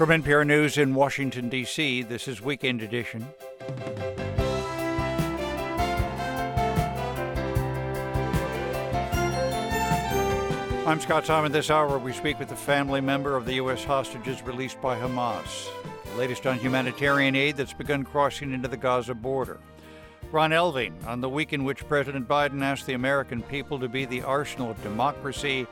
[0.00, 3.26] From NPR News in Washington, D.C., this is Weekend Edition.
[10.86, 11.52] I'm Scott Simon.
[11.52, 13.84] This hour, we speak with a family member of the U.S.
[13.84, 15.68] hostages released by Hamas.
[16.12, 19.60] The latest on humanitarian aid that's begun crossing into the Gaza border.
[20.32, 24.06] Ron Elving on the week in which President Biden asked the American people to be
[24.06, 25.66] the arsenal of democracy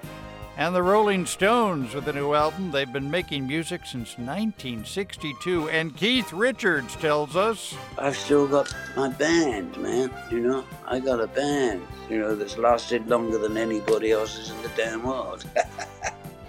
[0.59, 2.73] and the Rolling Stones with a new album.
[2.73, 9.09] They've been making music since 1962, and Keith Richards tells us I've still got my
[9.09, 10.11] band, man.
[10.33, 14.61] You know, I got a band, you know, that's lasted longer than anybody else's in
[14.63, 15.45] the damn world.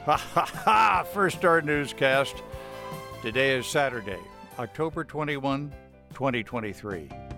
[0.06, 1.06] ha ha ha!
[1.14, 2.42] First Star Newscast.
[3.22, 4.20] Today is Saturday,
[4.58, 5.72] October 21,
[6.16, 7.29] 2023.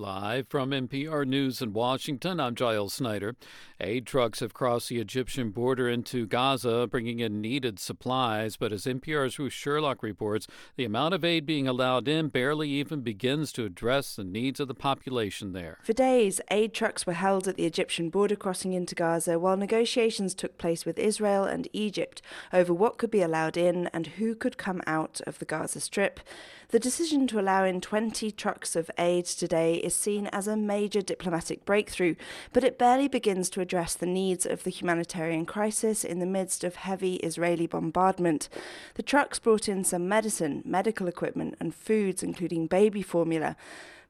[0.00, 3.36] Live from NPR News in Washington, I'm Giles Snyder.
[3.78, 8.56] Aid trucks have crossed the Egyptian border into Gaza, bringing in needed supplies.
[8.56, 13.02] But as NPR's Ruth Sherlock reports, the amount of aid being allowed in barely even
[13.02, 15.76] begins to address the needs of the population there.
[15.82, 20.34] For days, aid trucks were held at the Egyptian border crossing into Gaza while negotiations
[20.34, 22.22] took place with Israel and Egypt
[22.54, 26.20] over what could be allowed in and who could come out of the Gaza Strip.
[26.70, 31.02] The decision to allow in 20 trucks of aid today is seen as a major
[31.02, 32.14] diplomatic breakthrough,
[32.52, 36.62] but it barely begins to address the needs of the humanitarian crisis in the midst
[36.62, 38.48] of heavy Israeli bombardment.
[38.94, 43.56] The trucks brought in some medicine, medical equipment, and foods, including baby formula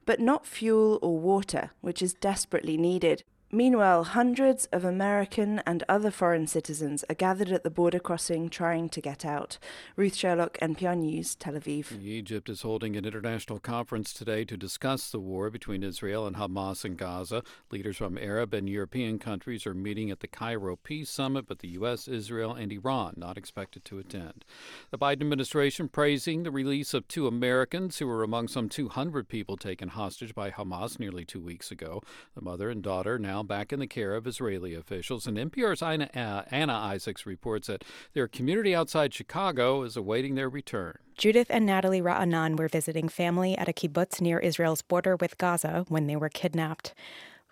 [0.05, 3.23] but not fuel or water, which is desperately needed.
[3.53, 8.87] Meanwhile, hundreds of American and other foreign citizens are gathered at the border crossing trying
[8.87, 9.57] to get out.
[9.97, 12.01] Ruth Sherlock, NPR News, Tel Aviv.
[12.01, 16.85] Egypt is holding an international conference today to discuss the war between Israel and Hamas
[16.85, 17.43] in Gaza.
[17.71, 21.71] Leaders from Arab and European countries are meeting at the Cairo Peace Summit, but the
[21.71, 24.45] U.S., Israel, and Iran not expected to attend.
[24.91, 29.57] The Biden administration praising the release of two Americans who were among some 200 people
[29.57, 32.01] taken hostage by Hamas nearly two weeks ago.
[32.33, 35.27] The mother and daughter now now back in the care of Israeli officials.
[35.27, 40.49] And NPR's Anna, uh, Anna Isaacs reports that their community outside Chicago is awaiting their
[40.49, 40.97] return.
[41.17, 45.85] Judith and Natalie Ra'anan were visiting family at a kibbutz near Israel's border with Gaza
[45.87, 46.93] when they were kidnapped.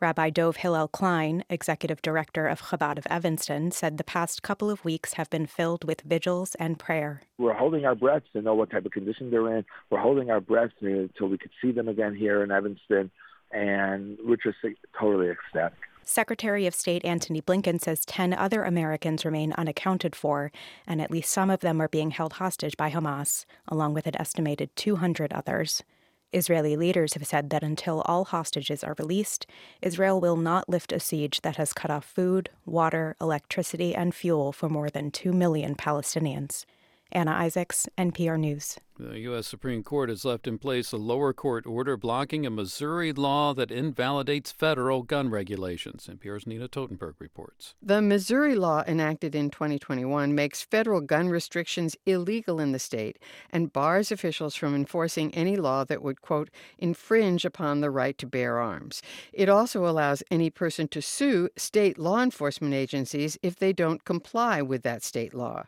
[0.02, 4.86] Rabbi Dov Hillel Klein, executive director of Chabad of Evanston, said the past couple of
[4.86, 7.22] weeks have been filled with vigils and prayer.
[7.38, 9.66] We're holding our breaths to know what type of condition they're in.
[9.90, 13.12] We're holding our breaths until we could see them again here in Evanston
[13.52, 14.58] and we're just
[15.00, 15.78] totally ecstatic.
[16.04, 20.52] Secretary of State Antony Blinken says 10 other Americans remain unaccounted for,
[20.88, 24.20] and at least some of them are being held hostage by Hamas, along with an
[24.20, 25.84] estimated 200 others.
[26.32, 29.46] Israeli leaders have said that until all hostages are released,
[29.82, 34.52] Israel will not lift a siege that has cut off food, water, electricity, and fuel
[34.52, 36.66] for more than 2 million Palestinians.
[37.12, 38.80] Anna Isaacs, NPR News.
[39.02, 39.48] The U.S.
[39.48, 43.72] Supreme Court has left in place a lower court order blocking a Missouri law that
[43.72, 46.10] invalidates federal gun regulations.
[46.12, 47.76] NPR's Nina Totenberg reports.
[47.82, 53.18] The Missouri law enacted in 2021 makes federal gun restrictions illegal in the state
[53.50, 58.28] and bars officials from enforcing any law that would, quote, infringe upon the right to
[58.28, 59.02] bear arms.
[59.32, 64.62] It also allows any person to sue state law enforcement agencies if they don't comply
[64.62, 65.68] with that state law.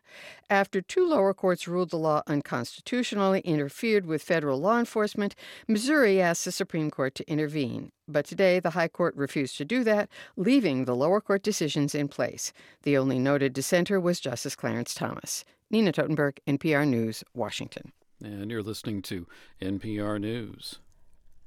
[0.49, 5.35] After two lower courts ruled the law unconstitutional, interfered with federal law enforcement,
[5.67, 7.91] Missouri asked the Supreme Court to intervene.
[8.07, 12.07] But today, the High Court refused to do that, leaving the lower court decisions in
[12.07, 12.51] place.
[12.83, 15.45] The only noted dissenter was Justice Clarence Thomas.
[15.69, 17.93] Nina Totenberg, NPR News, Washington.
[18.23, 19.27] And you're listening to
[19.61, 20.79] NPR News.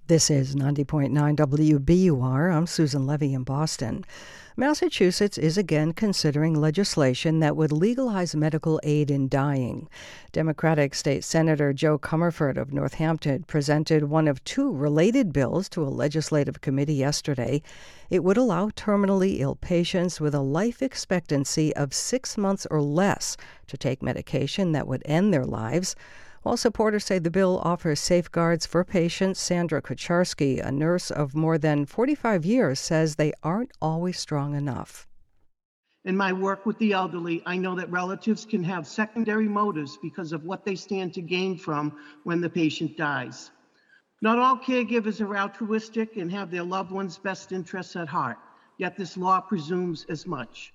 [0.06, 2.54] This is 90.9 WBUR.
[2.54, 4.04] I'm Susan Levy in Boston.
[4.54, 9.88] Massachusetts is again considering legislation that would legalize medical aid in dying.
[10.30, 15.88] Democratic State Senator Jo Comerford of Northampton presented one of two related bills to a
[15.88, 17.62] legislative committee yesterday.
[18.10, 23.38] It would allow terminally ill patients with a life expectancy of six months or less
[23.68, 25.96] to take medication that would end their lives.
[26.44, 31.56] While supporters say the bill offers safeguards for patients, Sandra Kucharski, a nurse of more
[31.56, 35.08] than 45 years, says they aren't always strong enough.
[36.04, 40.34] In my work with the elderly, I know that relatives can have secondary motives because
[40.34, 43.50] of what they stand to gain from when the patient dies.
[44.20, 48.36] Not all caregivers are altruistic and have their loved one's best interests at heart,
[48.76, 50.74] yet this law presumes as much.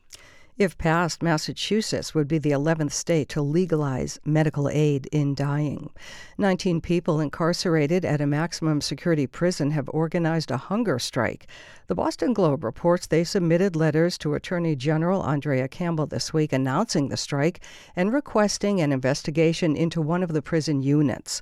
[0.60, 5.90] If passed, Massachusetts would be the 11th state to legalize medical aid in dying.
[6.38, 11.48] 19 people incarcerated at a maximum security prison have organized a hunger strike.
[11.88, 17.08] The Boston Globe reports they submitted letters to Attorney General Andrea Campbell this week announcing
[17.08, 17.62] the strike
[17.96, 21.42] and requesting an investigation into one of the prison units.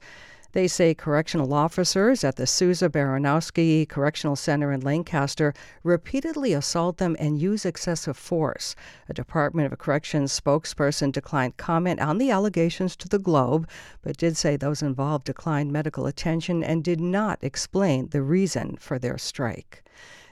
[0.58, 7.16] They say correctional officers at the Souza Baranowski Correctional Center in Lancaster repeatedly assault them
[7.20, 8.76] and use excessive force.
[9.08, 13.70] A Department of Corrections spokesperson declined comment on the allegations to the Globe,
[14.02, 18.98] but did say those involved declined medical attention and did not explain the reason for
[18.98, 19.84] their strike.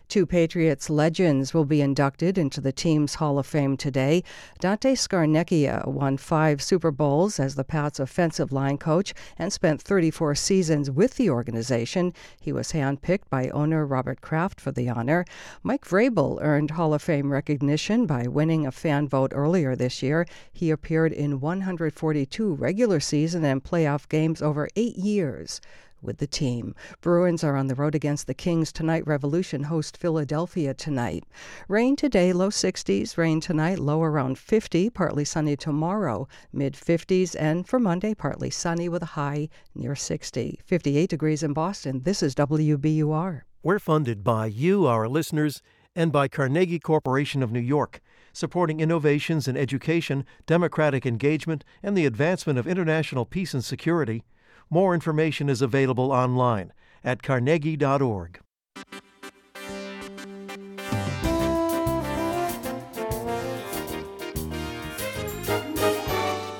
[0.08, 4.24] Two Patriots legends will be inducted into the team's Hall of Fame today.
[4.60, 10.36] Dante Scarnecchia won five Super Bowls as the Pats' offensive line coach and spent 34
[10.36, 12.14] seasons with the organization.
[12.40, 15.26] He was handpicked by owner Robert Kraft for the honor.
[15.64, 20.26] Mike Vrabel earned Hall of Fame recognition by winning a fan vote earlier this year.
[20.54, 25.60] He appeared in 142 regular season and playoff games over eight years
[26.02, 26.76] with the team.
[27.02, 29.06] Bruins are on the road against the Kings tonight.
[29.06, 31.24] Revolution host Philadelphia tonight.
[31.68, 33.18] Rain today, low 60s.
[33.18, 34.90] Rain tonight, low around 50.
[34.90, 37.36] Partly sunny tomorrow, mid 50s.
[37.40, 40.60] And for Monday, partly sunny with a high near 60.
[40.66, 42.02] 58 degrees in Boston.
[42.04, 43.42] This is WBUR.
[43.64, 45.62] We're funded by you, our listeners,
[45.96, 48.02] and by Carnegie Corporation of New York
[48.36, 54.24] supporting innovations in education, democratic engagement, and the advancement of international peace and security.
[54.70, 56.74] More information is available online
[57.04, 58.40] at carnegie.org.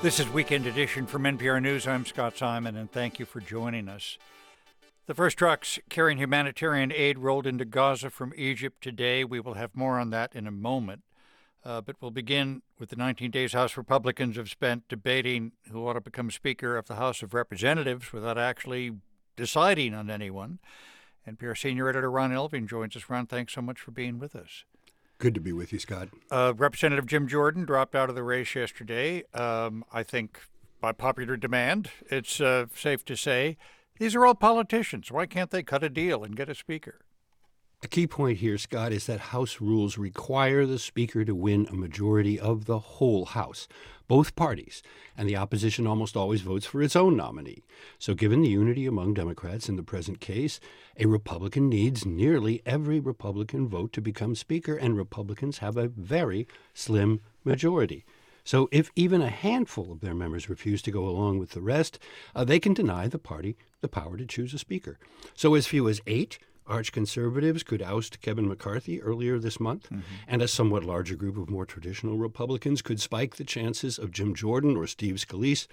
[0.02, 1.88] This is Weekend Edition from NPR News.
[1.88, 4.18] I'm Scott Simon, and thank you for joining us.
[5.06, 9.24] The first trucks carrying humanitarian aid rolled into Gaza from Egypt today.
[9.24, 11.02] We will have more on that in a moment.
[11.66, 15.94] Uh, but we'll begin with the 19 days House Republicans have spent debating who ought
[15.94, 18.92] to become Speaker of the House of Representatives without actually
[19.34, 20.60] deciding on anyone.
[21.28, 23.10] NPR senior editor Ron Elving joins us.
[23.10, 24.64] Ron, thanks so much for being with us.
[25.18, 26.10] Good to be with you, Scott.
[26.30, 29.24] Uh, Representative Jim Jordan dropped out of the race yesterday.
[29.34, 30.38] Um, I think
[30.80, 33.56] by popular demand, it's uh, safe to say
[33.98, 35.10] these are all politicians.
[35.10, 37.05] Why can't they cut a deal and get a speaker?
[37.82, 41.74] A key point here, Scott, is that House rules require the Speaker to win a
[41.74, 43.68] majority of the whole House,
[44.08, 44.82] both parties,
[45.14, 47.64] and the opposition almost always votes for its own nominee.
[47.98, 50.58] So, given the unity among Democrats in the present case,
[50.96, 56.48] a Republican needs nearly every Republican vote to become Speaker, and Republicans have a very
[56.72, 58.06] slim majority.
[58.42, 61.98] So, if even a handful of their members refuse to go along with the rest,
[62.34, 64.98] uh, they can deny the party the power to choose a Speaker.
[65.34, 70.00] So, as few as eight arch conservatives could oust Kevin McCarthy earlier this month, mm-hmm.
[70.28, 74.34] and a somewhat larger group of more traditional Republicans could spike the chances of Jim
[74.34, 75.66] Jordan or Steve Scalise,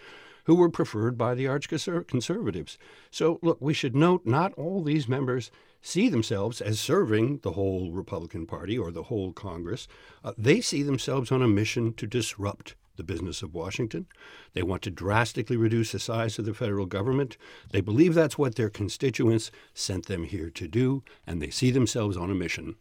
[0.45, 2.77] who were preferred by the arch conservatives.
[3.11, 5.51] So, look, we should note not all these members
[5.81, 9.87] see themselves as serving the whole Republican Party or the whole Congress.
[10.23, 14.05] Uh, they see themselves on a mission to disrupt the business of Washington.
[14.53, 17.37] They want to drastically reduce the size of the federal government.
[17.71, 22.17] They believe that's what their constituents sent them here to do, and they see themselves
[22.17, 22.75] on a mission.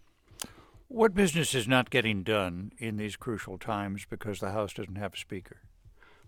[0.88, 5.14] What business is not getting done in these crucial times because the House doesn't have
[5.14, 5.62] a speaker?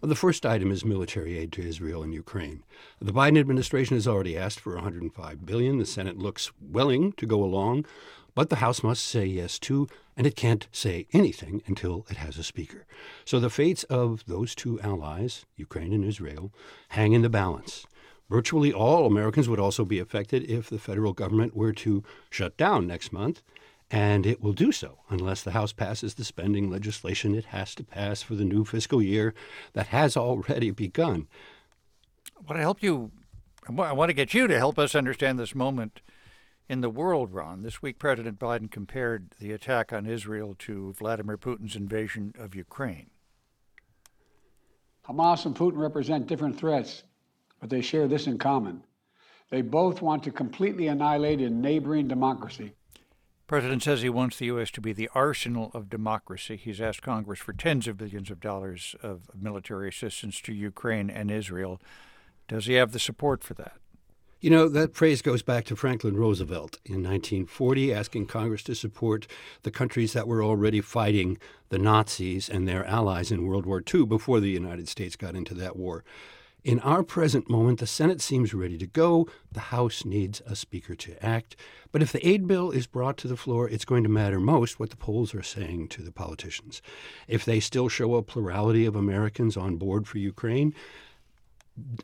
[0.01, 2.63] Well, the first item is military aid to Israel and Ukraine.
[3.01, 5.79] The Biden administration has already asked for 105 billion.
[5.79, 7.87] The Senate looks willing to go along,
[8.35, 9.87] but the House must say yes too,
[10.17, 12.87] and it can't say anything until it has a speaker.
[13.25, 16.53] So the fates of those two allies, Ukraine and Israel,
[16.91, 17.87] hang in the balance.
[18.29, 22.87] Virtually all Americans would also be affected if the federal government were to shut down
[22.87, 23.43] next month,
[23.91, 27.85] and it will do so unless the House passes the spending legislation it has to
[27.85, 29.35] pass for the new fiscal year
[29.75, 31.29] that has already begun.
[32.37, 33.13] I want to help you.
[33.69, 36.01] I want to get you to help us understand this moment
[36.69, 37.63] in the world, Ron.
[37.63, 43.11] This week, President Biden compared the attack on Israel to Vladimir Putin's invasion of Ukraine.
[45.07, 47.03] Hamas and Putin represent different threats,
[47.61, 48.83] but they share this in common.
[49.51, 52.73] They both want to completely annihilate a neighboring democracy.
[53.47, 54.71] President says he wants the U.S.
[54.71, 56.57] to be the arsenal of democracy.
[56.57, 61.31] He's asked Congress for tens of billions of dollars of military assistance to Ukraine and
[61.31, 61.79] Israel.
[62.49, 63.77] Does he have the support for that?
[64.45, 69.27] You know, that phrase goes back to Franklin Roosevelt in 1940, asking Congress to support
[69.63, 71.39] the countries that were already fighting
[71.71, 75.55] the Nazis and their allies in World War II before the United States got into
[75.55, 76.05] that war.
[76.63, 79.27] In our present moment, the Senate seems ready to go.
[79.51, 81.57] The House needs a speaker to act.
[81.91, 84.79] But if the aid bill is brought to the floor, it's going to matter most
[84.79, 86.83] what the polls are saying to the politicians.
[87.27, 90.75] If they still show a plurality of Americans on board for Ukraine,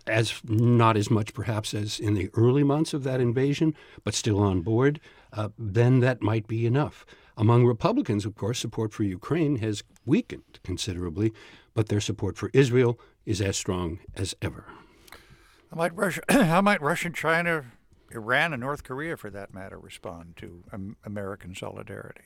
[0.07, 3.75] as not as much perhaps as in the early months of that invasion,
[4.05, 5.01] but still on board,
[5.33, 7.07] uh, then that might be enough.
[7.37, 11.33] Among Republicans, of course, support for Ukraine has weakened considerably,
[11.75, 14.65] but their support for Israel is as strong as ever.
[15.71, 17.65] How might Russia, how might Russia, China,
[18.11, 22.25] Iran, and North Korea, for that matter, respond to um, American solidarity?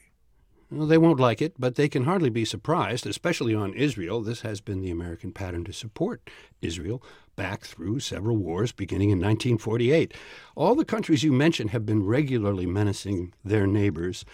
[0.71, 4.23] Well, they won't like it, but they can hardly be surprised, especially on Israel.
[4.23, 6.29] This has been the American pattern to support
[6.63, 7.03] Israel
[7.37, 10.15] back through several wars beginning in 1948.
[10.55, 14.25] All the countries you mentioned have been regularly menacing their neighbors,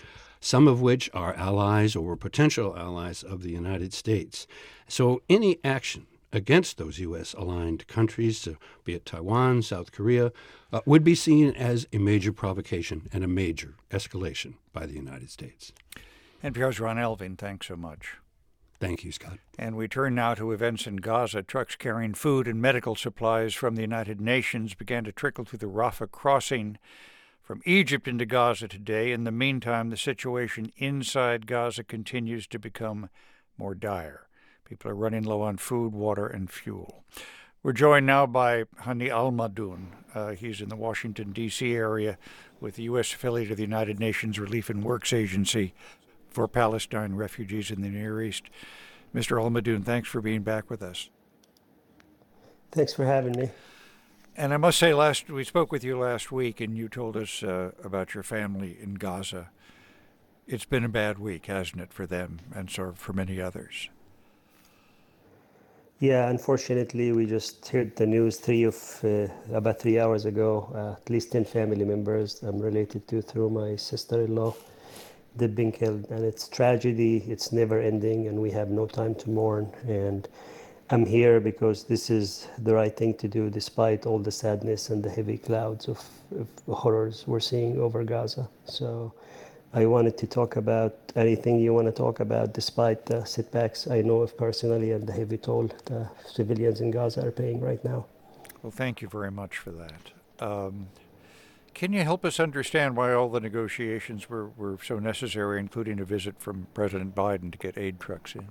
[0.41, 4.47] some of which are allies or potential allies of the United States.
[4.89, 7.35] So any action against those U.S.
[7.35, 8.47] aligned countries,
[8.85, 10.33] be it Taiwan, South Korea,
[10.73, 15.31] uh, would be seen as a major provocation and a major escalation by the United
[15.31, 15.73] States.
[16.43, 18.17] NPR's Ron Elving, thanks so much.
[18.81, 19.39] Thank you, Scott.
[19.59, 21.43] And we turn now to events in Gaza.
[21.43, 25.67] Trucks carrying food and medical supplies from the United Nations began to trickle through the
[25.67, 26.79] Rafah crossing
[27.43, 29.13] from Egypt into Gaza today.
[29.13, 33.11] In the meantime, the situation inside Gaza continues to become
[33.59, 34.27] more dire.
[34.65, 37.05] People are running low on food, water, and fuel.
[37.63, 39.37] We're joined now by Hani Al
[40.15, 41.75] Uh, he's in the Washington, D.C.
[41.75, 42.17] area
[42.61, 43.13] with the U.S.
[43.13, 45.75] affiliate of the United Nations Relief and Works Agency
[46.31, 48.45] for Palestine refugees in the Near East.
[49.15, 49.43] Mr.
[49.43, 51.11] Almadhoun thanks for being back with us.
[52.71, 53.51] Thanks for having me.
[54.37, 57.43] And I must say, last we spoke with you last week, and you told us
[57.43, 59.51] uh, about your family in Gaza.
[60.47, 63.89] It's been a bad week, hasn't it, for them, and so for many others.
[65.99, 70.73] Yeah, unfortunately, we just heard the news three of uh, about three hours ago.
[70.75, 74.55] Uh, at least ten family members I'm related to through my sister-in-law
[75.37, 79.31] they've been killed and it's tragedy it's never ending and we have no time to
[79.31, 79.71] mourn.
[79.87, 80.29] And
[80.91, 85.03] i'm here because this is the right thing to do despite all the sadness and
[85.03, 86.05] the heavy clouds of,
[86.39, 88.49] of horrors we're seeing over gaza.
[88.65, 89.13] So
[89.73, 94.01] i wanted to talk about anything you want to talk about despite the setbacks i
[94.03, 98.05] know of personally and the heavy toll the civilians in gaza are paying right now.
[98.63, 100.03] Well thank you very much for that.
[100.41, 100.89] Um,
[101.75, 106.05] can you help us understand why all the negotiations were, were so necessary, including a
[106.05, 108.49] visit from President Biden to get aid trucks in?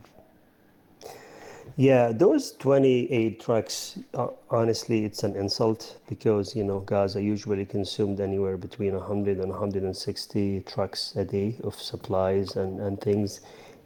[1.77, 7.65] Yeah, those 20 aid trucks, uh, honestly, it's an insult because, you know, Gaza usually
[7.65, 13.41] consumed anywhere between 100 and 160 trucks a day of supplies and, and things.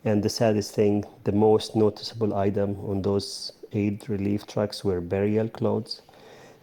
[0.06, 5.50] And the saddest thing, the most noticeable item on those aid relief trucks were burial
[5.50, 6.02] clothes.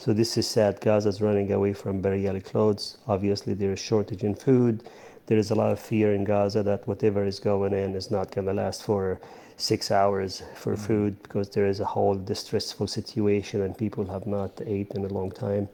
[0.00, 0.80] So this is sad.
[0.80, 2.96] Gaza is running away from burial clothes.
[3.06, 4.84] Obviously, there is shortage in food.
[5.26, 8.34] There is a lot of fear in Gaza that whatever is going in is not
[8.34, 9.20] going to last for
[9.58, 10.86] six hours for mm-hmm.
[10.86, 15.08] food because there is a whole distressful situation and people have not ate in a
[15.08, 15.68] long time.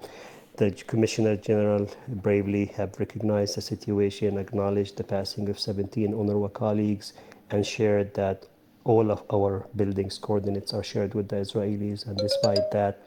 [0.57, 7.13] The Commissioner General bravely have recognized the situation, acknowledged the passing of 17 UNRWA colleagues,
[7.51, 8.47] and shared that
[8.83, 12.07] all of our buildings coordinates are shared with the Israelis.
[12.09, 13.06] And despite that,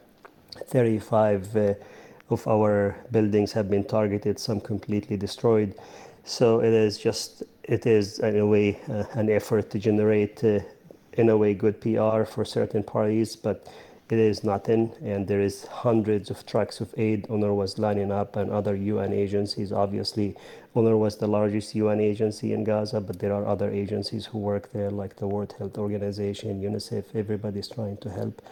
[0.54, 1.74] 35 uh,
[2.30, 5.74] of our buildings have been targeted, some completely destroyed.
[6.24, 10.60] So it is just, it is in a way uh, an effort to generate, uh,
[11.14, 13.66] in a way, good PR for certain parties, but
[14.10, 14.92] it is nothing.
[15.02, 17.26] And there is hundreds of trucks of aid.
[17.28, 19.72] UNRWA was lining up, and other UN agencies.
[19.72, 20.36] Obviously,
[20.76, 24.70] UNRWA was the largest UN agency in Gaza, but there are other agencies who work
[24.72, 27.04] there, like the World Health Organization, UNICEF.
[27.14, 28.42] Everybody's trying to help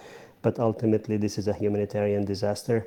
[0.43, 2.87] but ultimately this is a humanitarian disaster.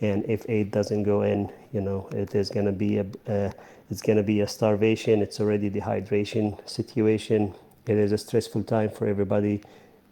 [0.00, 3.50] And if aid doesn't go in you know it is going to be a uh,
[3.90, 5.20] it's going to be a starvation.
[5.20, 7.54] It's already dehydration situation.
[7.86, 9.62] It is a stressful time for everybody.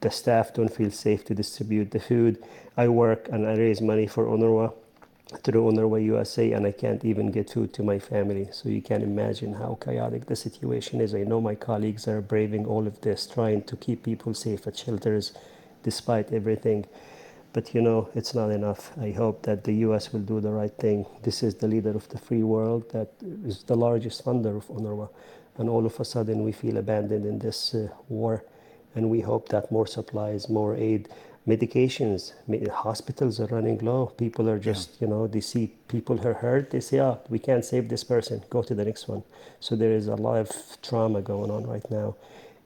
[0.01, 2.43] The staff don't feel safe to distribute the food.
[2.77, 4.73] I work and i raise money for UNRWA
[5.45, 8.49] through UNRWA USA and I can't even get food to my family.
[8.51, 11.15] So you can imagine how chaotic the situation is.
[11.15, 14.77] I know my colleagues are braving all of this, trying to keep people safe at
[14.77, 15.33] shelters,
[15.83, 16.87] despite everything.
[17.53, 18.93] But you know, it's not enough.
[19.01, 21.07] I hope that the US will do the right thing.
[21.23, 23.11] This is the leader of the free world that
[23.45, 25.09] is the largest funder of UNRWA.
[25.57, 28.45] And all of a sudden, we feel abandoned in this uh, war.
[28.95, 31.09] And we hope that more supplies, more aid,
[31.47, 32.33] medications,
[32.71, 34.07] hospitals are running low.
[34.07, 34.97] People are just, yeah.
[35.01, 36.71] you know, they see people are hurt.
[36.71, 38.45] They say, oh, we can't save this person.
[38.51, 39.23] Go to the next one.
[39.59, 40.51] So there is a lot of
[40.83, 42.17] trauma going on right now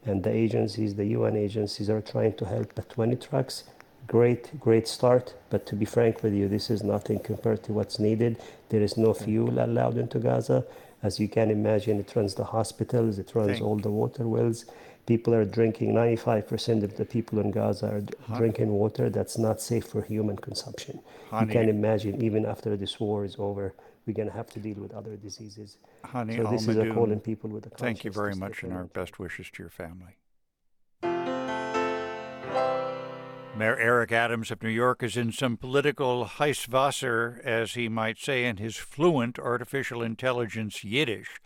[0.04, 2.74] and the agencies, the UN agencies, are trying to help.
[2.74, 3.64] But 20 trucks,
[4.06, 5.34] great, great start.
[5.50, 8.38] But to be frank with you, this is nothing compared to what's needed.
[8.70, 9.24] There is no mm.
[9.24, 10.64] fuel allowed into Gaza.
[11.02, 14.66] As you can imagine, it runs the hospitals, it runs Thank all the water wells.
[15.06, 18.36] People are drinking, 95% of the people in Gaza are Hani.
[18.36, 21.00] drinking water that's not safe for human consumption.
[21.30, 21.40] Hani.
[21.40, 23.74] You can imagine, even after this war is over,
[24.06, 25.78] we're going to have to deal with other diseases.
[26.04, 28.84] Hani, so this is a calling people with a Thank you very much, and our
[28.84, 30.16] best wishes to your family.
[33.54, 38.46] Mayor Eric Adams of New York is in some political Heißwasser, as he might say
[38.46, 41.38] in his fluent artificial intelligence Yiddish.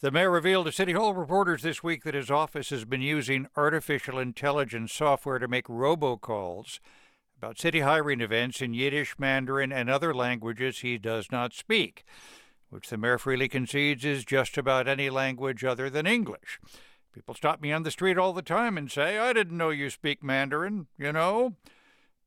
[0.00, 3.48] The mayor revealed to City Hall reporters this week that his office has been using
[3.56, 6.78] artificial intelligence software to make robocalls
[7.44, 12.02] about city hiring events in Yiddish, Mandarin, and other languages he does not speak,
[12.70, 16.58] which the mayor freely concedes is just about any language other than English.
[17.12, 19.90] People stop me on the street all the time and say, I didn't know you
[19.90, 21.56] speak Mandarin, you know?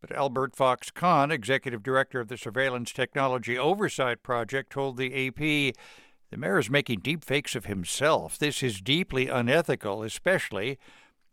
[0.01, 5.39] But Albert Fox Cahn, executive director of the Surveillance Technology Oversight Project, told the AP
[5.39, 8.37] the mayor is making deep fakes of himself.
[8.37, 10.77] This is deeply unethical, especially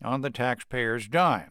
[0.02, 1.50] on the taxpayer's dime.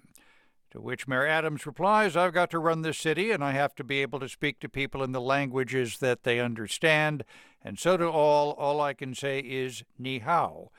[0.74, 3.84] To which Mayor Adams replies, I've got to run this city and I have to
[3.84, 7.24] be able to speak to people in the languages that they understand,
[7.64, 8.52] and so do all.
[8.52, 10.70] All I can say is ni hao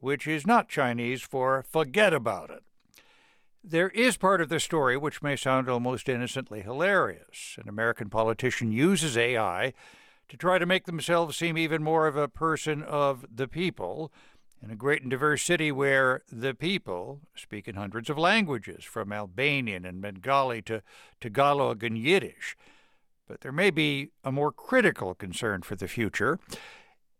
[0.00, 2.62] which is not Chinese for forget about it.
[3.64, 7.56] There is part of the story which may sound almost innocently hilarious.
[7.60, 9.72] An American politician uses AI
[10.28, 14.12] to try to make themselves seem even more of a person of the people
[14.66, 19.12] in a great and diverse city where the people speak in hundreds of languages, from
[19.12, 20.82] Albanian and Bengali to
[21.20, 22.56] Tagalog and Yiddish.
[23.28, 26.40] But there may be a more critical concern for the future.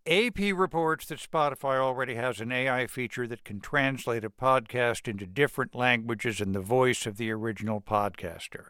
[0.09, 5.25] AP reports that Spotify already has an AI feature that can translate a podcast into
[5.25, 8.67] different languages in the voice of the original podcaster.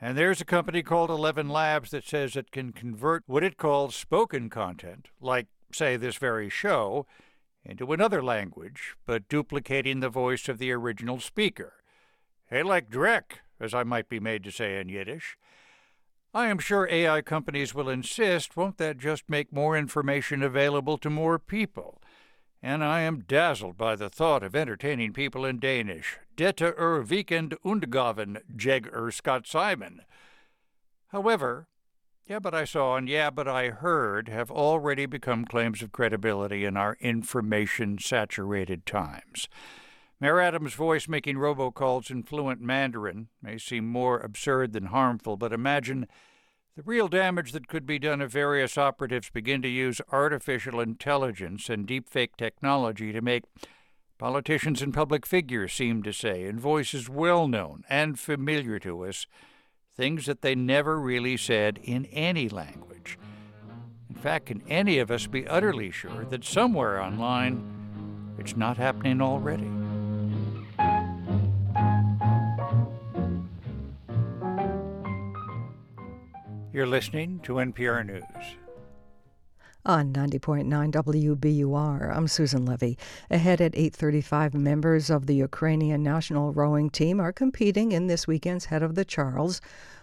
[0.00, 3.96] And there's a company called Eleven Labs that says it can convert what it calls
[3.96, 7.06] spoken content, like, say, this very show,
[7.68, 11.74] into another language, but duplicating the voice of the original speaker.
[12.46, 15.36] Hey, like Drek, as I might be made to say in Yiddish.
[16.32, 21.10] I am sure AI companies will insist, won't that just make more information available to
[21.10, 22.00] more people?
[22.62, 26.18] And I am dazzled by the thought of entertaining people in Danish.
[26.36, 30.02] Dette er weekend undgaven, jeg er Scott Simon.
[31.08, 31.68] However,
[32.26, 36.64] yeah, but I saw and yeah, but I heard have already become claims of credibility
[36.64, 39.48] in our information saturated times.
[40.20, 45.52] Mayor Adams' voice making robocalls in fluent Mandarin may seem more absurd than harmful, but
[45.52, 46.08] imagine
[46.74, 51.68] the real damage that could be done if various operatives begin to use artificial intelligence
[51.68, 53.44] and deepfake technology to make
[54.18, 59.26] politicians and public figures seem to say, in voices well known and familiar to us,
[59.96, 63.18] things that they never really said in any language.
[64.10, 69.20] In fact, can any of us be utterly sure that somewhere online it's not happening
[69.22, 69.70] already?
[76.72, 78.65] You're listening to NPR News.
[79.86, 82.98] On 90.9 WBUR, I'm Susan Levy.
[83.30, 88.64] Ahead at 8:35, members of the Ukrainian national rowing team are competing in this weekend's
[88.64, 89.60] Head of the Charles.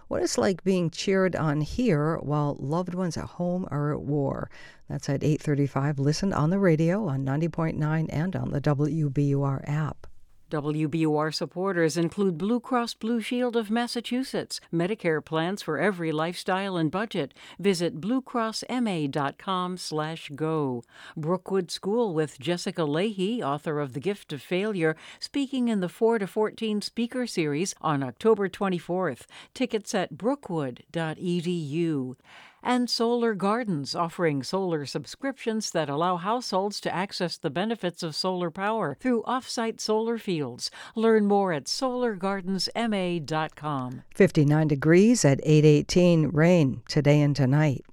[0.07, 4.49] What it's like being cheered on here while loved ones at home are at war.
[4.87, 5.99] That's at 8:35.
[5.99, 10.07] Listen on the radio on 90.9 and on the WBUR app.
[10.53, 16.91] WBUR supporters include Blue Cross Blue Shield of Massachusetts, Medicare plans for every lifestyle and
[16.91, 17.33] budget.
[17.57, 20.83] Visit bluecrossma.com/go.
[21.17, 26.19] Brookwood School with Jessica Lahey, author of The Gift of Failure, speaking in the 4
[26.19, 29.25] to 14 speaker series on October 24th.
[29.55, 32.15] Tickets at brookwood.edu
[32.63, 38.49] and Solar Gardens, offering solar subscriptions that allow households to access the benefits of solar
[38.49, 40.69] power through offsite solar fields.
[40.95, 44.03] Learn more at solargardensma.com.
[44.15, 47.85] 59 degrees at 818, rain today and tonight.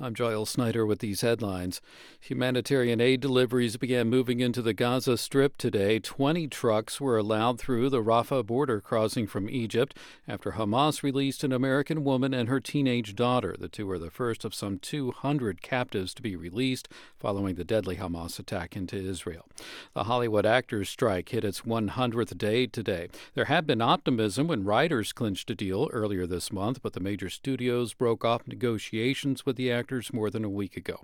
[0.00, 1.80] I'm Giles Snyder with these headlines.
[2.18, 6.00] Humanitarian aid deliveries began moving into the Gaza Strip today.
[6.00, 11.52] 20 trucks were allowed through the Rafah border crossing from Egypt after Hamas released an
[11.52, 13.54] American woman and her teenage daughter.
[13.56, 17.94] The two are the first of some 200 captives to be released following the deadly
[17.94, 19.46] Hamas attack into Israel.
[19.92, 23.10] The Hollywood actors' strike hit its 100th day today.
[23.34, 27.30] There had been optimism when writers clinched a deal earlier this month, but the major
[27.30, 31.00] studios broke off negotiations with the actors contractors more than a week ago.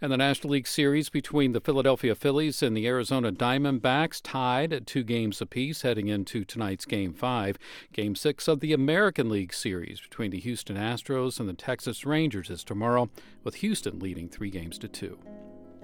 [0.00, 4.86] And the National League Series between the Philadelphia Phillies and the Arizona Diamondbacks tied at
[4.86, 7.58] two games apiece heading into tonight's Game 5.
[7.92, 12.50] Game 6 of the American League Series between the Houston Astros and the Texas Rangers
[12.50, 13.10] is tomorrow,
[13.42, 15.18] with Houston leading three games to two.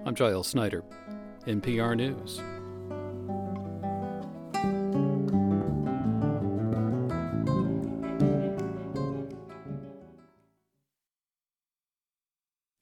[0.05, 0.83] I'm Giles Snyder,
[1.45, 2.41] NPR News.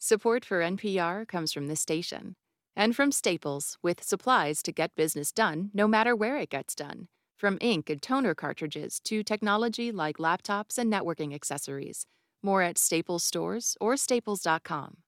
[0.08, 2.38] Support for NPR comes from this station
[2.78, 7.10] and from Staples with supplies to get business done no matter where it gets done.
[7.36, 12.06] From ink and toner cartridges to technology like laptops and networking accessories.
[12.42, 15.00] More at Staples stores or staples.com.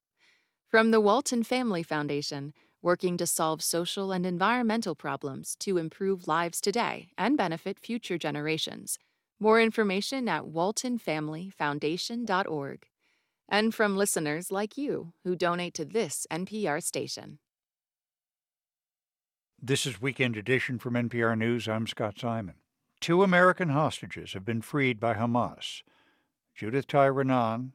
[0.68, 6.60] From the Walton Family Foundation, working to solve social and environmental problems to improve lives
[6.60, 9.00] today and benefit future generations.
[9.40, 12.88] More information at waltonfamilyfoundation.org.
[13.52, 17.40] And from listeners like you who donate to this NPR station.
[19.60, 21.68] This is Weekend Edition from NPR News.
[21.68, 22.54] I'm Scott Simon.
[23.02, 25.82] Two American hostages have been freed by Hamas.
[26.54, 27.72] Judith Tai Raanan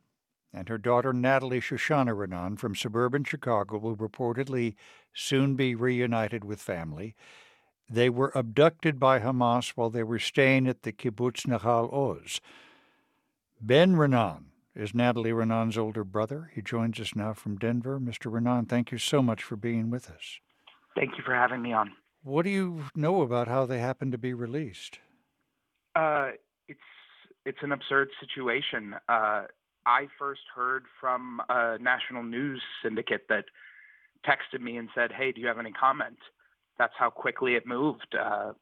[0.53, 4.77] and her daughter Natalie Shoshana Raanan from suburban Chicago will reportedly
[5.13, 7.17] soon be reunited with family.
[7.91, 12.41] They were abducted by Hamas while they were staying at the kibbutz Nahal Oz.
[13.61, 16.51] Ben Raanan is Natalie Raanan's older brother.
[16.55, 18.01] He joins us now from Denver.
[18.01, 18.31] Mr.
[18.31, 20.41] Raanan, thank you so much for being with us.
[20.97, 21.93] Thank you for having me on.
[22.23, 24.99] What do you know about how they happened to be released?
[25.95, 26.31] Uh,
[26.69, 26.81] it's
[27.45, 28.95] it's an absurd situation.
[29.09, 29.43] Uh,
[29.87, 33.45] I first heard from a national news syndicate that
[34.27, 36.19] texted me and said, "Hey, do you have any comment?"
[36.79, 38.17] That's how quickly it moved.
[38.19, 38.55] Uh,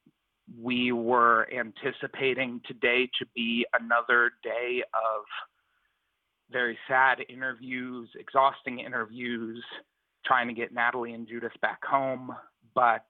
[0.60, 5.24] we were anticipating today to be another day of
[6.52, 9.64] very sad interviews, exhausting interviews,
[10.24, 12.34] trying to get Natalie and Judith back home.
[12.74, 13.04] But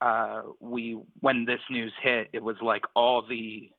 [0.00, 3.70] uh, we, when this news hit, it was like all the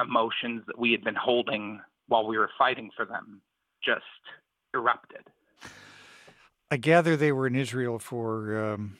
[0.00, 3.40] emotions that we had been holding while we were fighting for them
[3.84, 4.02] just
[4.74, 5.22] erupted.
[6.70, 8.96] I gather they were in Israel for um,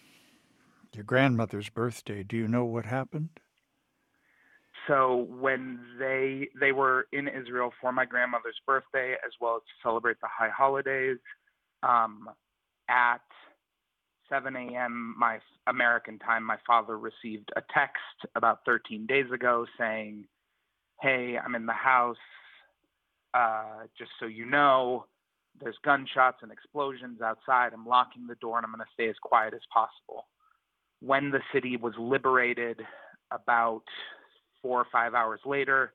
[0.95, 2.23] your grandmother's birthday.
[2.23, 3.41] Do you know what happened?
[4.87, 9.88] So when they they were in Israel for my grandmother's birthday, as well as to
[9.88, 11.18] celebrate the high holidays,
[11.83, 12.29] um,
[12.88, 13.23] at
[14.29, 15.14] 7 a.m.
[15.18, 17.99] my American time, my father received a text
[18.35, 20.27] about 13 days ago saying,
[21.01, 22.16] "Hey, I'm in the house.
[23.33, 25.07] Uh, just so you know,
[25.61, 27.73] there's gunshots and explosions outside.
[27.73, 30.29] I'm locking the door and I'm going to stay as quiet as possible."
[31.01, 32.81] When the city was liberated,
[33.31, 33.85] about
[34.64, 35.92] four or five hours later,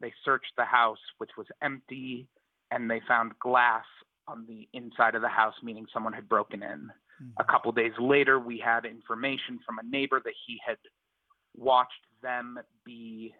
[0.00, 2.28] they searched the house, which was empty,
[2.70, 3.84] and they found glass
[4.28, 6.68] on the inside of the house, meaning someone had broken in.
[6.68, 7.40] Mm-hmm.
[7.40, 10.78] A couple days later, we had information from a neighbor that he had
[11.56, 11.90] watched
[12.22, 13.34] them be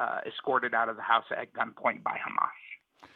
[0.00, 3.08] uh, escorted out of the house at gunpoint by Hamas.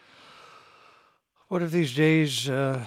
[1.49, 2.85] What have these days uh,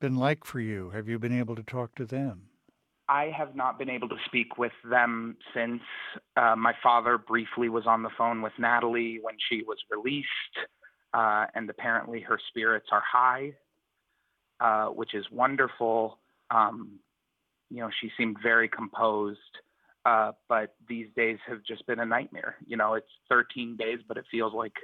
[0.00, 0.90] been like for you?
[0.90, 2.49] Have you been able to talk to them?
[3.10, 5.80] I have not been able to speak with them since
[6.36, 10.28] uh, my father briefly was on the phone with Natalie when she was released,
[11.12, 13.52] uh, and apparently her spirits are high,
[14.60, 16.20] uh, which is wonderful.
[16.52, 17.00] Um,
[17.68, 19.38] you know, she seemed very composed,
[20.04, 22.54] uh, but these days have just been a nightmare.
[22.64, 24.74] You know, it's 13 days, but it feels like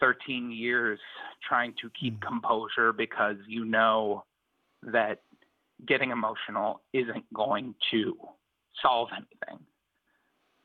[0.00, 0.98] 13 years
[1.46, 2.26] trying to keep mm.
[2.26, 4.24] composure because you know
[4.82, 5.20] that
[5.86, 8.16] getting emotional isn't going to
[8.82, 9.64] solve anything.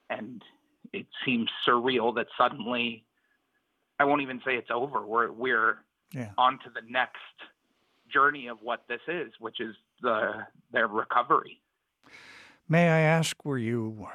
[0.10, 0.42] And
[0.94, 3.06] it seems surreal that suddenly,
[4.00, 5.06] I won't even say it's over.
[5.06, 5.78] We're we're
[6.14, 6.32] yeah.
[6.38, 7.18] on to the next
[8.12, 11.62] journey of what this is, which is the their recovery.
[12.68, 14.08] May I ask, were you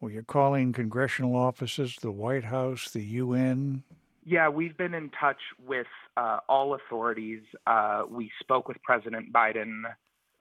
[0.00, 3.82] were you calling congressional offices, the White House, the UN?
[4.30, 5.86] Yeah, we've been in touch with
[6.18, 7.40] uh, all authorities.
[7.66, 9.84] Uh, we spoke with President Biden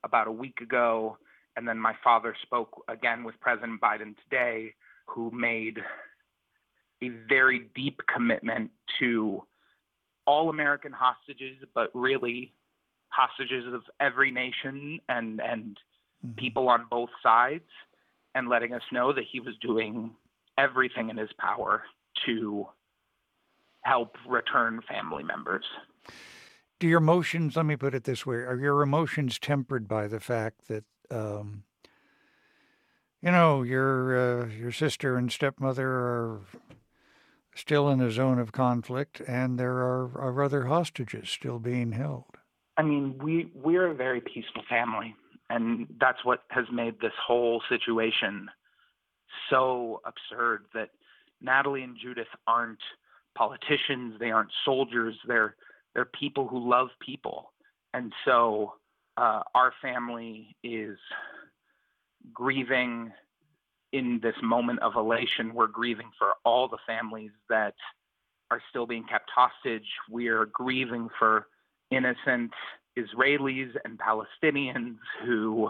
[0.04, 1.18] about a week ago,
[1.56, 4.74] and then my father spoke again with President Biden today,
[5.06, 5.78] who made
[7.02, 9.42] a very deep commitment to
[10.26, 12.52] all American hostages, but really
[13.08, 15.78] hostages of every nation and and
[16.26, 16.34] mm-hmm.
[16.38, 17.72] people on both sides,
[18.36, 20.12] and letting us know that he was doing
[20.58, 21.84] everything in his power
[22.26, 22.68] to
[23.82, 25.66] help return family members.
[26.80, 30.20] Do your emotions, let me put it this way, are your emotions tempered by the
[30.20, 31.64] fact that, um,
[33.22, 36.42] you know, your uh, your sister and stepmother are
[37.56, 42.26] still in a zone of conflict, and there are, are other hostages still being held.
[42.78, 45.16] I mean, we we're a very peaceful family,
[45.50, 48.50] and that's what has made this whole situation
[49.50, 50.66] so absurd.
[50.76, 50.90] That
[51.42, 52.84] Natalie and Judith aren't
[53.38, 55.56] politicians, they aren't soldiers, they're
[55.94, 57.52] they're people who love people,
[57.94, 58.74] and so
[59.18, 60.98] uh, our family is
[62.34, 63.12] grieving
[63.94, 65.54] in this moment of elation.
[65.54, 67.74] We're grieving for all the families that
[68.52, 69.88] are still being kept hostage.
[70.10, 71.48] We're grieving for
[71.90, 72.52] innocent
[72.98, 75.70] Israelis and Palestinians who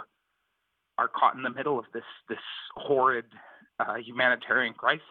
[0.97, 2.37] are caught in the middle of this this
[2.75, 3.25] horrid
[3.79, 5.01] uh, humanitarian crisis.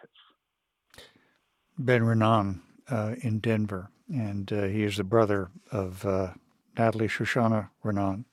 [1.79, 2.61] Ben Raanan
[2.91, 6.33] uh, in Denver, and uh, he is the brother of uh,
[6.79, 8.25] Natalie Shoshana Raanan,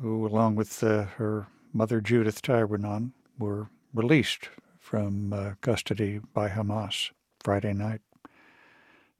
[0.00, 7.10] who, along with her mother Judith Tai Raanan, were released from custody by Hamas
[7.42, 8.00] Friday night.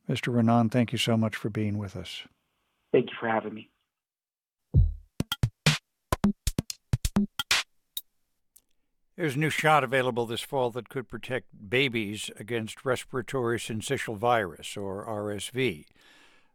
[0.09, 0.35] Mr.
[0.35, 2.25] Raanan, thank you so much for being with us.
[2.93, 3.71] Thank you for having me.
[9.21, 14.79] There's a new shot available this fall that could protect babies against respiratory syncytial virus,
[14.79, 15.85] or RSV.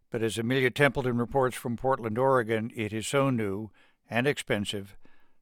[0.09, 3.69] But as Amelia Templeton reports from Portland, Oregon, it is so new
[4.09, 4.97] and expensive,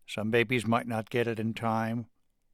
[0.05, 2.07] some babies might not get it in time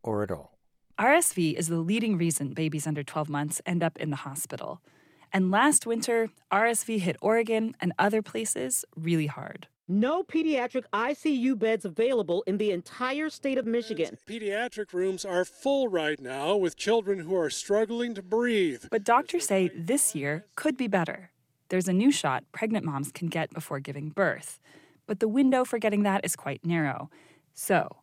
[0.03, 0.59] or at all.
[0.99, 4.83] RSV is the leading reason babies under 12 months end up in the hospital.
[5.31, 9.67] And last winter, RSV hit Oregon and other places really hard.
[9.87, 14.17] No pediatric ICU beds available in the entire state of Michigan.
[14.27, 18.85] Pediatric rooms are full right now with children who are struggling to breathe.
[18.91, 21.31] But doctors say this year could be better.
[21.69, 24.59] There's a new shot pregnant moms can get before giving birth,
[25.07, 27.09] but the window for getting that is quite narrow.
[27.55, 27.97] So,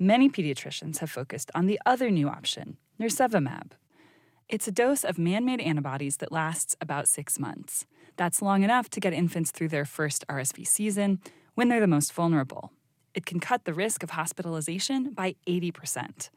[0.00, 3.72] many pediatricians have focused on the other new option, nirsevimab.
[4.50, 7.86] It's a dose of man made antibodies that lasts about six months.
[8.16, 11.20] That's long enough to get infants through their first RSV season
[11.54, 12.72] when they're the most vulnerable.
[13.14, 16.30] It can cut the risk of hospitalization by 80%.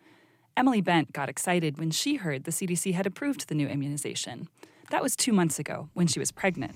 [0.55, 4.47] Emily Bent got excited when she heard the CDC had approved the new immunization.
[4.91, 6.75] That was two months ago when she was pregnant.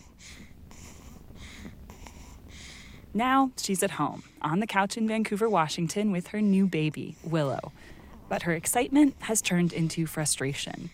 [3.14, 7.72] Now she's at home, on the couch in Vancouver, Washington, with her new baby, Willow.
[8.28, 10.90] But her excitement has turned into frustration.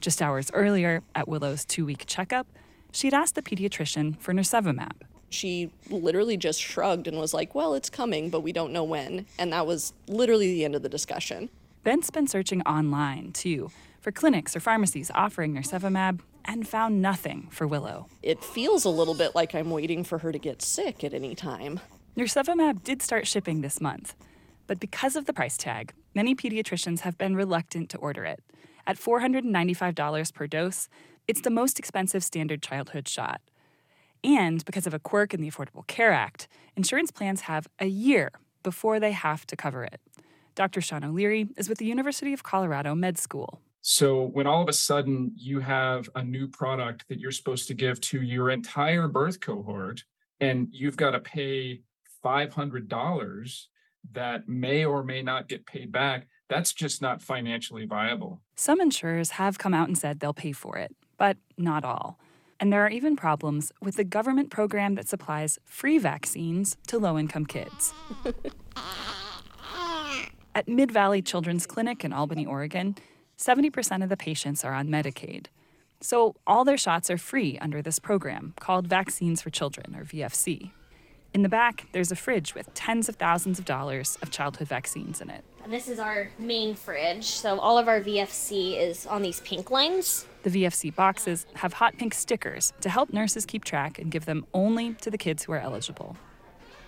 [0.00, 2.46] Just hours earlier, at Willow's two week checkup,
[2.92, 5.02] she'd asked the pediatrician for nirsevimab.
[5.28, 9.26] She literally just shrugged and was like, Well, it's coming, but we don't know when.
[9.38, 11.50] And that was literally the end of the discussion.
[11.84, 17.66] Bent's been searching online, too, for clinics or pharmacies offering nirsevimab and found nothing for
[17.66, 18.06] Willow.
[18.22, 21.34] It feels a little bit like I'm waiting for her to get sick at any
[21.34, 21.80] time.
[22.16, 24.14] Nirsevimab did start shipping this month,
[24.66, 28.42] but because of the price tag, many pediatricians have been reluctant to order it.
[28.88, 30.88] At $495 per dose,
[31.28, 33.42] it's the most expensive standard childhood shot.
[34.24, 38.30] And because of a quirk in the Affordable Care Act, insurance plans have a year
[38.62, 40.00] before they have to cover it.
[40.54, 40.80] Dr.
[40.80, 43.60] Sean O'Leary is with the University of Colorado Med School.
[43.82, 47.74] So, when all of a sudden you have a new product that you're supposed to
[47.74, 50.02] give to your entire birth cohort,
[50.40, 51.82] and you've got to pay
[52.24, 53.66] $500
[54.12, 58.40] that may or may not get paid back, that's just not financially viable.
[58.56, 62.18] Some insurers have come out and said they'll pay for it, but not all.
[62.60, 67.16] And there are even problems with the government program that supplies free vaccines to low
[67.18, 67.92] income kids.
[70.54, 72.96] At Mid Valley Children's Clinic in Albany, Oregon,
[73.38, 75.46] 70% of the patients are on Medicaid.
[76.00, 80.72] So all their shots are free under this program called Vaccines for Children, or VFC.
[81.38, 85.20] In the back, there's a fridge with tens of thousands of dollars of childhood vaccines
[85.20, 85.44] in it.
[85.68, 90.26] This is our main fridge, so all of our VFC is on these pink lines.
[90.42, 94.46] The VFC boxes have hot pink stickers to help nurses keep track and give them
[94.52, 96.16] only to the kids who are eligible.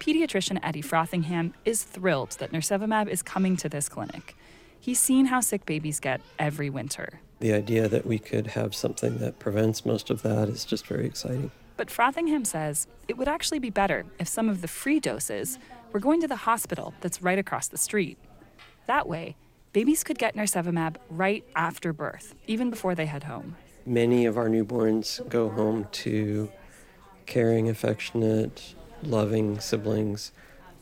[0.01, 4.35] Pediatrician Eddie Frothingham is thrilled that nirsevimab is coming to this clinic.
[4.81, 7.21] He's seen how sick babies get every winter.
[7.39, 11.07] The idea that we could have something that prevents most of that is just very
[11.07, 11.53] exciting.
[11.81, 15.59] But Frothingham says it would actually be better if some of the free doses
[15.93, 18.19] were going to the hospital that's right across the street.
[18.85, 19.35] That way,
[19.73, 23.57] babies could get nirsevimab right after birth, even before they head home.
[23.87, 26.53] Many of our newborns go home to
[27.25, 30.33] caring, affectionate, loving siblings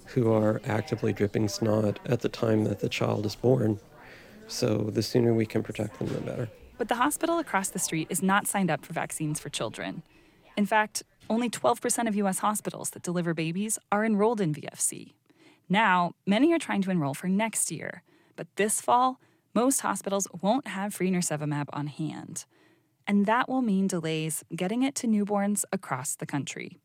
[0.07, 3.79] who are actively dripping snot at the time that the child is born.
[4.49, 6.49] So the sooner we can protect them, the better.
[6.77, 10.03] But the hospital across the street is not signed up for vaccines for children.
[10.59, 12.41] In fact, only 12% of U.S.
[12.41, 15.13] hospitals that deliver babies are enrolled in VFC.
[15.69, 18.03] Now, many are trying to enroll for next year,
[18.35, 19.21] but this fall,
[19.55, 22.45] most hospitals won't have free nirsevimab on hand.
[23.07, 26.77] and that will mean delays getting it to newborns across the country.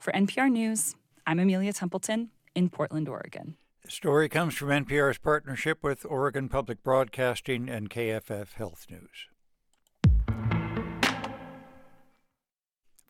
[0.00, 3.56] For NPR News, I'm Amelia Templeton in Portland, Oregon.
[3.84, 9.28] The story comes from NPR's partnership with Oregon Public Broadcasting and KFF Health News.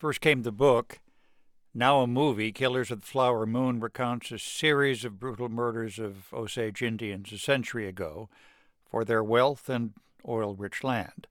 [0.01, 0.99] First came the book.
[1.75, 6.33] Now a movie, Killers of the Flower Moon, recounts a series of brutal murders of
[6.33, 8.31] Osage Indians a century ago
[8.91, 9.93] for their wealth and
[10.27, 11.27] oil rich land.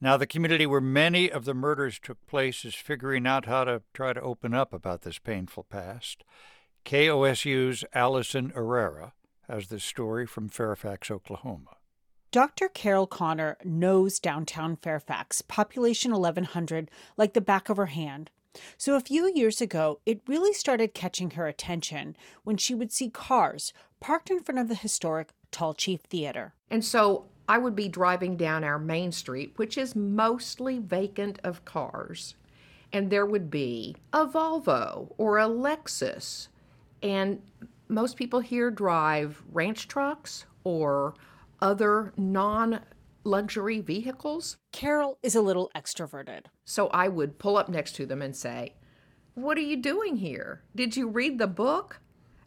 [0.00, 3.82] Now, the community where many of the murders took place is figuring out how to
[3.92, 6.24] try to open up about this painful past.
[6.86, 9.12] KOSU's Allison Herrera
[9.46, 11.75] has this story from Fairfax, Oklahoma.
[12.36, 12.68] Dr.
[12.68, 18.30] Carol Connor knows downtown Fairfax, population 1100, like the back of her hand.
[18.76, 23.08] So a few years ago, it really started catching her attention when she would see
[23.08, 26.52] cars parked in front of the historic Tall Chief Theater.
[26.70, 31.64] And so I would be driving down our main street, which is mostly vacant of
[31.64, 32.34] cars,
[32.92, 36.48] and there would be a Volvo or a Lexus.
[37.02, 37.40] And
[37.88, 41.14] most people here drive ranch trucks or
[41.60, 42.80] other non
[43.24, 44.56] luxury vehicles.
[44.72, 46.44] Carol is a little extroverted.
[46.64, 48.74] So I would pull up next to them and say,
[49.34, 50.62] What are you doing here?
[50.74, 52.00] Did you read the book?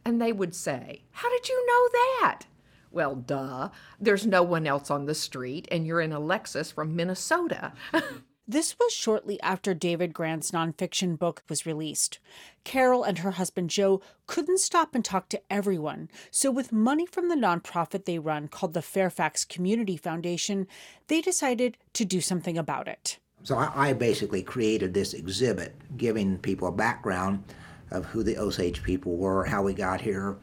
[0.05, 2.45] And they would say, How did you know that?
[2.91, 3.69] Well, duh.
[3.99, 7.73] There's no one else on the street, and you're in a Lexus from Minnesota.
[8.49, 12.17] This was shortly after David Grann's nonfiction book was released.
[12.63, 17.29] Carol and her husband Joe couldn't stop and talk to everyone, so with money from
[17.29, 20.65] the nonprofit they run called the Fairfax Community Foundation,
[21.09, 23.19] they decided to do something about it.
[23.43, 27.43] So I, I basically created this exhibit giving people a background
[27.91, 30.37] of who the Osage people were, how we got here,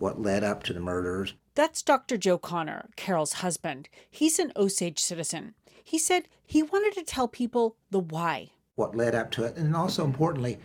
[0.00, 1.34] what led up to the murders.
[1.54, 2.16] That's Dr.
[2.16, 3.88] Joe Connor, Carol's husband.
[4.10, 5.54] He's an Osage citizen.
[5.84, 8.50] He said he wanted to tell people the why.
[8.74, 10.58] What led up to it, and also importantly,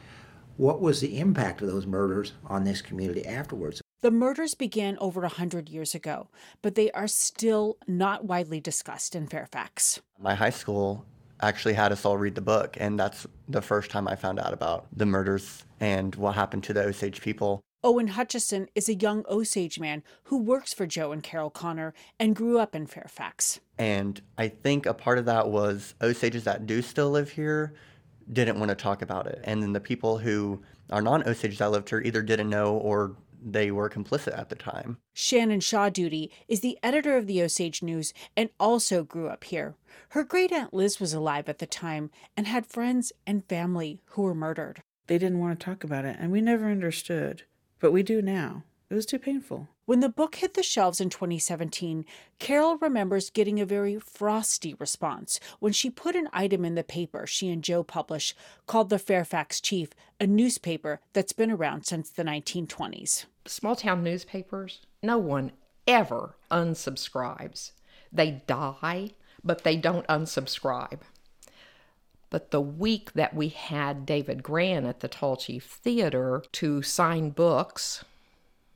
[0.57, 3.81] what was the impact of those murders on this community afterwards?
[4.01, 6.29] The murders began over a hundred years ago,
[6.61, 10.01] but they are still not widely discussed in Fairfax.
[10.19, 11.05] My high school
[11.41, 14.53] actually had us all read the book, and that's the first time I found out
[14.53, 17.61] about the murders and what happened to the Osage people.
[17.87, 22.35] Owen Hutchison is a young Osage man who works for Joe and Carol Connor and
[22.35, 23.61] grew up in Fairfax.
[23.77, 27.75] And I think a part of that was Osages that do still live here
[28.29, 29.39] didn't want to talk about it.
[29.45, 33.15] And then the people who are non Osages that lived here either didn't know or
[33.41, 34.97] they were complicit at the time.
[35.13, 39.75] Shannon Shaw Duty is the editor of the Osage News and also grew up here.
[40.09, 44.23] Her great aunt Liz was alive at the time and had friends and family who
[44.23, 44.81] were murdered.
[45.07, 47.43] They didn't want to talk about it, and we never understood.
[47.79, 48.63] But we do now.
[48.89, 49.67] It was too painful.
[49.85, 52.05] When the book hit the shelves in 2017,
[52.39, 57.27] Carol remembers getting a very frosty response when she put an item in the paper
[57.27, 58.33] she and Joe publish
[58.65, 63.25] called The Fairfax Chief, a newspaper that's been around since the 1920s.
[63.45, 65.51] Small town newspapers, no one
[65.85, 67.71] ever unsubscribes.
[68.11, 69.11] They die,
[69.43, 70.99] but they don't unsubscribe.
[72.29, 77.29] But the week that we had David Grann at the Tall Chief Theater to sign
[77.29, 78.03] books,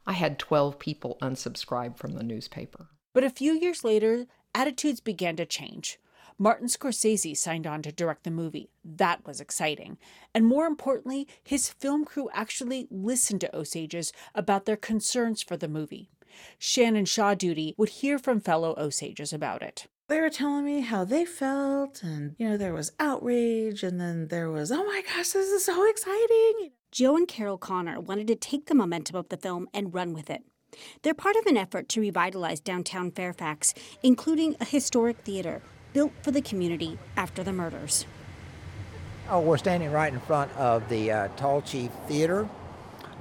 [0.08, 2.88] I had 12 people unsubscribe from the newspaper.
[3.14, 6.00] But a few years later, attitudes began to change.
[6.38, 8.70] Martin Scorsese signed on to direct the movie.
[8.84, 9.98] That was exciting.
[10.34, 15.68] And more importantly, his film crew actually listened to Osages about their concerns for the
[15.68, 16.10] movie.
[16.58, 21.06] Shannon Shaw Duty would hear from fellow Osages about it they were telling me how
[21.06, 25.30] they felt and you know there was outrage and then there was oh my gosh
[25.30, 29.38] this is so exciting joe and carol connor wanted to take the momentum of the
[29.38, 30.44] film and run with it.
[31.02, 35.62] They're part of an effort to revitalize downtown fairfax including a historic theater
[35.94, 38.06] built for the community after the murders.
[39.30, 42.50] Oh we're standing right in front of the uh, tall chief theater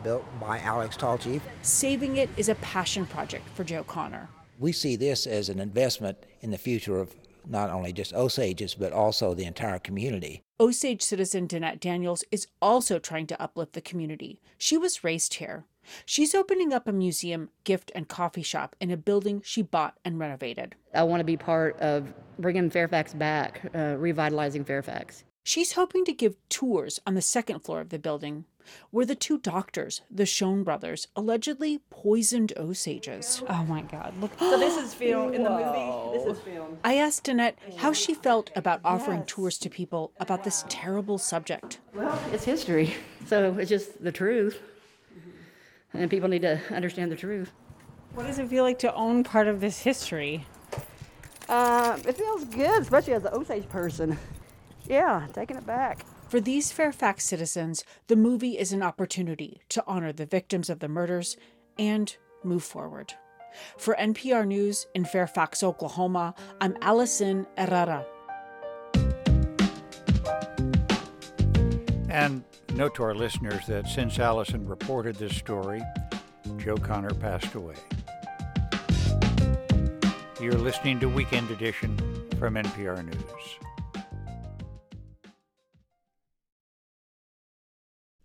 [0.03, 1.41] built by alex tall chief.
[1.63, 4.29] Saving it is a passion project for joe connor
[4.61, 7.17] we see this as an investment in the future of
[7.49, 10.43] not only just Osages, but also the entire community.
[10.61, 14.43] Osage citizen Danette Daniels is also trying to uplift the community.
[14.59, 15.65] She was raised here.
[16.05, 20.19] She's opening up a museum, gift, and coffee shop in a building she bought and
[20.19, 20.75] renovated.
[20.95, 25.25] I want to be part of bringing Fairfax back, uh, revitalizing Fairfax.
[25.51, 28.45] She's hoping to give tours on the second floor of the building,
[28.93, 33.43] where the two doctors, the Shoun brothers, allegedly poisoned Osages.
[33.49, 34.15] Oh my God!
[34.21, 34.31] Look.
[34.39, 36.17] So this is filmed in the movie.
[36.17, 36.79] This is filmed.
[36.85, 39.27] I asked Danette how she felt about offering yes.
[39.27, 41.81] tours to people about this terrible subject.
[41.95, 42.95] Well, it's history,
[43.27, 44.61] so it's just the truth,
[45.93, 47.51] and people need to understand the truth.
[48.15, 50.47] What does it feel like to own part of this history?
[51.49, 54.17] Uh, it feels good, especially as an Osage person
[54.91, 56.05] Yeah, taking it back.
[56.29, 60.89] For these Fairfax citizens, the movie is an opportunity to honor the victims of the
[60.89, 61.37] murders
[61.79, 63.15] and move forward.
[63.79, 68.05] For NPR News in Fairfax, Oklahoma, I'm Allison Herrera.
[72.09, 72.43] And
[72.75, 75.83] note to our listeners that since Allison reported this story,
[76.57, 77.77] Joe Connor passed away.
[80.41, 81.97] You're listening to Weekend Edition
[82.41, 83.70] from NPR News.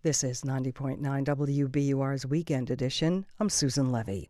[0.06, 3.26] This is 90.9 WBUR's Weekend Edition.
[3.39, 4.30] I'm Susan Levy.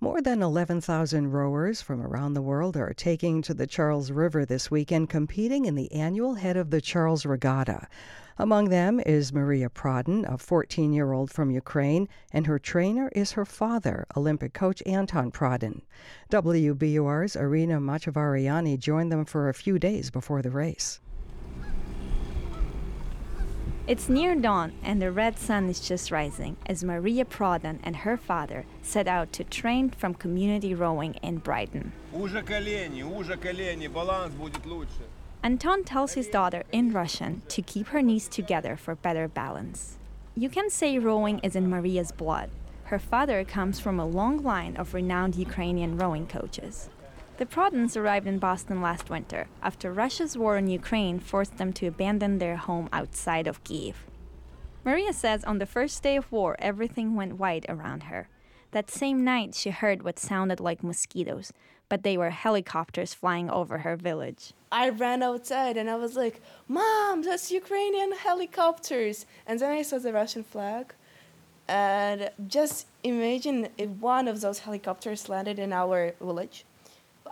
[0.00, 4.70] More than 11,000 rowers from around the world are taking to the Charles River this
[4.70, 7.88] weekend, competing in the annual Head of the Charles Regatta.
[8.38, 13.32] Among them is Maria Prodin, a 14 year old from Ukraine, and her trainer is
[13.32, 15.82] her father, Olympic coach Anton Prodin.
[16.30, 21.00] WBUR's Irina Machavariani joined them for a few days before the race.
[23.84, 28.16] It's near dawn, and the red sun is just rising as Maria Prodin and her
[28.16, 31.90] father set out to train from community rowing in Brighton.
[35.42, 39.98] Anton tells his daughter in Russian to keep her knees together for better balance.
[40.36, 42.50] You can say rowing is in Maria's blood.
[42.84, 46.88] Her father comes from a long line of renowned Ukrainian rowing coaches.
[47.42, 51.88] The Prodins arrived in Boston last winter after Russia's war in Ukraine forced them to
[51.88, 54.04] abandon their home outside of Kiev.
[54.84, 58.28] Maria says on the first day of war, everything went white around her.
[58.70, 61.52] That same night, she heard what sounded like mosquitoes,
[61.88, 64.52] but they were helicopters flying over her village.
[64.70, 69.26] I ran outside and I was like, Mom, that's Ukrainian helicopters.
[69.48, 70.94] And then I saw the Russian flag.
[71.66, 76.64] And just imagine if one of those helicopters landed in our village.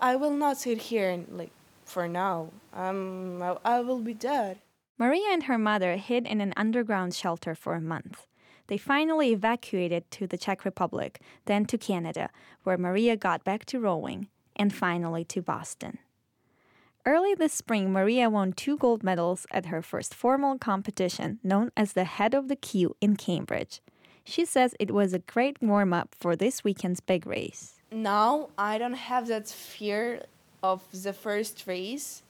[0.01, 1.51] I will not sit here and like
[1.84, 2.51] for now.
[2.72, 4.59] Um, I, I will be dead.
[4.98, 8.26] Maria and her mother hid in an underground shelter for a month.
[8.68, 12.30] They finally evacuated to the Czech Republic, then to Canada,
[12.62, 15.98] where Maria got back to rowing, and finally to Boston.
[17.05, 21.94] Early this spring, Maria won two gold medals at her first formal competition, known as
[21.94, 23.80] the Head of the Queue in Cambridge.
[24.22, 28.78] She says it was a great warm up for this weekend's big race now I
[28.78, 30.22] don't have that fear
[30.62, 32.22] of the first race,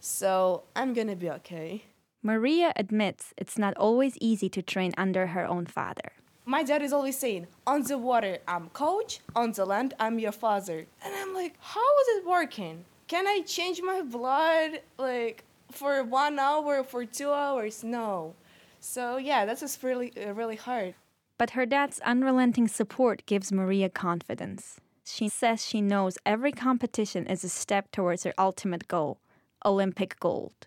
[0.00, 1.84] so I'm gonna be okay.
[2.22, 6.12] Maria admits it's not always easy to train under her own father.
[6.46, 10.32] My dad is always saying, on the water, I'm coach, on the land, I'm your
[10.32, 10.86] father.
[11.04, 12.84] And I'm like, how is it working?
[13.08, 17.84] Can I change my blood like for one hour, for two hours?
[17.84, 18.34] No.
[18.80, 20.94] So yeah, that's just really, really hard.
[21.38, 24.80] But her dad's unrelenting support gives Maria confidence.
[25.04, 29.18] She says she knows every competition is a step towards her ultimate goal
[29.64, 30.66] Olympic gold.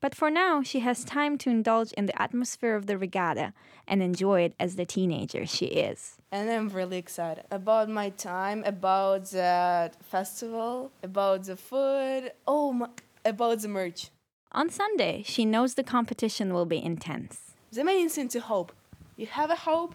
[0.00, 3.52] But for now, she has time to indulge in the atmosphere of the regatta
[3.86, 6.16] and enjoy it as the teenager she is.
[6.32, 12.88] And I'm really excited about my time, about the festival, about the food, oh, my,
[13.24, 14.10] about the merch.
[14.50, 17.52] On Sunday, she knows the competition will be intense.
[17.70, 18.72] The main thing to hope.
[19.16, 19.94] You have a hope,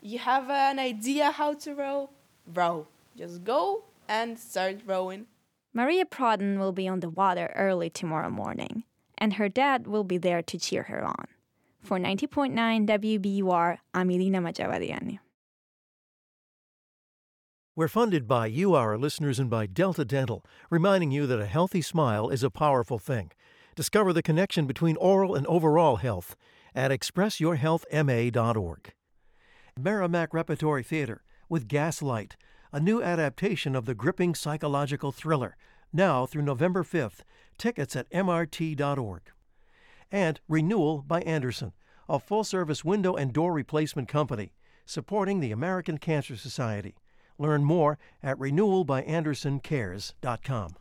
[0.00, 2.10] you have an idea how to row,
[2.52, 2.86] row.
[3.16, 5.26] Just go and start rowing.
[5.72, 8.84] Maria Prodin will be on the water early tomorrow morning,
[9.18, 11.26] and her dad will be there to cheer her on.
[11.80, 15.18] For 90.9 WBUR, I'm Irina Machavariani.
[17.76, 21.82] We're funded by you, our listeners, and by Delta Dental, reminding you that a healthy
[21.82, 23.32] smile is a powerful thing.
[23.74, 26.36] Discover the connection between oral and overall health
[26.72, 28.92] at expressyourhealthma.org.
[29.76, 31.24] Merrimack Repertory Theater
[31.54, 32.36] with Gaslight,
[32.72, 35.56] a new adaptation of the gripping psychological thriller,
[35.92, 37.20] now through November 5th.
[37.58, 39.22] Tickets at mrt.org.
[40.10, 41.72] And Renewal by Andersen,
[42.08, 44.52] a full service window and door replacement company
[44.84, 46.96] supporting the American Cancer Society.
[47.38, 50.74] Learn more at renewalbyandersencares.com.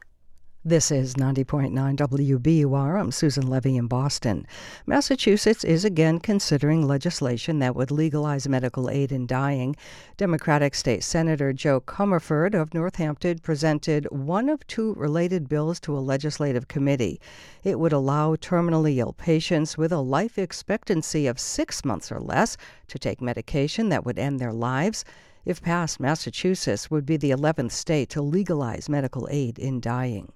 [0.66, 2.97] This is 90.9 WBUR.
[2.97, 4.47] I'm Susan Levy in Boston.
[4.86, 9.76] Massachusetts is again considering legislation that would legalize medical aid in dying.
[10.16, 15.99] Democratic State Senator Jo Comerford of Northampton presented one of two related bills to a
[15.99, 17.20] legislative committee.
[17.66, 22.55] It would allow terminally ill patients with a life expectancy of six months or less
[22.88, 25.03] to take medication that would end their lives.
[25.45, 30.31] If passed, Massachusetts would be the 11th state to legalize medical aid in dying.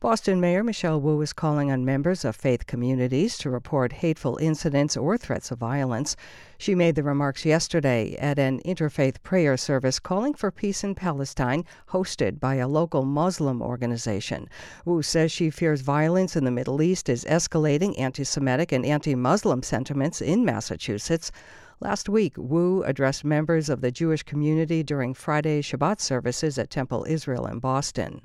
[0.00, 4.96] Boston Mayor Michelle Wu is calling on members of faith communities to report hateful incidents
[4.96, 6.16] or threats of violence.
[6.56, 11.66] She made the remarks yesterday at an interfaith prayer service calling for peace in Palestine,
[11.90, 14.48] hosted by a local Muslim organization.
[14.86, 19.14] Wu says she fears violence in the Middle East is escalating anti Semitic and anti
[19.14, 21.30] Muslim sentiments in Massachusetts.
[21.80, 27.04] Last week, Wu addressed members of the Jewish community during Friday Shabbat services at Temple
[27.06, 28.22] Israel in Boston.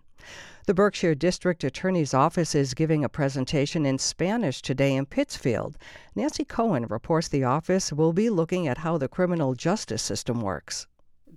[0.67, 5.77] The Berkshire District Attorney's Office is giving a presentation in Spanish today in Pittsfield.
[6.15, 10.87] Nancy Cohen reports the office will be looking at how the criminal justice system works.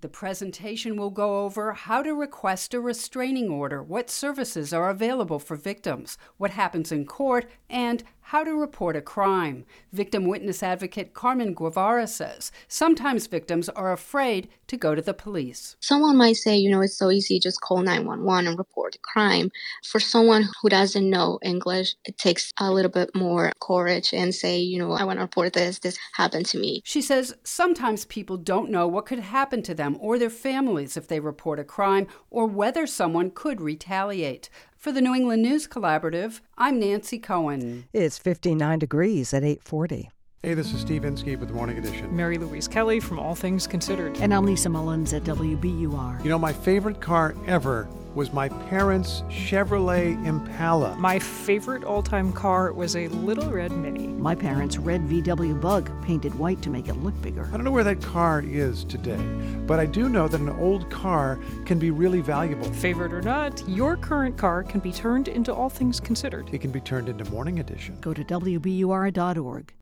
[0.01, 5.39] The presentation will go over how to request a restraining order, what services are available
[5.39, 9.67] for victims, what happens in court, and how to report a crime.
[9.93, 15.77] Victim witness advocate Carmen Guevara says sometimes victims are afraid to go to the police.
[15.81, 19.51] Someone might say, you know, it's so easy, just call 911 and report a crime.
[19.85, 24.59] For someone who doesn't know English, it takes a little bit more courage and say,
[24.59, 26.81] you know, I want to report this, this happened to me.
[26.85, 31.09] She says sometimes people don't know what could happen to them or their families if
[31.09, 34.49] they report a crime or whether someone could retaliate.
[34.85, 37.87] For the New England News Collaborative, I'm Nancy Cohen.
[37.95, 40.11] It's 59 degrees at 840.
[40.45, 42.15] Hey, this is Steve Inskeep with the Morning Edition.
[42.15, 44.19] Mary Louise Kelly from All Things Considered.
[44.19, 46.23] And I'm Lisa Mullins at WBUR.
[46.23, 50.97] You know, my favorite car ever was my parents' Chevrolet Impala.
[50.97, 54.07] My favorite all time car was a Little Red Mini.
[54.07, 57.49] My parents' red VW Bug, painted white to make it look bigger.
[57.51, 59.25] I don't know where that car is today,
[59.67, 62.71] but I do know that an old car can be really valuable.
[62.75, 66.51] Favorite or not, your current car can be turned into All Things Considered.
[66.53, 67.97] It can be turned into Morning Edition.
[68.03, 69.73] Go to WBUR.org.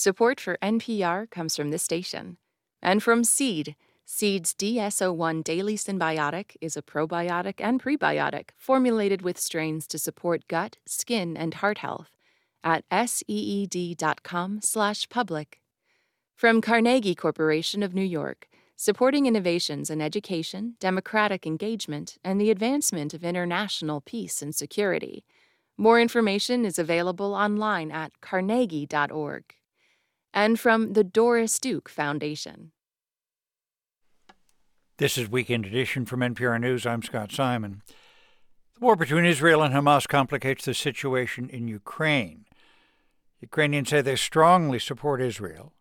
[0.00, 2.36] Support for NPR comes from this station
[2.80, 3.74] and from Seed.
[4.04, 10.76] Seed's DSO1 Daily Symbiotic is a probiotic and prebiotic formulated with strains to support gut,
[10.86, 12.10] skin, and heart health
[12.62, 15.60] at seed.com/public.
[16.36, 23.14] From Carnegie Corporation of New York, supporting innovations in education, democratic engagement, and the advancement
[23.14, 25.24] of international peace and security.
[25.76, 29.57] More information is available online at carnegie.org
[30.38, 32.70] and from the Doris Duke Foundation.
[34.98, 36.86] This is Weekend Edition from NPR News.
[36.86, 37.82] I'm Scott Simon.
[38.74, 42.44] The war between Israel and Hamas complicates the situation in Ukraine.
[43.40, 45.72] Ukrainians say they strongly support Israel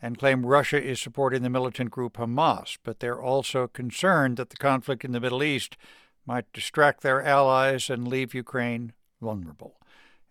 [0.00, 4.56] and claim Russia is supporting the militant group Hamas, but they're also concerned that the
[4.56, 5.76] conflict in the Middle East
[6.24, 9.80] might distract their allies and leave Ukraine vulnerable.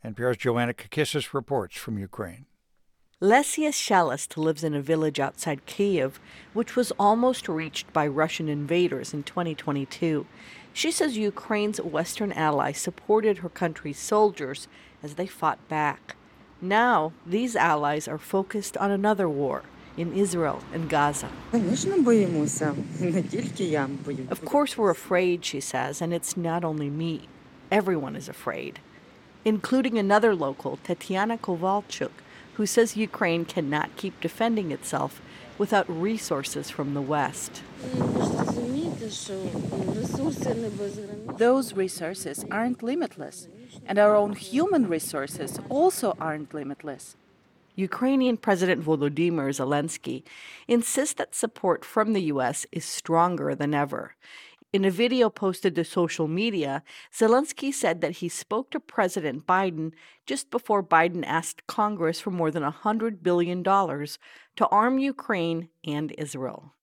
[0.02, 2.46] NPR's Joanna Kakissis reports from Ukraine.
[3.22, 6.20] Lesia Shalist lives in a village outside Kiev,
[6.52, 10.26] which was almost reached by Russian invaders in 2022.
[10.74, 14.68] She says Ukraine's Western allies supported her country's soldiers
[15.02, 16.18] as they fought back.
[16.60, 19.64] Now, these allies are focused on another war
[19.96, 21.30] in Israel and Gaza.
[24.30, 27.30] Of course, we're afraid, she says, and it's not only me.
[27.72, 28.80] Everyone is afraid,
[29.46, 32.12] including another local, Tetiana Kovalchuk
[32.56, 35.22] who says Ukraine cannot keep defending itself
[35.58, 37.62] without resources from the West.
[41.38, 43.48] Those resources aren't limitless,
[43.86, 47.16] and our own human resources also aren't limitless.
[47.76, 50.24] Ukrainian President Volodymyr Zelensky
[50.68, 52.66] insists that support from the U.S.
[52.72, 54.16] is stronger than ever.
[54.76, 59.94] In a video posted to social media, Zelensky said that he spoke to President Biden
[60.26, 66.74] just before Biden asked Congress for more than $100 billion to arm Ukraine and Israel.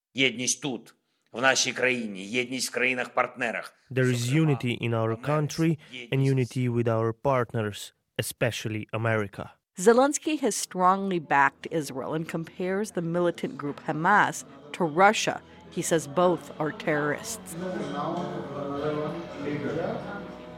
[3.91, 5.79] There is unity in our country
[6.11, 9.53] and unity with our partners, especially America.
[9.79, 15.43] Zelensky has strongly backed Israel and compares the militant group Hamas to Russia
[15.73, 17.57] he says both are terrorists.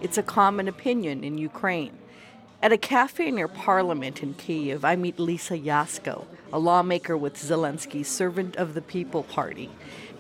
[0.01, 1.97] It's a common opinion in Ukraine.
[2.61, 8.09] At a cafe near Parliament in Kiev, I meet Lisa Yasko, a lawmaker with Zelensky's
[8.09, 9.71] Servant of the People Party.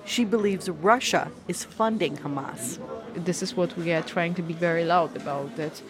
[0.04, 2.78] She believes Russia is funding Hamas.
[3.14, 5.82] This is what we are trying to be very loud about that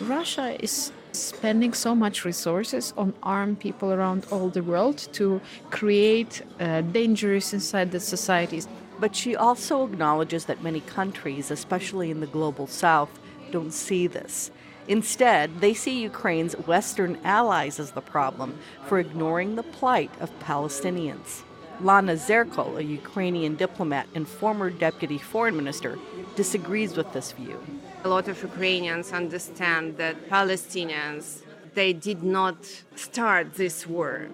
[0.00, 5.40] Russia is spending so much resources on armed people around all the world to
[5.70, 8.68] create uh, dangers inside the societies.
[8.98, 13.18] But she also acknowledges that many countries, especially in the global south,
[13.50, 14.50] don't see this.
[14.88, 21.42] Instead, they see Ukraine's Western allies as the problem for ignoring the plight of Palestinians.
[21.80, 25.98] Lana Zerkal, a Ukrainian diplomat and former deputy foreign minister,
[26.36, 27.60] disagrees with this view.
[28.04, 31.42] A lot of Ukrainians understand that Palestinians
[31.74, 32.56] they did not
[32.96, 34.26] start this war,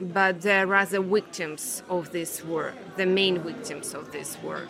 [0.00, 4.62] but they're rather victims of this war, the main victims of this war.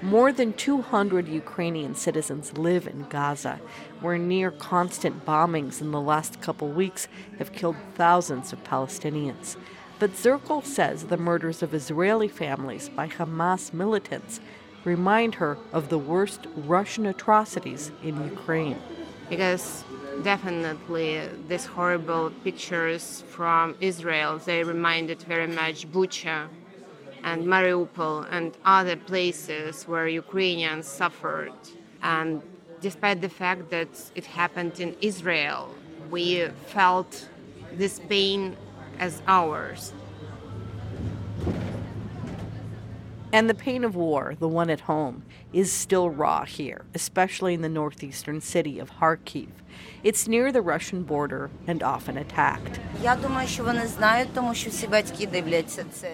[0.00, 3.60] More than 200 Ukrainian citizens live in Gaza,
[4.00, 9.56] where near constant bombings in the last couple weeks have killed thousands of Palestinians.
[9.98, 14.40] But Zerkal says the murders of Israeli families by Hamas militants
[14.96, 16.40] remind her of the worst
[16.74, 18.78] Russian atrocities in Ukraine.
[19.28, 19.84] Because
[20.22, 21.10] definitely
[21.48, 23.04] these horrible pictures
[23.36, 26.38] from Israel, they reminded very much Bucha
[27.28, 31.58] and Mariupol and other places where Ukrainians suffered.
[32.14, 32.30] And
[32.86, 35.60] despite the fact that it happened in Israel,
[36.14, 36.26] we
[36.74, 37.10] felt
[37.80, 38.40] this pain
[39.06, 39.80] as ours.
[43.30, 47.60] And the pain of war, the one at home, is still raw here, especially in
[47.60, 49.48] the northeastern city of Kharkiv.
[50.02, 52.80] It's near the Russian border and often attacked.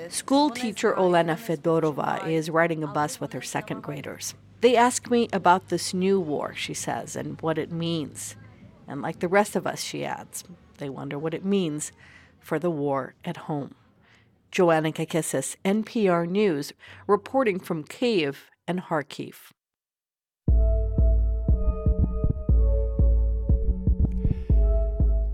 [0.09, 4.35] School teacher Olena Fedorova is riding a bus with her second graders.
[4.61, 8.35] They ask me about this new war, she says, and what it means.
[8.89, 10.43] And like the rest of us, she adds,
[10.79, 11.93] they wonder what it means
[12.41, 13.75] for the war at home.
[14.55, 16.73] Joanna Kakissis, NPR News,
[17.09, 19.51] reporting from Kiev and Kharkiv.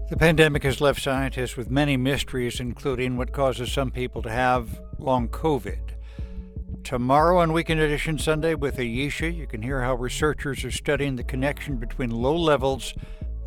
[0.09, 4.81] The pandemic has left scientists with many mysteries, including what causes some people to have
[4.99, 5.91] long COVID.
[6.83, 11.25] Tomorrow on Weekend Edition Sunday with Ayesha, you can hear how researchers are studying the
[11.25, 12.95] connection between low levels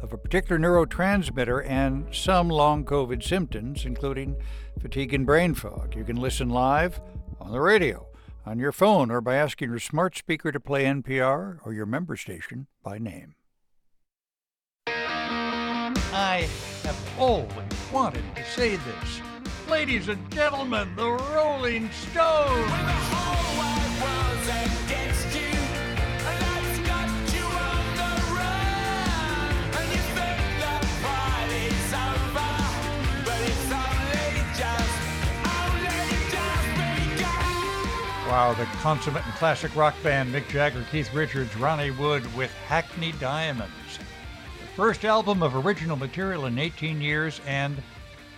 [0.04, 4.36] of a particular neurotransmitter and some long COVID symptoms, including
[4.80, 5.96] fatigue and brain fog.
[5.96, 7.02] You can listen live
[7.40, 8.08] on the radio,
[8.46, 12.16] on your phone, or by asking your smart speaker to play NPR or your member
[12.16, 13.36] station by name.
[14.88, 16.48] I
[16.84, 17.48] have always
[17.92, 19.22] wanted to say this.
[19.70, 23.24] Ladies and gentlemen, the Rolling Stones!
[38.34, 43.12] Wow, the consummate and classic rock band Mick Jagger, Keith Richards, Ronnie Wood with Hackney
[43.20, 44.00] Diamonds.
[44.60, 47.78] The first album of original material in 18 years and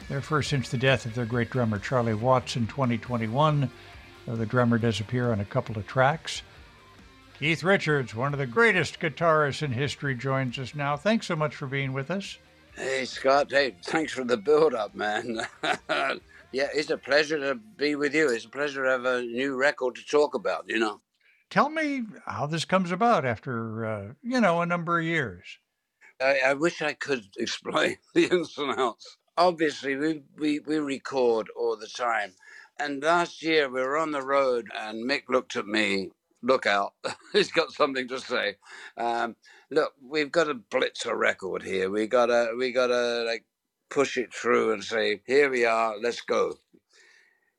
[0.09, 3.71] their first since the death of their great drummer Charlie Watts in 2021.
[4.27, 6.41] Uh, the drummer does appear on a couple of tracks.
[7.39, 10.97] Keith Richards, one of the greatest guitarists in history, joins us now.
[10.97, 12.37] Thanks so much for being with us.
[12.75, 13.49] Hey, Scott.
[13.49, 15.47] Hey, thanks for the build up, man.
[16.51, 18.29] yeah, it's a pleasure to be with you.
[18.29, 21.01] It's a pleasure to have a new record to talk about, you know.
[21.49, 25.59] Tell me how this comes about after, uh, you know, a number of years.
[26.21, 29.17] I, I wish I could explain the ins and outs.
[29.37, 32.33] Obviously, we, we, we record all the time.
[32.79, 36.11] And last year we were on the road, and Mick looked at me.
[36.41, 36.93] Look out,
[37.33, 38.57] he's got something to say.
[38.97, 39.35] Um,
[39.71, 41.89] look, we've got to blitz a record here.
[41.89, 43.45] We gotta, we gotta like
[43.89, 46.53] push it through and say, here we are, let's go.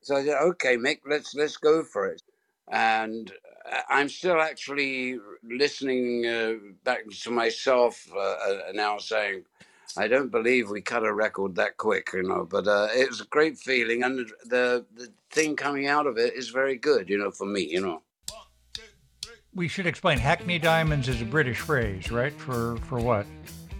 [0.01, 2.21] So I said, okay, Mick, let's let's go for it.
[2.71, 3.31] And
[3.69, 6.53] uh, I'm still actually listening uh,
[6.83, 9.43] back to myself uh, uh, now, saying,
[9.97, 12.47] I don't believe we cut a record that quick, you know.
[12.49, 16.33] But uh, it was a great feeling, and the the thing coming out of it
[16.35, 18.01] is very good, you know, for me, you know.
[19.53, 20.19] We should explain.
[20.19, 22.33] Hackney Diamonds is a British phrase, right?
[22.33, 23.25] For for what?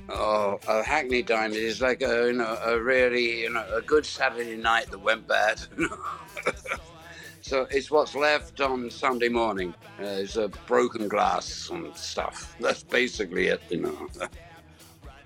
[0.10, 4.06] Oh, a Hackney Diamond is like a you know a really you know a good
[4.06, 5.60] Saturday night that went bad.
[7.42, 9.74] so it's what's left on Sunday morning.
[10.00, 12.56] Uh, it's a broken glass and stuff.
[12.60, 14.08] That's basically it, you know.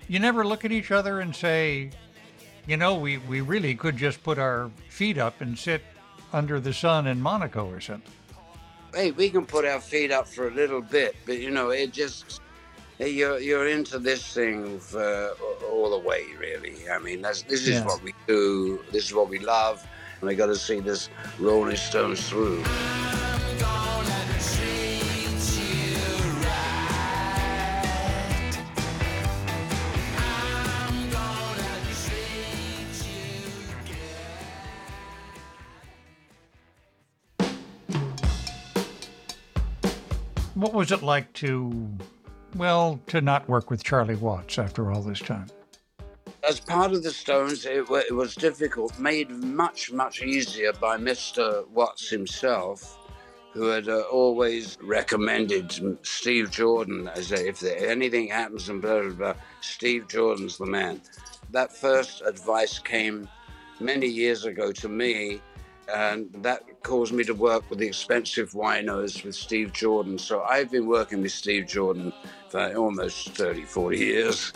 [0.08, 1.90] you never look at each other and say,
[2.66, 5.82] you know, we, we really could just put our feet up and sit
[6.32, 8.12] under the sun in Monaco or something.
[8.94, 11.92] Hey, we can put our feet up for a little bit, but you know, it
[11.92, 12.41] just
[13.08, 15.30] you're you're into this thing for
[15.70, 16.76] all the way, really.
[16.90, 18.82] I mean, that's this is what we do.
[18.92, 19.86] This is what we love,
[20.20, 22.62] and we got to see this Rolling Stones through.
[40.54, 41.88] What was it like to,
[42.54, 45.46] well, to not work with Charlie Watts after all this time?
[46.48, 51.68] as part of the Stones, it, it was difficult, made much, much easier by Mr.
[51.68, 52.98] Watts himself,
[53.52, 59.02] who had uh, always recommended Steve Jordan as a, if there, anything happens and blah,
[59.02, 61.00] blah, blah, Steve Jordan's the man.
[61.50, 63.28] That first advice came
[63.78, 65.40] many years ago to me,
[65.88, 70.18] and that caused me to work with the X-Pensive Winos with Steve Jordan.
[70.18, 72.12] So I've been working with Steve Jordan
[72.48, 74.52] for almost 30, 40 years.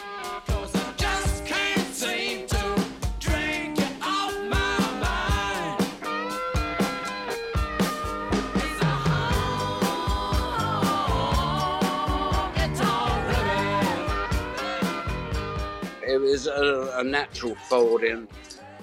[16.17, 18.27] it was a, a natural fold in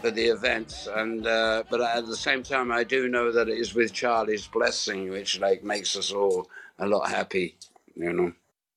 [0.04, 3.58] for the events and uh, but at the same time i do know that it
[3.58, 6.50] is with charlie's blessing which like makes us all
[6.80, 7.56] a lot happy
[7.96, 8.34] you know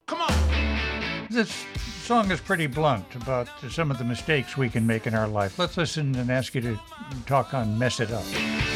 [0.06, 1.26] Come on.
[1.28, 1.64] This
[2.02, 5.58] song is pretty blunt about some of the mistakes we can make in our life.
[5.58, 6.78] Let's listen and ask you to
[7.26, 8.75] talk on Mess It Up.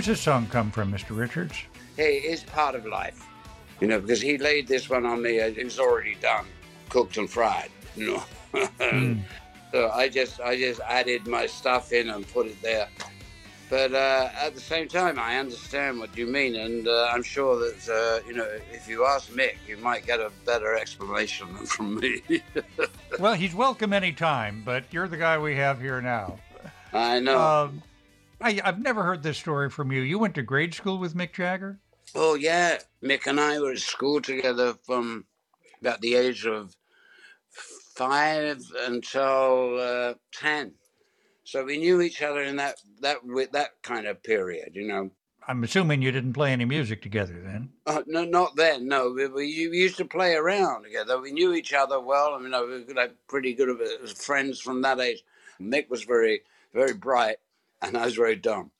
[0.00, 1.14] Where's this song come from, Mr.
[1.14, 1.54] Richards?
[1.98, 3.26] hey it's part of life
[3.82, 6.46] you know because he laid this one on me it was already done
[6.88, 9.18] cooked and fried you know Hmm.
[9.70, 12.88] so i just i just added my stuff in and put it there
[13.68, 17.58] but uh, at the same time i understand what you mean and uh, i'm sure
[17.58, 21.66] that uh, you know if you ask mick you might get a better explanation than
[21.66, 22.22] from me
[23.18, 26.38] Well, he's welcome anytime, but you're the guy we have here now.
[26.94, 27.82] i know Um,
[28.40, 30.00] I, I've never heard this story from you.
[30.00, 31.78] You went to grade school with Mick Jagger?
[32.14, 35.26] Oh yeah, Mick and I were at school together from
[35.80, 36.74] about the age of
[37.50, 40.74] five until uh, ten.
[41.44, 43.18] So we knew each other in that that
[43.52, 45.10] that kind of period, you know.
[45.48, 47.70] I'm assuming you didn't play any music together then.
[47.86, 48.86] Uh, no, not then.
[48.86, 51.20] No, we, we used to play around together.
[51.20, 52.34] We knew each other well.
[52.34, 55.24] I mean, we were like pretty good of uh, friends from that age.
[55.60, 57.36] Mick was very, very bright,
[57.82, 58.70] and I was very dumb.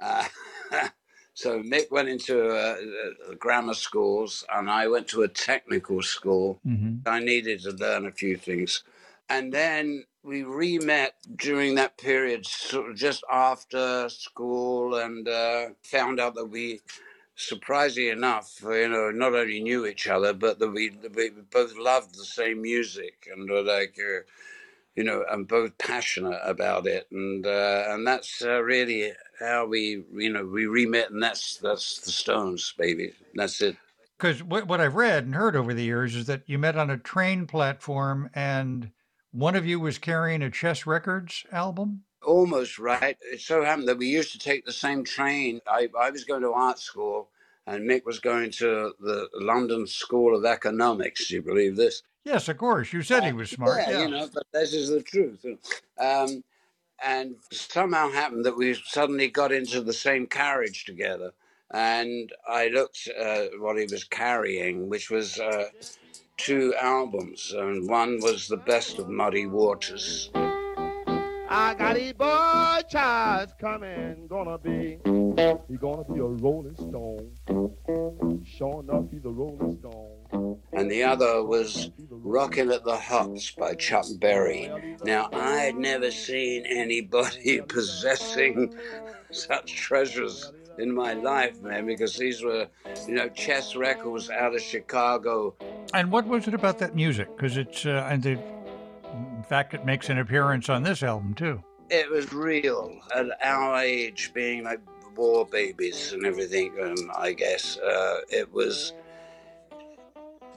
[0.00, 0.24] Uh,
[1.34, 2.76] so Mick went into uh,
[3.30, 6.60] uh, grammar schools, and I went to a technical school.
[6.66, 7.08] Mm-hmm.
[7.08, 8.82] I needed to learn a few things,
[9.28, 16.20] and then we re-met during that period, sort of just after school, and uh, found
[16.20, 16.80] out that we
[17.38, 22.14] surprisingly enough, you know, not only knew each other, but that we, we both loved
[22.16, 24.20] the same music and were like, uh,
[24.98, 30.02] you know, and both passionate about it, and uh, and that's uh, really how we,
[30.12, 33.12] you know, we re-met, and that's that's the Stones, baby.
[33.32, 33.76] That's it.
[34.18, 36.90] Because what, what I've read and heard over the years is that you met on
[36.90, 38.90] a train platform and
[39.30, 42.02] one of you was carrying a Chess Records album.
[42.26, 43.16] Almost right.
[43.20, 45.60] It so happened that we used to take the same train.
[45.68, 47.28] I, I was going to art school,
[47.68, 51.28] and Mick was going to the London School of Economics.
[51.28, 52.02] Do you believe this?
[52.28, 52.92] Yes, of course.
[52.92, 53.80] You said he was smart.
[53.88, 55.46] Yeah, you know, but this is the truth.
[55.98, 56.44] Um,
[57.02, 61.32] and somehow happened that we suddenly got into the same carriage together.
[61.72, 65.68] And I looked at what he was carrying, which was uh,
[66.36, 70.30] two albums, and one was the best of Muddy Waters.
[71.50, 74.98] I got a boy child coming, gonna be,
[75.66, 77.32] he gonna be a rolling stone.
[78.44, 80.17] Sure enough, he's a rolling stone.
[80.32, 84.70] And the other was Rockin' at the Hops by Chuck Berry.
[85.04, 88.74] Now, I had never seen anybody possessing
[89.30, 92.68] such treasures in my life, man, because these were,
[93.06, 95.54] you know, chess records out of Chicago.
[95.92, 97.34] And what was it about that music?
[97.36, 98.32] Because it's, uh, and the,
[99.12, 101.62] in fact, it makes an appearance on this album too.
[101.90, 104.80] It was real at our age, being like
[105.16, 108.92] war babies and everything, and I guess uh, it was.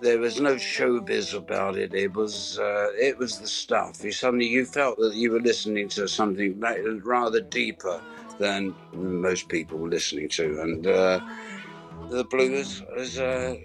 [0.02, 1.93] There was no showbiz about it.
[1.93, 4.04] It was uh, it was the stuff.
[4.04, 6.60] You suddenly you felt that you were listening to something
[7.04, 8.02] rather deeper
[8.39, 11.20] than most people were listening to, and uh,
[12.10, 13.56] the blues is uh,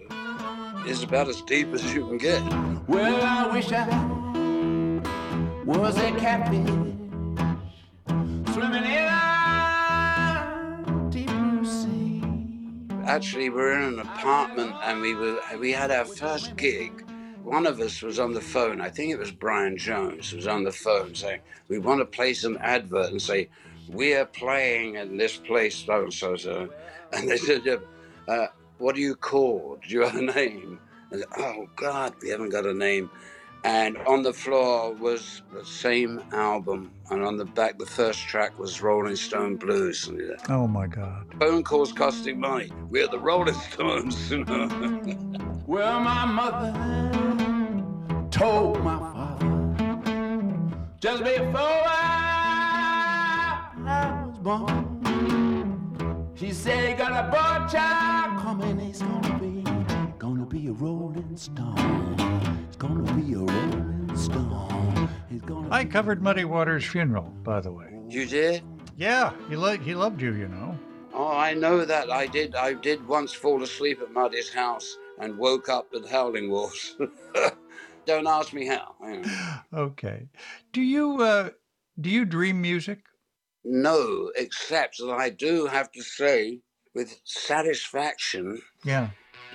[0.86, 2.42] is about as deep as you can get.
[2.86, 3.86] Well, I wish I
[5.64, 6.68] was a catfish
[8.52, 9.25] swimming in
[13.06, 17.04] actually we were in an apartment and we were we had our first gig.
[17.44, 18.80] One of us was on the phone.
[18.80, 22.44] I think it was Brian Jones was on the phone saying, "We want to place
[22.44, 23.48] an advert and say
[23.88, 26.68] we are playing in this place so and so so."
[27.12, 27.62] And they said,
[28.26, 28.48] uh,
[28.78, 29.82] "What are you called?
[29.82, 30.80] Do you have a name?"
[31.12, 33.10] And, oh God, we haven't got a name.
[33.66, 38.56] And on the floor was the same album, and on the back, the first track
[38.60, 40.08] was Rolling Stone Blues.
[40.48, 41.34] Oh my God!
[41.40, 42.70] Phone calls costing money.
[42.88, 44.68] We're the Rolling Stones, you know.
[45.66, 46.72] well, my mother
[48.30, 49.46] told my father
[51.00, 52.38] just before I,
[53.84, 56.30] I was born.
[56.36, 58.78] She said he got a boy child coming.
[58.78, 59.64] He's gonna be,
[60.18, 62.65] gonna be a Rolling Stone.
[62.86, 65.08] He's gonna be a Rolling Stone.
[65.28, 65.68] He's gonna.
[65.70, 67.88] I covered Muddy Waters' funeral, by the way.
[68.08, 68.62] You did?
[68.96, 70.78] Yeah, he liked he loved you, you know.
[71.12, 72.10] Oh, I know that.
[72.10, 72.54] I did.
[72.54, 76.96] I did once fall asleep at Muddy's house and woke up with Howling Wolves.
[78.06, 78.94] Don't ask me how.
[79.74, 80.28] Okay.
[80.72, 81.50] Do you uh,
[82.00, 83.00] do you dream music?
[83.64, 86.60] No, except that I do have to say,
[86.94, 89.08] with satisfaction, Yeah.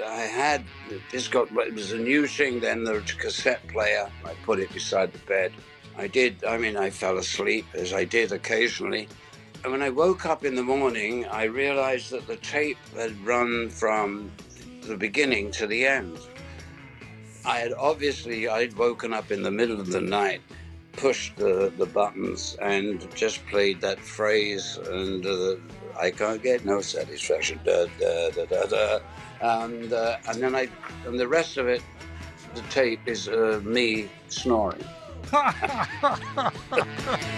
[0.05, 0.63] I had
[1.11, 4.09] this got it was a new thing then the cassette player.
[4.25, 5.51] I put it beside the bed.
[5.97, 6.43] I did.
[6.45, 9.07] I mean, I fell asleep as I did occasionally.
[9.63, 13.69] And when I woke up in the morning, I realized that the tape had run
[13.69, 14.31] from
[14.81, 16.17] the beginning to the end.
[17.45, 20.41] I had obviously I'd woken up in the middle of the night,
[20.93, 25.55] pushed the, the buttons, and just played that phrase, and uh,
[25.99, 27.59] I can't get no satisfaction.
[27.63, 28.99] Da, da, da, da, da.
[29.41, 30.69] And uh, and then I
[31.05, 31.81] and the rest of it,
[32.53, 34.83] the tape is uh, me snoring.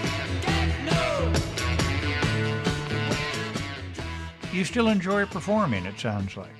[4.54, 6.51] You still enjoy performing, it sounds like.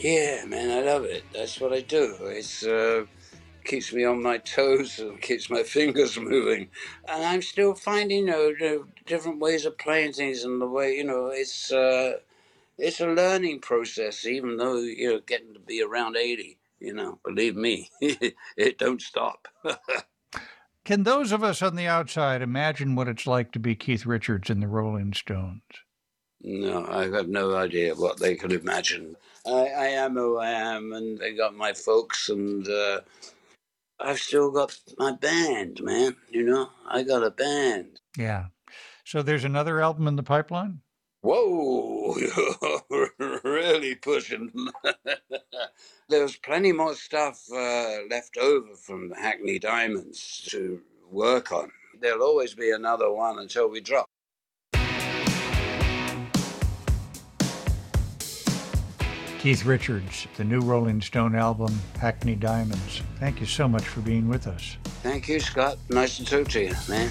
[0.00, 1.22] Yeah, man, I love it.
[1.32, 2.16] That's what I do.
[2.22, 3.04] It's uh,
[3.64, 6.70] keeps me on my toes and keeps my fingers moving.
[7.06, 11.04] And I'm still finding, you know, different ways of playing things and the way, you
[11.04, 12.14] know, it's uh,
[12.82, 14.26] it's a learning process.
[14.26, 19.48] Even though you're getting to be around eighty, you know, believe me, it don't stop.
[20.84, 24.50] Can those of us on the outside imagine what it's like to be Keith Richards
[24.50, 25.62] in the Rolling Stones?
[26.42, 29.14] No, I have got no idea what they could imagine.
[29.46, 33.00] I, I am who I am, and they got my folks, and uh,
[34.00, 36.16] I've still got my band, man.
[36.30, 38.00] You know, I got a band.
[38.18, 38.46] Yeah.
[39.04, 40.80] So there's another album in the pipeline?
[41.22, 43.10] Whoa, you're
[43.44, 44.50] really pushing.
[46.08, 51.70] There's plenty more stuff uh, left over from Hackney Diamonds to work on.
[52.00, 54.06] There'll always be another one until we drop.
[59.38, 63.02] Keith Richards, the new Rolling Stone album, Hackney Diamonds.
[63.20, 64.76] Thank you so much for being with us.
[65.02, 65.78] Thank you, Scott.
[65.88, 67.10] Nice to talk to you, man.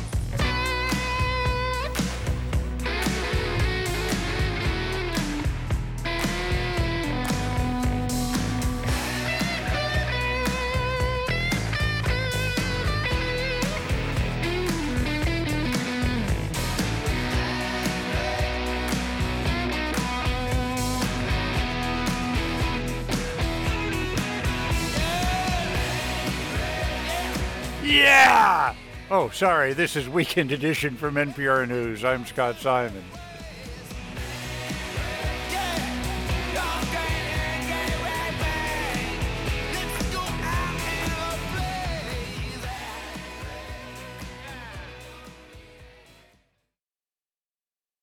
[29.32, 32.04] Oh, sorry, this is Weekend Edition from NPR News.
[32.04, 33.02] I'm Scott Simon.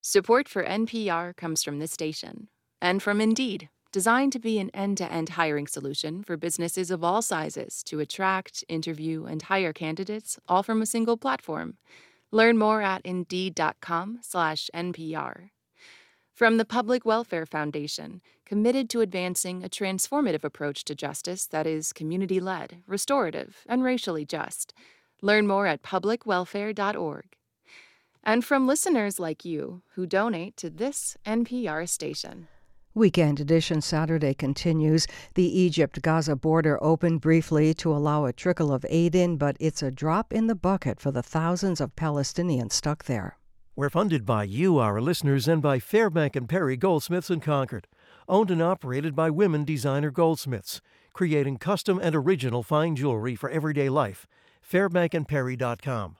[0.01, 2.47] Support for NPR comes from this station
[2.81, 7.03] and from Indeed, designed to be an end to end hiring solution for businesses of
[7.03, 11.77] all sizes to attract, interview, and hire candidates all from a single platform.
[12.31, 15.49] Learn more at indeed.com/slash NPR.
[16.33, 21.91] From the Public Welfare Foundation, committed to advancing a transformative approach to justice that is
[21.91, 24.73] community led, restorative, and racially just.
[25.21, 27.25] Learn more at publicwelfare.org.
[28.23, 32.47] And from listeners like you who donate to this NPR station.
[32.99, 35.07] Weekend edition Saturday continues.
[35.35, 39.81] The Egypt Gaza border opened briefly to allow a trickle of aid in, but it's
[39.81, 43.37] a drop in the bucket for the thousands of Palestinians stuck there.
[43.73, 47.87] We're funded by you, our listeners, and by Fairbank and Perry Goldsmiths in Concord.
[48.27, 50.81] Owned and operated by women designer goldsmiths,
[51.13, 54.27] creating custom and original fine jewelry for everyday life.
[54.69, 56.17] FairbankandPerry.com.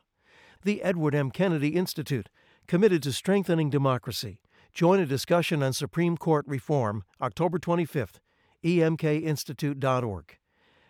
[0.64, 1.30] The Edward M.
[1.30, 2.30] Kennedy Institute,
[2.68, 4.40] committed to strengthening democracy.
[4.74, 8.20] Join a discussion on Supreme Court reform October 25th,
[8.63, 10.38] emkinstitute.org.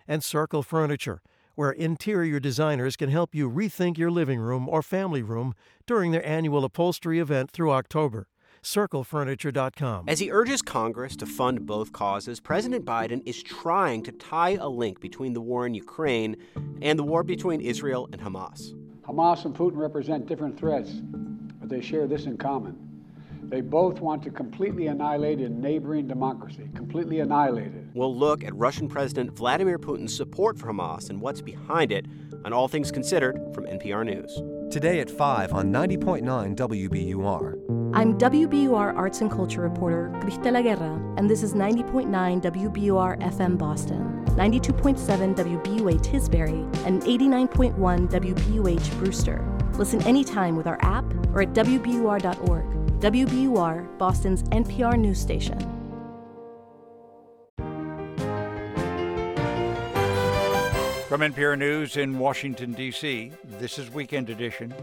[0.08, 1.22] And Circle Furniture,
[1.56, 5.54] where interior designers can help you rethink your living room or family room
[5.86, 8.28] during their annual upholstery event through October
[8.64, 10.06] circlefurniture.com.
[10.08, 14.68] As he urges Congress to fund both causes, President Biden is trying to tie a
[14.68, 16.36] link between the war in Ukraine
[16.82, 18.74] and the war between Israel and Hamas.
[19.02, 20.92] Hamas and Putin represent different threats,
[21.60, 22.89] but they share this in common.
[23.50, 27.86] They both want to completely annihilate a neighboring democracy, completely annihilate it.
[27.96, 32.06] We'll look at Russian President Vladimir Putin's support for Hamas and what's behind it
[32.46, 34.72] on All Things Considered from NPR News.
[34.72, 37.96] Today at 5 on 90.9 WBUR.
[37.96, 42.08] I'm WBUR Arts and Culture reporter Cristela Guerra, and this is 90.9
[42.44, 47.76] WBUR FM Boston, 92.7 WBUH Tisbury, and 89.1
[48.12, 49.44] WBUH Brewster.
[49.74, 52.79] Listen anytime with our app or at WBUR.org.
[53.00, 55.58] WBUR, Boston's NPR news station.
[61.08, 64.74] From NPR News in Washington, D.C., this is Weekend Edition.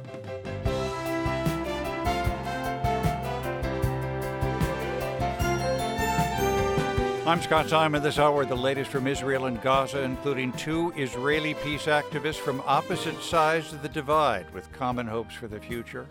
[7.27, 8.03] I'm Scott Simon.
[8.03, 13.21] This hour, the latest from Israel and Gaza, including two Israeli peace activists from opposite
[13.21, 16.07] sides of the divide with common hopes for the future.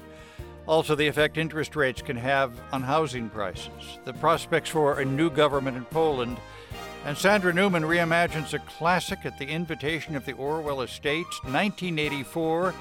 [0.68, 5.30] Also, the effect interest rates can have on housing prices, the prospects for a new
[5.30, 6.38] government in Poland,
[7.06, 12.74] and Sandra Newman reimagines a classic at the invitation of the Orwell Estate, 1984,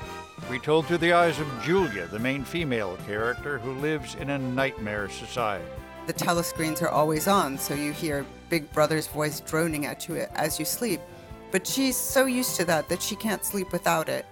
[0.49, 5.11] retold through the eyes of Julia, the main female character who lives in a nightmare
[5.11, 5.65] society.
[6.07, 10.59] The telescreens are always on, so you hear Big Brother's voice droning at you as
[10.59, 11.01] you sleep.
[11.51, 14.25] But she's so used to that that she can't sleep without it.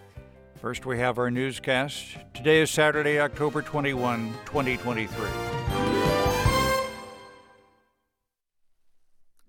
[0.62, 2.18] First, we have our newscast.
[2.34, 5.81] Today is Saturday, October 21, 2023.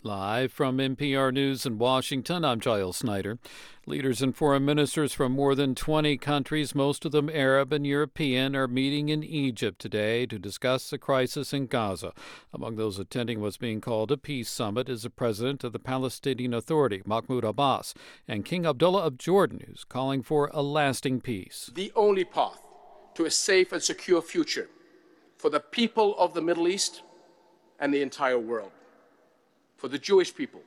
[0.06, 3.40] Live from NPR News in Washington, I'm Giles Snyder.
[3.86, 8.54] Leaders and foreign ministers from more than 20 countries, most of them Arab and European,
[8.54, 12.12] are meeting in Egypt today to discuss the crisis in Gaza.
[12.54, 16.54] Among those attending what's being called a peace summit is the president of the Palestinian
[16.54, 17.94] Authority, Mahmoud Abbas,
[18.28, 21.72] and King Abdullah of Jordan, who's calling for a lasting peace.
[21.74, 22.60] The only path
[23.16, 24.68] to a safe and secure future
[25.38, 27.04] for the people of the Middle East
[27.80, 28.72] and the entire world
[29.84, 30.62] for the Jewish people,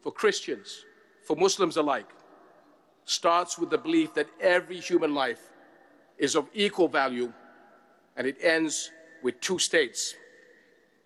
[0.00, 0.86] for Christians,
[1.22, 2.08] for Muslims alike,
[3.04, 5.50] starts with the belief that every human life
[6.16, 7.30] is of equal value,
[8.16, 8.90] and it ends
[9.22, 10.14] with two states,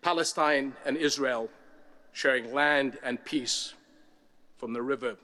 [0.02, 1.50] Palestine and Israel,
[2.12, 3.74] sharing land and peace
[4.56, 5.16] from the river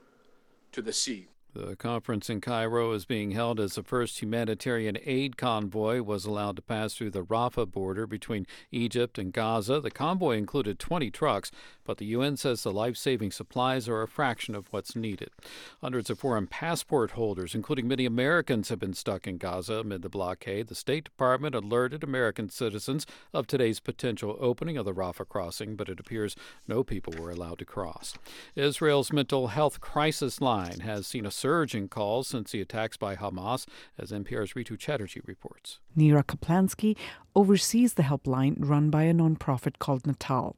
[0.73, 1.27] to the sea.
[1.55, 6.57] The conference in Cairo is being held as the first humanitarian aid convoy was allowed
[6.57, 9.79] to pass through the Rafah border between Egypt and Gaza.
[9.79, 11.51] The convoy included 20 trucks,
[11.85, 15.29] but the UN says the life saving supplies are a fraction of what's needed.
[15.79, 20.09] Hundreds of foreign passport holders, including many Americans, have been stuck in Gaza amid the
[20.09, 20.67] blockade.
[20.67, 25.87] The State Department alerted American citizens of today's potential opening of the Rafah crossing, but
[25.87, 26.35] it appears
[26.67, 28.13] no people were allowed to cross.
[28.57, 33.15] Israel's mental health crisis line has seen a surge in calls since the attacks by
[33.15, 33.67] Hamas,
[33.99, 35.79] as NPR's Ritu Chatterjee reports.
[35.95, 36.97] Nira Kaplansky
[37.35, 40.55] oversees the helpline run by a nonprofit called Natal.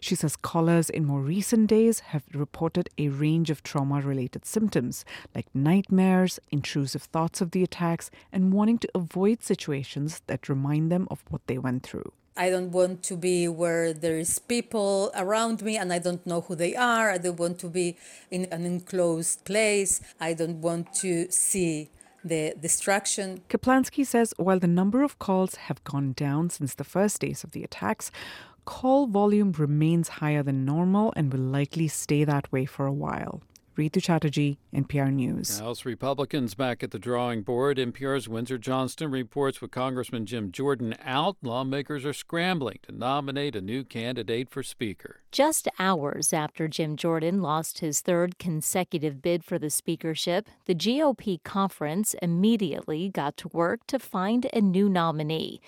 [0.00, 5.04] She says callers in more recent days have reported a range of trauma related symptoms
[5.36, 11.06] like nightmares, intrusive thoughts of the attacks, and wanting to avoid situations that remind them
[11.12, 12.10] of what they went through.
[12.36, 16.40] I don't want to be where there is people around me and I don't know
[16.40, 17.10] who they are.
[17.10, 17.96] I don't want to be
[18.30, 20.00] in an enclosed place.
[20.20, 21.90] I don't want to see
[22.24, 23.42] the destruction.
[23.48, 27.52] Kaplansky says while the number of calls have gone down since the first days of
[27.52, 28.10] the attacks,
[28.64, 33.42] call volume remains higher than normal and will likely stay that way for a while.
[33.76, 35.58] Ritu Chatterjee, NPR News.
[35.58, 37.76] House Republicans back at the drawing board.
[37.76, 43.60] NPR's Windsor Johnston reports with Congressman Jim Jordan out, lawmakers are scrambling to nominate a
[43.60, 45.22] new candidate for Speaker.
[45.32, 51.42] Just hours after Jim Jordan lost his third consecutive bid for the speakership, the GOP
[51.42, 55.60] conference immediately got to work to find a new nominee.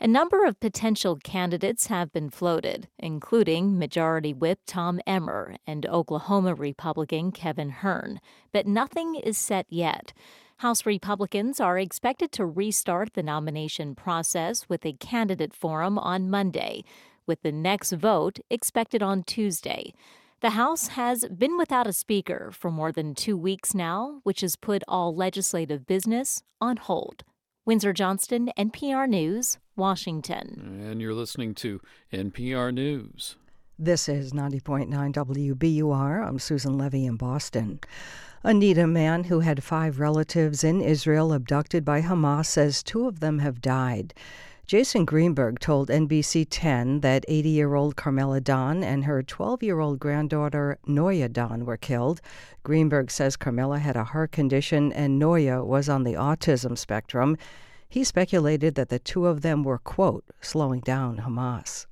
[0.00, 6.54] A number of potential candidates have been floated, including Majority Whip Tom Emmer and Oklahoma
[6.54, 8.20] Republican Kevin Hern,
[8.52, 10.12] but nothing is set yet.
[10.58, 16.84] House Republicans are expected to restart the nomination process with a candidate forum on Monday,
[17.26, 19.94] with the next vote expected on Tuesday.
[20.40, 24.56] The House has been without a speaker for more than two weeks now, which has
[24.56, 27.24] put all legislative business on hold.
[27.66, 30.82] Windsor Johnston, NPR News, Washington.
[30.84, 31.80] And you're listening to
[32.12, 33.36] NPR News.
[33.78, 36.28] This is 90.9 WBUR.
[36.28, 37.80] I'm Susan Levy in Boston.
[38.42, 43.20] A Natick man who had five relatives in Israel abducted by Hamas says two of
[43.20, 44.12] them have died.
[44.66, 49.78] Jason Greenberg told NBC 10 that 80 year old Carmela Dan and her 12 year
[49.78, 52.22] old granddaughter Noya Dan were killed.
[52.62, 57.36] Greenberg says Carmela had a heart condition and Noya was on the autism spectrum.
[57.90, 61.84] He speculated that the two of them were, quote, slowing down Hamas.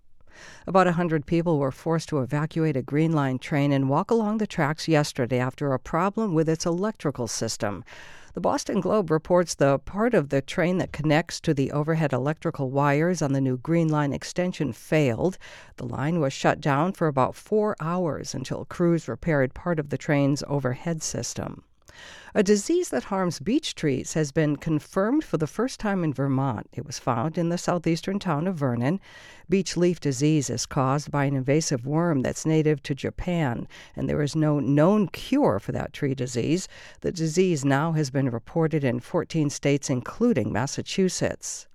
[0.66, 4.39] About a 100 people were forced to evacuate a Green Line train and walk along
[4.39, 7.85] the tracks yesterday after a problem with its electrical system.
[8.35, 12.70] The Boston Globe reports the part of the train that connects to the overhead electrical
[12.70, 15.37] wires on the new Green Line extension failed.
[15.76, 19.99] The line was shut down for about four hours until crews repaired part of the
[19.99, 21.64] train's overhead system.
[22.34, 26.66] A disease that harms beech trees has been confirmed for the first time in Vermont.
[26.72, 29.01] It was found in the southeastern town of Vernon.
[29.49, 34.22] Beech leaf disease is caused by an invasive worm that's native to Japan, and there
[34.22, 36.68] is no known cure for that tree disease.
[37.03, 41.66] The disease now has been reported in 14 states, including Massachusetts.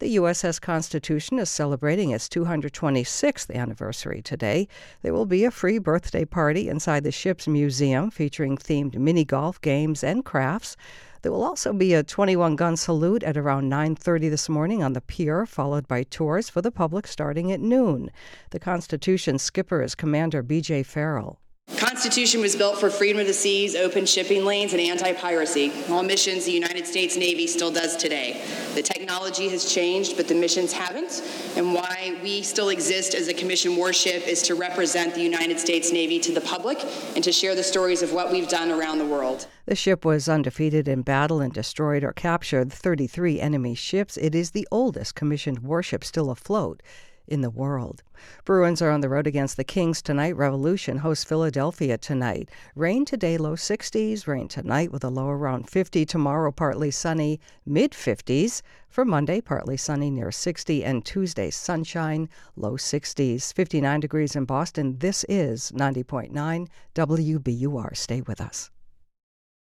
[0.00, 4.66] The USS Constitution is celebrating its 226th anniversary today.
[5.02, 9.60] There will be a free birthday party inside the ship's museum featuring themed mini golf
[9.60, 10.74] games and crafts.
[11.20, 15.02] There will also be a 21 gun salute at around 9:30 this morning on the
[15.02, 18.10] pier, followed by tours for the public starting at noon.
[18.52, 20.84] The Constitution skipper is Commander B.J.
[20.84, 21.38] Farrell.
[21.76, 25.72] Constitution was built for freedom of the seas, open shipping lanes, and anti-piracy.
[25.88, 28.42] All missions the United States Navy still does today.
[28.74, 31.22] The technology has changed, but the missions haven't.
[31.56, 35.92] And why we still exist as a commissioned warship is to represent the United States
[35.92, 39.06] Navy to the public and to share the stories of what we've done around the
[39.06, 39.46] world.
[39.66, 44.16] The ship was undefeated in battle and destroyed or captured 33 enemy ships.
[44.16, 46.82] It is the oldest commissioned warship still afloat
[47.30, 48.02] in the world.
[48.44, 50.36] Bruins are on the road against the Kings tonight.
[50.36, 52.50] Revolution hosts Philadelphia tonight.
[52.74, 54.26] Rain today, low 60s.
[54.26, 56.04] Rain tonight with a low around 50.
[56.04, 58.62] Tomorrow, partly sunny, mid 50s.
[58.88, 60.84] For Monday, partly sunny near 60.
[60.84, 63.54] And Tuesday, sunshine, low 60s.
[63.54, 64.98] 59 degrees in Boston.
[64.98, 67.96] This is 90.9 WBUR.
[67.96, 68.70] Stay with us.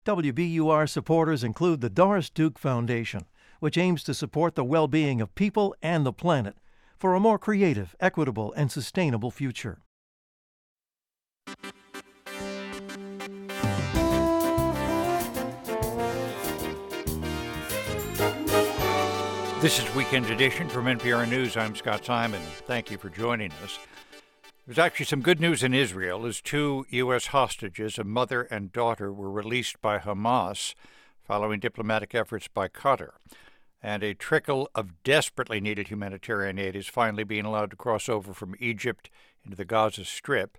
[0.05, 3.25] WBUR supporters include the Doris Duke Foundation,
[3.59, 6.55] which aims to support the well being of people and the planet
[6.99, 9.79] for a more creative, equitable, and sustainable future.
[19.61, 21.57] This is Weekend Edition from NPR News.
[21.57, 22.41] I'm Scott Simon.
[22.65, 23.79] Thank you for joining us.
[24.65, 27.27] There's actually some good news in Israel as two U.S.
[27.27, 30.75] hostages, a mother and daughter, were released by Hamas
[31.23, 33.11] following diplomatic efforts by Qatar
[33.81, 38.33] and a trickle of desperately needed humanitarian aid is finally being allowed to cross over
[38.33, 39.09] from Egypt
[39.43, 40.57] into the Gaza Strip.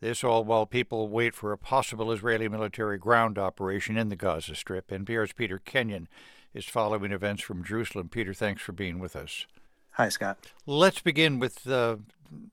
[0.00, 4.54] This all while people wait for a possible Israeli military ground operation in the Gaza
[4.54, 4.88] Strip.
[4.88, 6.08] NPR's Peter Kenyon
[6.54, 8.08] is following events from Jerusalem.
[8.08, 9.46] Peter, thanks for being with us.
[9.92, 10.38] Hi, Scott.
[10.64, 11.96] Let's begin with uh,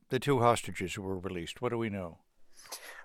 [0.10, 1.62] the two hostages who were released.
[1.62, 2.18] What do we know?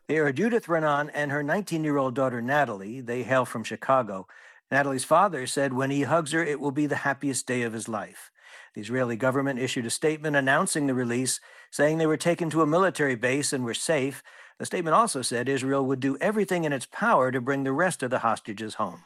[0.06, 3.02] They are Judith Raanan and her 19 year old daughter, Natalie.
[3.02, 4.26] They hail from Chicago.
[4.70, 7.88] Natalie's father said when he hugs her, it will be the happiest day of his
[7.88, 8.30] life.
[8.74, 11.40] The Israeli government issued a statement announcing the release,
[11.70, 14.22] saying they were taken to a military base and were safe.
[14.58, 18.02] The statement also said Israel would do everything in its power to bring the rest
[18.02, 19.04] of the hostages home.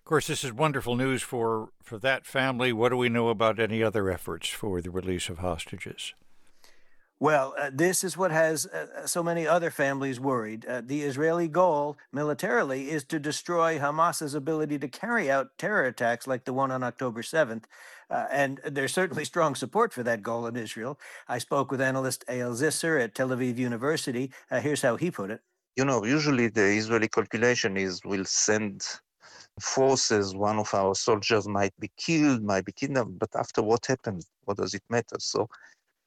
[0.00, 2.72] Of course, this is wonderful news for, for that family.
[2.72, 6.14] What do we know about any other efforts for the release of hostages?
[7.20, 10.64] Well, uh, this is what has uh, uh, so many other families worried.
[10.64, 16.28] Uh, the Israeli goal militarily is to destroy Hamas's ability to carry out terror attacks
[16.28, 17.64] like the one on October 7th.
[18.08, 20.98] Uh, and there's certainly strong support for that goal in Israel.
[21.26, 24.30] I spoke with analyst Eyal Zisser at Tel Aviv University.
[24.48, 25.40] Uh, here's how he put it.
[25.74, 28.86] You know, usually the Israeli calculation is we'll send
[29.60, 34.24] forces, one of our soldiers might be killed, might be kidnapped, but after what happened,
[34.44, 35.16] what does it matter?
[35.18, 35.48] So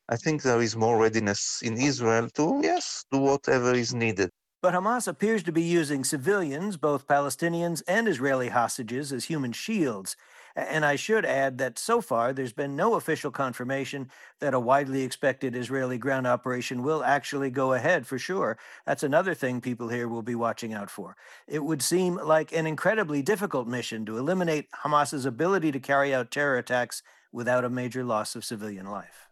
[0.09, 4.29] I think there is more readiness in Israel to, yes, do whatever is needed.
[4.61, 10.15] But Hamas appears to be using civilians, both Palestinians and Israeli hostages, as human shields.
[10.55, 15.01] And I should add that so far there's been no official confirmation that a widely
[15.01, 18.59] expected Israeli ground operation will actually go ahead for sure.
[18.85, 21.15] That's another thing people here will be watching out for.
[21.47, 26.29] It would seem like an incredibly difficult mission to eliminate Hamas's ability to carry out
[26.29, 27.01] terror attacks
[27.31, 29.30] without a major loss of civilian life.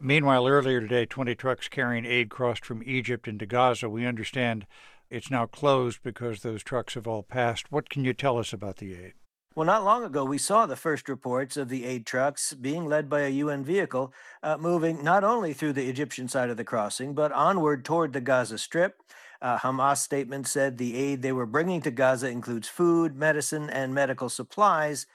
[0.00, 3.90] Meanwhile, earlier today, 20 trucks carrying aid crossed from Egypt into Gaza.
[3.90, 4.64] We understand
[5.10, 7.72] it's now closed because those trucks have all passed.
[7.72, 9.14] What can you tell us about the aid?
[9.56, 13.10] Well, not long ago, we saw the first reports of the aid trucks being led
[13.10, 17.12] by a UN vehicle uh, moving not only through the Egyptian side of the crossing,
[17.12, 19.02] but onward toward the Gaza Strip.
[19.42, 23.92] Uh, Hamas statement said the aid they were bringing to Gaza includes food, medicine, and
[23.92, 25.06] medical supplies.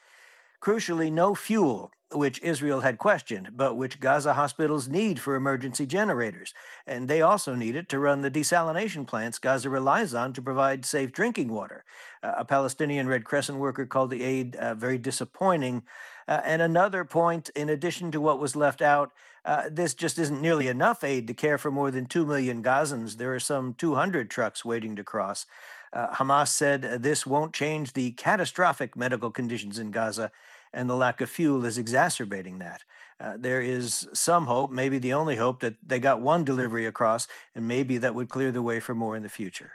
[0.61, 6.53] Crucially, no fuel, which Israel had questioned, but which Gaza hospitals need for emergency generators.
[6.87, 10.85] And they also need it to run the desalination plants Gaza relies on to provide
[10.85, 11.85] safe drinking water.
[12.21, 15.83] Uh, a Palestinian Red Crescent worker called the aid uh, very disappointing.
[16.27, 19.11] Uh, and another point, in addition to what was left out,
[19.45, 23.17] uh, this just isn't nearly enough aid to care for more than 2 million Gazans.
[23.17, 25.45] There are some 200 trucks waiting to cross.
[25.91, 30.31] Uh, Hamas said this won't change the catastrophic medical conditions in Gaza
[30.73, 32.83] and the lack of fuel is exacerbating that.
[33.19, 37.27] Uh, there is some hope, maybe the only hope, that they got one delivery across,
[37.55, 39.71] and maybe that would clear the way for more in the future.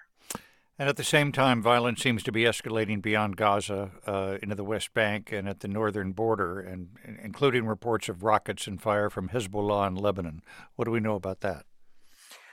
[0.78, 4.62] And at the same time, violence seems to be escalating beyond Gaza uh, into the
[4.62, 6.90] West Bank and at the northern border, and,
[7.22, 10.42] including reports of rockets and fire from Hezbollah in Lebanon.
[10.76, 11.64] What do we know about that?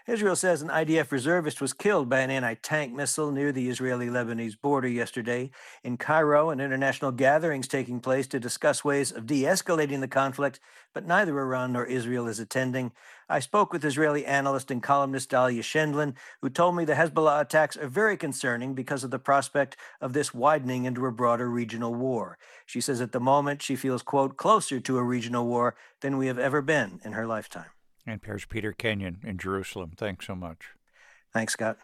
[0.07, 4.05] Israel says an IDF reservist was killed by an anti tank missile near the Israeli
[4.05, 5.49] Lebanese border yesterday.
[5.83, 10.07] In Cairo, an international gathering is taking place to discuss ways of de escalating the
[10.07, 10.59] conflict,
[10.93, 12.91] but neither Iran nor Israel is attending.
[13.27, 17.75] I spoke with Israeli analyst and columnist Dahlia Scheindlin, who told me the Hezbollah attacks
[17.75, 22.37] are very concerning because of the prospect of this widening into a broader regional war.
[22.67, 26.27] She says at the moment she feels, quote, closer to a regional war than we
[26.27, 27.74] have ever been in her lifetime.
[28.07, 29.93] NPR's Peter Kenyon in Jerusalem.
[29.97, 30.71] Thanks so much.
[31.33, 31.77] Thanks, Scott.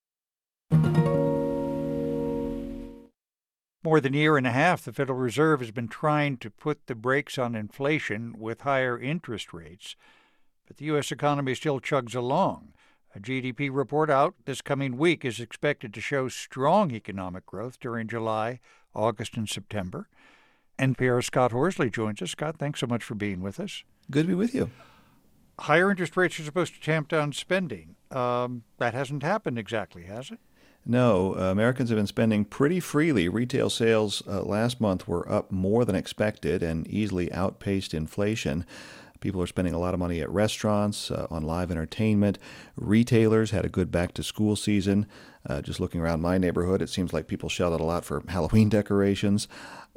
[3.84, 6.86] More than a year and a half, the Federal Reserve has been trying to put
[6.86, 9.96] the brakes on inflation with higher interest rates.
[10.68, 11.12] But the U.S.
[11.12, 12.74] economy still chugs along.
[13.16, 18.08] A GDP report out this coming week is expected to show strong economic growth during
[18.08, 18.60] July,
[18.94, 20.08] August, and September.
[20.78, 22.32] NPR's Scott Horsley joins us.
[22.32, 23.84] Scott, thanks so much for being with us.
[24.10, 24.70] Good to be with you
[25.60, 27.96] higher interest rates are supposed to tamp down spending.
[28.10, 30.40] Um, that hasn't happened exactly, has it?
[30.86, 33.30] No, uh, Americans have been spending pretty freely.
[33.30, 38.66] Retail sales uh, last month were up more than expected and easily outpaced inflation.
[39.20, 42.40] People are spending a lot of money at restaurants, uh, on live entertainment.
[42.76, 45.06] Retailers had a good back to school season.
[45.48, 48.24] Uh, just looking around my neighborhood, it seems like people shelled out a lot for
[48.30, 49.48] Halloween decorations.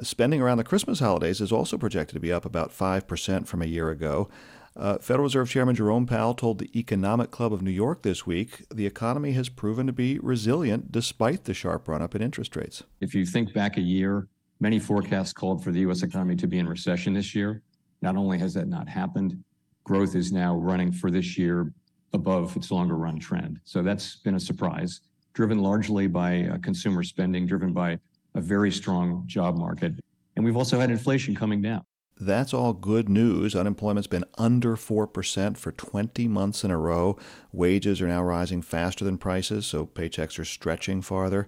[0.01, 3.65] Spending around the Christmas holidays is also projected to be up about 5% from a
[3.65, 4.29] year ago.
[4.75, 8.65] Uh, Federal Reserve Chairman Jerome Powell told the Economic Club of New York this week
[8.69, 12.83] the economy has proven to be resilient despite the sharp run up in interest rates.
[12.99, 14.27] If you think back a year,
[14.59, 16.03] many forecasts called for the U.S.
[16.03, 17.61] economy to be in recession this year.
[18.01, 19.41] Not only has that not happened,
[19.85, 21.71] growth is now running for this year
[22.11, 23.61] above its longer run trend.
[23.63, 24.99] So that's been a surprise,
[25.33, 27.97] driven largely by uh, consumer spending, driven by
[28.35, 29.93] a very strong job market.
[30.35, 31.85] And we've also had inflation coming down.
[32.17, 33.57] That's all good news.
[33.57, 37.17] Unemployment's been under 4% for 20 months in a row.
[37.51, 41.45] Wages are now rising faster than prices, so paychecks are stretching farther.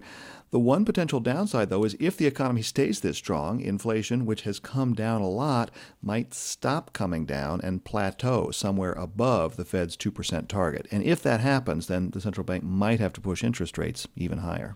[0.50, 4.60] The one potential downside, though, is if the economy stays this strong, inflation, which has
[4.60, 5.70] come down a lot,
[6.02, 10.86] might stop coming down and plateau somewhere above the Fed's 2% target.
[10.90, 14.38] And if that happens, then the central bank might have to push interest rates even
[14.38, 14.74] higher.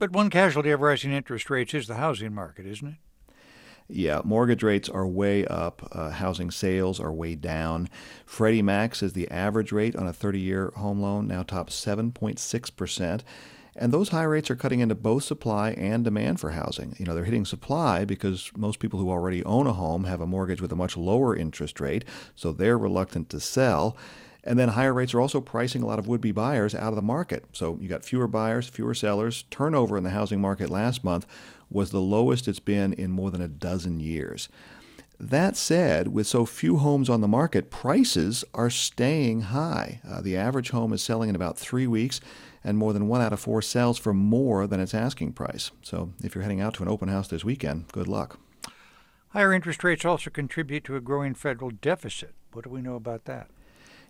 [0.00, 2.96] But one casualty of rising interest rates is the housing market, isn't it?
[3.88, 5.88] Yeah, mortgage rates are way up.
[5.92, 7.88] Uh, housing sales are way down.
[8.24, 13.20] Freddie Mac says the average rate on a 30 year home loan now tops 7.6%.
[13.78, 16.96] And those high rates are cutting into both supply and demand for housing.
[16.98, 20.26] You know, they're hitting supply because most people who already own a home have a
[20.26, 22.04] mortgage with a much lower interest rate,
[22.34, 23.96] so they're reluctant to sell.
[24.42, 26.96] And then higher rates are also pricing a lot of would be buyers out of
[26.96, 27.44] the market.
[27.52, 29.44] So you got fewer buyers, fewer sellers.
[29.50, 31.26] Turnover in the housing market last month
[31.70, 34.48] was the lowest it's been in more than a dozen years.
[35.18, 40.00] That said, with so few homes on the market, prices are staying high.
[40.06, 42.20] Uh, the average home is selling in about three weeks,
[42.62, 45.70] and more than one out of four sells for more than its asking price.
[45.82, 48.38] So if you're heading out to an open house this weekend, good luck.
[49.28, 52.34] Higher interest rates also contribute to a growing federal deficit.
[52.52, 53.48] What do we know about that?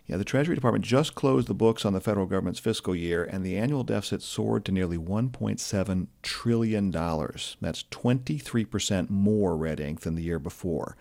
[0.07, 3.45] Yeah, the Treasury Department just closed the books on the federal government's fiscal year, and
[3.45, 6.91] the annual deficit soared to nearly $1.7 trillion.
[6.91, 10.95] That's 23% more red ink than the year before.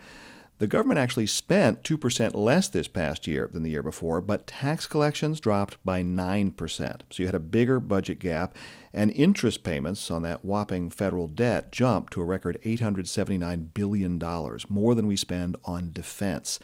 [0.59, 4.87] The government actually spent 2% less this past year than the year before, but tax
[4.87, 7.01] collections dropped by 9%.
[7.11, 8.57] So you had a bigger budget gap,
[8.93, 14.19] and interest payments on that whopping federal debt jumped to a record $879 billion,
[14.69, 16.59] more than we spend on defense.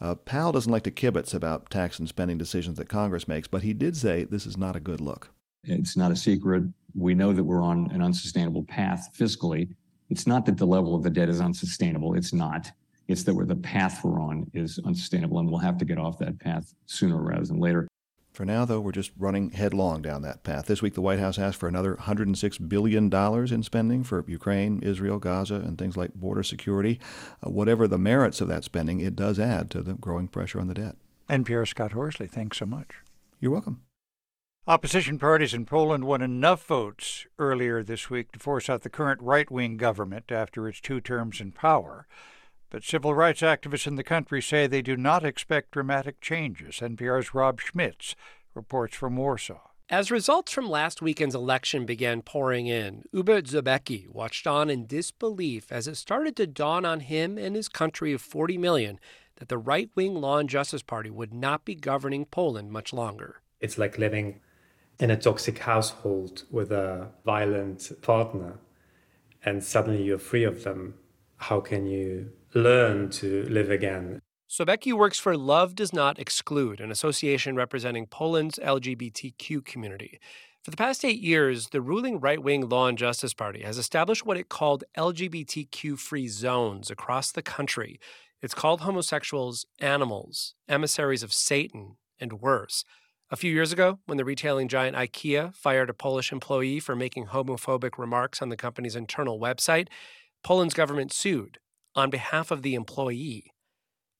[0.00, 3.62] Uh, Powell doesn't like to kibitz about tax and spending decisions that Congress makes, but
[3.62, 5.30] he did say this is not a good look.
[5.64, 6.64] It's not a secret.
[6.94, 9.74] We know that we're on an unsustainable path fiscally.
[10.08, 12.14] It's not that the level of the debt is unsustainable.
[12.14, 12.70] It's not.
[13.08, 16.18] It's that where the path we're on is unsustainable, and we'll have to get off
[16.18, 17.88] that path sooner rather than later.
[18.38, 20.66] For now, though, we're just running headlong down that path.
[20.66, 25.18] This week, the White House asked for another $106 billion in spending for Ukraine, Israel,
[25.18, 27.00] Gaza, and things like border security.
[27.44, 30.68] Uh, whatever the merits of that spending, it does add to the growing pressure on
[30.68, 30.94] the debt.
[31.28, 33.02] NPR Scott Horsley, thanks so much.
[33.40, 33.82] You're welcome.
[34.68, 39.20] Opposition parties in Poland won enough votes earlier this week to force out the current
[39.20, 42.06] right wing government after its two terms in power.
[42.70, 46.80] But civil rights activists in the country say they do not expect dramatic changes.
[46.80, 48.14] NPR's Rob Schmitz
[48.54, 49.60] reports from Warsaw.
[49.90, 55.72] As results from last weekend's election began pouring in, Hubert Sobecki watched on in disbelief
[55.72, 59.00] as it started to dawn on him and his country of 40 million
[59.36, 63.40] that the right wing Law and Justice Party would not be governing Poland much longer.
[63.60, 64.40] It's like living
[65.00, 68.58] in a toxic household with a violent partner,
[69.42, 70.94] and suddenly you're free of them.
[71.36, 74.20] How can you learn to live again.
[74.48, 80.18] Sobecki works for Love Does Not Exclude, an association representing Poland's LGBTQ community.
[80.62, 84.24] For the past eight years, the ruling right wing Law and Justice Party has established
[84.24, 88.00] what it called LGBTQ free zones across the country.
[88.40, 92.84] It's called homosexuals animals, emissaries of Satan, and worse.
[93.30, 97.26] A few years ago, when the retailing giant IKEA fired a Polish employee for making
[97.26, 99.88] homophobic remarks on the company's internal website,
[100.42, 101.58] Poland's government sued
[101.98, 103.52] on behalf of the employee.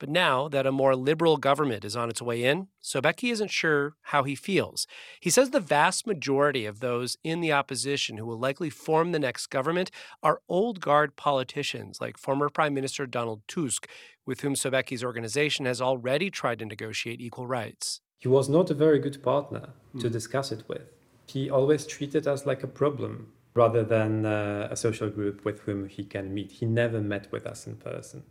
[0.01, 3.97] But now that a more liberal government is on its way in, Sobecki isn't sure
[4.03, 4.87] how he feels.
[5.21, 9.19] He says the vast majority of those in the opposition who will likely form the
[9.19, 9.91] next government
[10.23, 13.89] are old guard politicians like former Prime Minister Donald Tusk,
[14.25, 18.01] with whom Sobecki's organization has already tried to negotiate equal rights.
[18.19, 20.13] He was not a very good partner to hmm.
[20.13, 20.83] discuss it with.
[21.27, 25.89] He always treated us like a problem rather than uh, a social group with whom
[25.89, 26.53] he can meet.
[26.53, 28.23] He never met with us in person.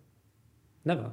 [0.85, 1.11] Never.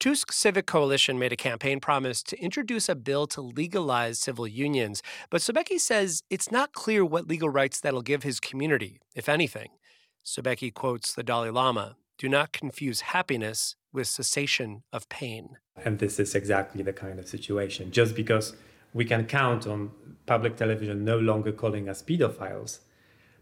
[0.00, 5.02] Tusk's Civic Coalition made a campaign promise to introduce a bill to legalize civil unions,
[5.28, 9.70] but Sobecki says it's not clear what legal rights that'll give his community, if anything.
[10.24, 15.56] Sobecki quotes the Dalai Lama Do not confuse happiness with cessation of pain.
[15.84, 17.90] And this is exactly the kind of situation.
[17.90, 18.54] Just because
[18.94, 19.90] we can count on
[20.26, 22.78] public television no longer calling us pedophiles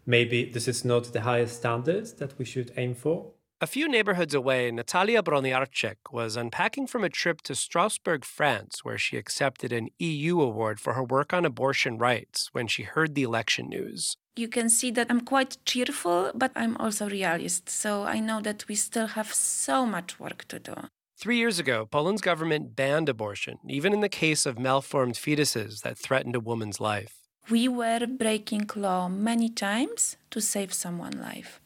[0.06, 3.32] maybe this is not the highest standards that we should aim for.
[3.58, 8.98] A few neighborhoods away, Natalia Broniarczyk was unpacking from a trip to Strasbourg, France, where
[8.98, 13.22] she accepted an EU award for her work on abortion rights when she heard the
[13.22, 14.18] election news.
[14.36, 18.68] You can see that I'm quite cheerful, but I'm also realist, so I know that
[18.68, 20.74] we still have so much work to do.
[21.18, 25.96] Three years ago, Poland's government banned abortion, even in the case of malformed fetuses that
[25.98, 31.60] threatened a woman's life we were breaking law many times to save someone's life.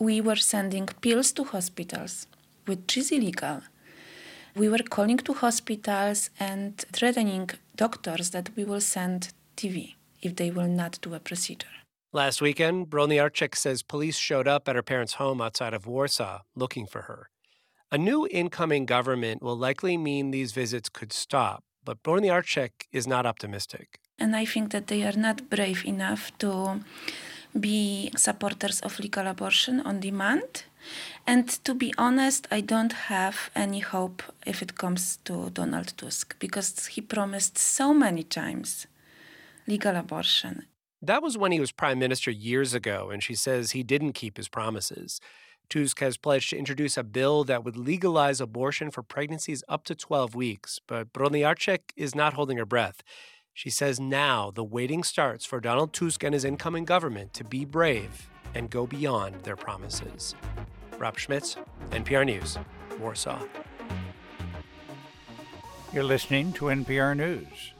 [0.00, 2.26] We were sending pills to hospitals,
[2.66, 3.62] which is illegal.
[4.56, 10.50] We were calling to hospitals and threatening doctors that we will send TV if they
[10.50, 11.68] will not do a procedure.
[12.12, 16.86] Last weekend, Broniarczyk says police showed up at her parents' home outside of Warsaw looking
[16.86, 17.30] for her.
[17.92, 23.24] A new incoming government will likely mean these visits could stop, but Broniarczyk is not
[23.24, 24.01] optimistic.
[24.18, 26.80] And I think that they are not brave enough to
[27.58, 30.64] be supporters of legal abortion on demand.
[31.26, 36.38] And to be honest, I don't have any hope if it comes to Donald Tusk
[36.38, 38.86] because he promised so many times
[39.66, 40.66] legal abortion.
[41.00, 44.36] That was when he was prime minister years ago, and she says he didn't keep
[44.36, 45.20] his promises.
[45.68, 49.94] Tusk has pledged to introduce a bill that would legalize abortion for pregnancies up to
[49.94, 53.02] 12 weeks, but Broniarczyk is not holding her breath.
[53.54, 57.64] She says now the waiting starts for Donald Tusk and his incoming government to be
[57.64, 60.34] brave and go beyond their promises.
[60.98, 61.56] Rob Schmitz,
[61.90, 62.58] NPR News,
[62.98, 63.42] Warsaw.
[65.92, 67.74] You're listening to NPR News.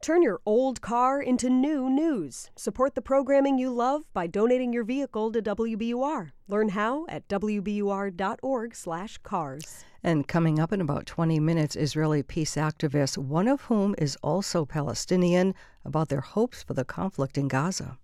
[0.00, 2.50] Turn your old car into new news.
[2.56, 6.30] Support the programming you love by donating your vehicle to WBUR.
[6.48, 9.84] Learn how at wbur.org/cars.
[10.02, 14.64] And coming up in about 20 minutes, Israeli peace activists, one of whom is also
[14.64, 15.54] Palestinian,
[15.84, 17.98] about their hopes for the conflict in Gaza.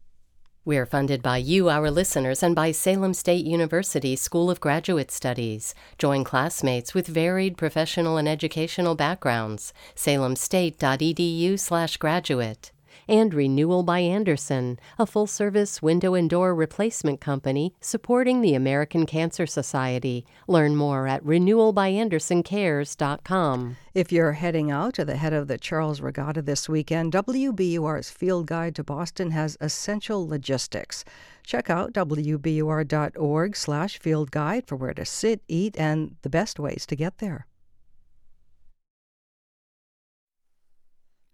[0.65, 5.77] We're funded by you, our listeners, and by Salem State University School of Graduate Studies.
[5.97, 9.73] Join classmates with varied professional and educational backgrounds.
[9.95, 12.73] salemstate.edu/graduate.
[13.09, 19.07] and Renewal by Andersen, a full service window and door replacement company supporting the American
[19.07, 20.25] Cancer Society.
[20.47, 23.77] Learn more at renewalbyandersencares.com.
[23.95, 28.47] If you're heading out to the head of the Charles Regatta this weekend, WBUR's Field
[28.47, 31.05] Guide to Boston has essential logistics.
[31.43, 36.87] Check out wbur.org slash field guide for where to sit, eat, and the best ways
[36.87, 37.47] to get there.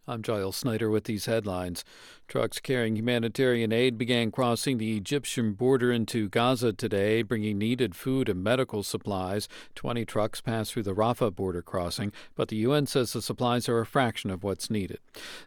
[0.08, 1.84] I'm Giles Snyder with these headlines.
[2.26, 8.28] Trucks carrying humanitarian aid began crossing the Egyptian border into Gaza today, bringing needed food
[8.28, 9.48] and medical supplies.
[9.76, 13.78] Twenty trucks passed through the Rafah border crossing, but the UN says the supplies are
[13.78, 14.98] a fraction of what's needed.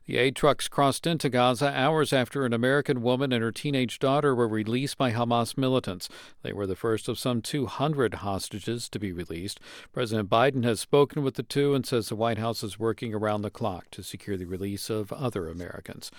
[0.05, 4.33] The aid trucks crossed into Gaza hours after an American woman and her teenage daughter
[4.33, 6.07] were released by Hamas militants.
[6.43, 9.59] They were the first of some 200 hostages to be released.
[9.91, 13.41] President Biden has spoken with the two and says the White House is working around
[13.41, 16.11] the clock to secure the release of other Americans.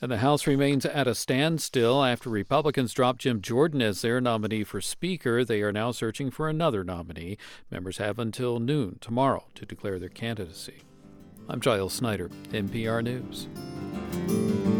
[0.00, 4.64] And the House remains at a standstill after Republicans dropped Jim Jordan as their nominee
[4.64, 5.44] for Speaker.
[5.44, 7.38] They are now searching for another nominee.
[7.70, 10.82] Members have until noon tomorrow to declare their candidacy.
[11.48, 14.75] I'm Giles Snyder, NPR News.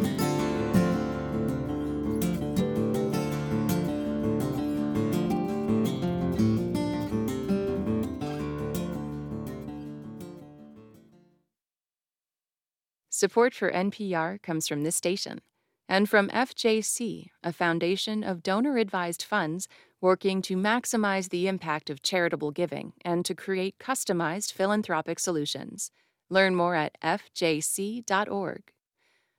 [13.19, 15.41] Support for NPR comes from this station
[15.89, 19.69] and from FJC, a foundation of donor advised funds
[20.03, 25.91] working to maximize the impact of charitable giving and to create customized philanthropic solutions.
[26.29, 28.63] Learn more at fjc.org.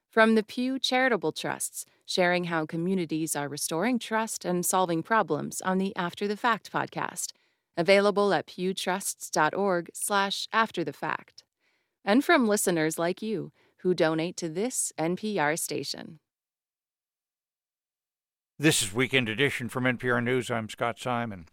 [0.09, 5.77] From the Pew Charitable Trusts, sharing how communities are restoring trust and solving problems on
[5.77, 7.31] the After the Fact podcast,
[7.77, 11.43] available at pewtrusts.org/after the fact.
[12.03, 13.51] And from listeners like you
[13.81, 16.19] who donate to this NPR station.
[18.59, 20.49] This is Weekend Edition from NPR News.
[20.49, 21.45] I'm Scott Simon.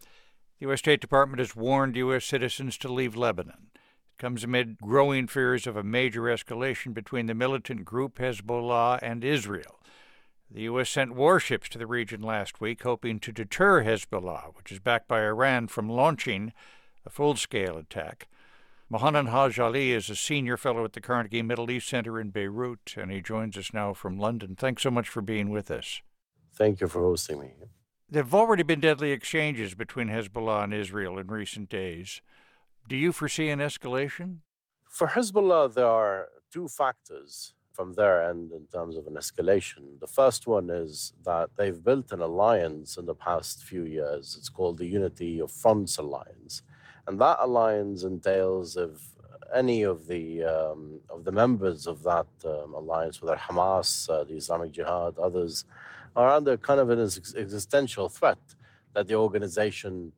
[0.59, 0.79] The U.S.
[0.79, 2.25] State Department has warned U.S.
[2.25, 3.69] citizens to leave Lebanon.
[3.75, 9.23] It comes amid growing fears of a major escalation between the militant group Hezbollah and
[9.23, 9.81] Israel.
[10.51, 10.89] The U.S.
[10.89, 15.25] sent warships to the region last week, hoping to deter Hezbollah, which is backed by
[15.25, 16.53] Iran, from launching
[17.05, 18.29] a full scale attack.
[18.93, 22.95] Mohanad Haj Ali is a senior fellow at the Carnegie Middle East Center in Beirut,
[22.99, 24.55] and he joins us now from London.
[24.55, 26.03] Thanks so much for being with us.
[26.55, 27.53] Thank you for hosting me.
[28.11, 32.21] There have already been deadly exchanges between Hezbollah and Israel in recent days.
[32.87, 34.41] Do you foresee an escalation?
[34.91, 39.99] For Hezbollah, there are two factors from their end in terms of an escalation.
[39.99, 44.37] The first one is that they've built an alliance in the past few years.
[44.39, 46.63] It's called the Unity of Fronts Alliance.
[47.07, 49.15] And that alliance entails if
[49.55, 54.35] any of the um, of the members of that um, alliance, whether Hamas, uh, the
[54.35, 55.65] Islamic Jihad, others,
[56.17, 58.39] are under kind of an ex- existential threat
[58.95, 60.13] that the organization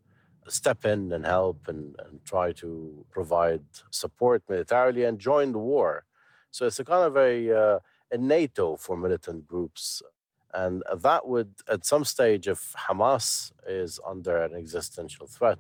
[0.49, 6.05] step in and help and, and try to provide support militarily and join the war.
[6.51, 7.79] So it's a kind of a, uh,
[8.13, 10.03] a NATO for militant groups.
[10.55, 15.59] And that would, at some stage, if Hamas is under an existential threat,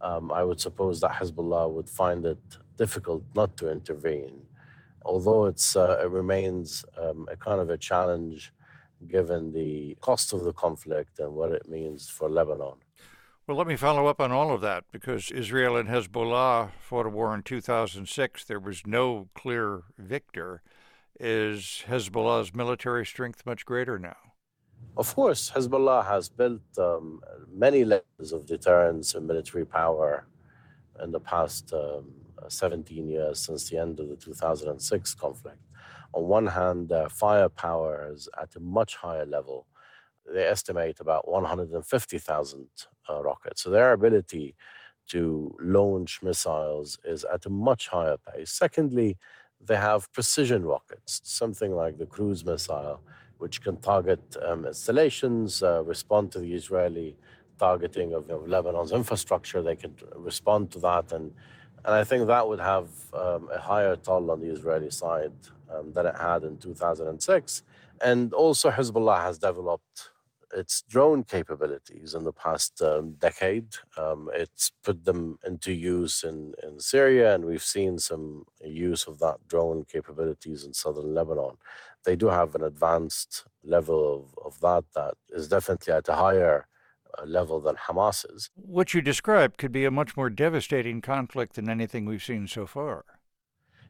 [0.00, 2.38] um, I would suppose that Hezbollah would find it
[2.76, 4.42] difficult not to intervene,
[5.04, 8.52] although it's, uh, it remains um, a kind of a challenge
[9.08, 12.76] given the cost of the conflict and what it means for Lebanon.
[13.46, 17.08] Well, let me follow up on all of that because Israel and Hezbollah fought a
[17.08, 18.44] war in 2006.
[18.44, 20.62] There was no clear victor.
[21.18, 24.29] Is Hezbollah's military strength much greater now?
[24.96, 27.20] Of course, Hezbollah has built um,
[27.52, 30.26] many layers of deterrence and military power
[31.02, 32.06] in the past um,
[32.48, 35.58] 17 years since the end of the 2006 conflict.
[36.14, 39.66] On one hand, their firepower is at a much higher level.
[40.32, 42.68] They estimate about 150,000
[43.08, 43.62] uh, rockets.
[43.62, 44.54] So their ability
[45.08, 48.52] to launch missiles is at a much higher pace.
[48.52, 49.18] Secondly,
[49.60, 53.02] they have precision rockets, something like the cruise missile,
[53.40, 57.16] which can target um, installations, uh, respond to the Israeli
[57.58, 59.60] targeting of, of, Lebanon's infrastructure.
[59.62, 61.12] They can respond to that.
[61.12, 61.32] And,
[61.84, 65.32] and I think that would have um, a higher toll on the Israeli side
[65.72, 67.62] um, than it had in 2006.
[68.02, 70.10] And also, Hezbollah has developed
[70.54, 73.68] its drone capabilities in the past um, decade.
[73.96, 79.18] Um, it's put them into use in, in Syria, and we've seen some use of
[79.20, 81.56] that drone capabilities in southern Lebanon.
[82.04, 86.66] They do have an advanced level of, of that that is definitely at a higher
[87.18, 88.50] uh, level than Hamas's.
[88.54, 92.66] What you described could be a much more devastating conflict than anything we've seen so
[92.66, 93.04] far.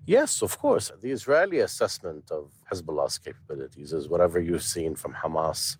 [0.06, 0.90] Yes, of course.
[1.00, 5.76] The Israeli assessment of Hezbollah's capabilities is whatever you've seen from Hamas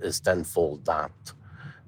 [0.00, 1.12] is tenfold that.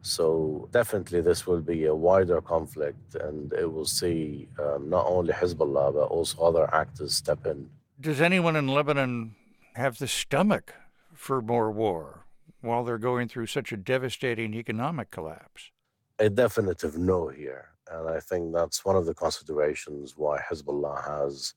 [0.02, 5.32] So definitely, this will be a wider conflict, and it will see um, not only
[5.32, 7.68] Hezbollah but also other actors step in.
[8.00, 9.34] Does anyone in Lebanon
[9.78, 10.74] have the stomach
[11.14, 12.26] for more war
[12.60, 15.70] while they're going through such a devastating economic collapse?
[16.18, 21.54] A definitive no here, and I think that's one of the considerations why Hezbollah has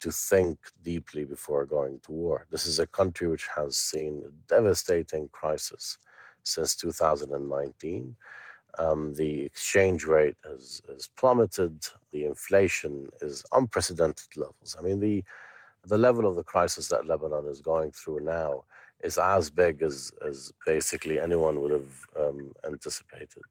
[0.00, 2.46] to think deeply before going to war.
[2.50, 5.98] This is a country which has seen a devastating crisis
[6.44, 8.16] since 2019.
[8.78, 11.84] Um, the exchange rate has, has plummeted.
[12.12, 14.76] The inflation is unprecedented levels.
[14.78, 15.22] I mean, the
[15.88, 18.64] the level of the crisis that Lebanon is going through now
[19.02, 23.42] is as big as as basically anyone would have um, anticipated.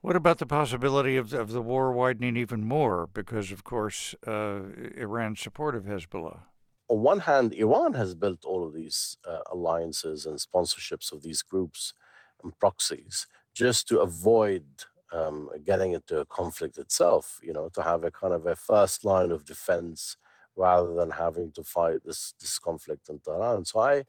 [0.00, 4.60] What about the possibility of, of the war widening even more because, of course, uh,
[4.96, 6.40] Iran's support of Hezbollah?
[6.88, 11.40] On one hand, Iran has built all of these uh, alliances and sponsorships of these
[11.40, 11.94] groups
[12.42, 14.66] and proxies just to avoid
[15.10, 19.06] um, getting into a conflict itself, you know, to have a kind of a first
[19.06, 20.18] line of defense
[20.56, 23.64] rather than having to fight this, this conflict in Tehran.
[23.64, 24.04] So I,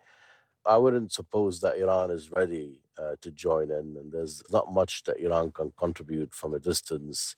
[0.65, 5.03] I wouldn't suppose that Iran is ready uh, to join in, and there's not much
[5.03, 7.35] that Iran can contribute from a distance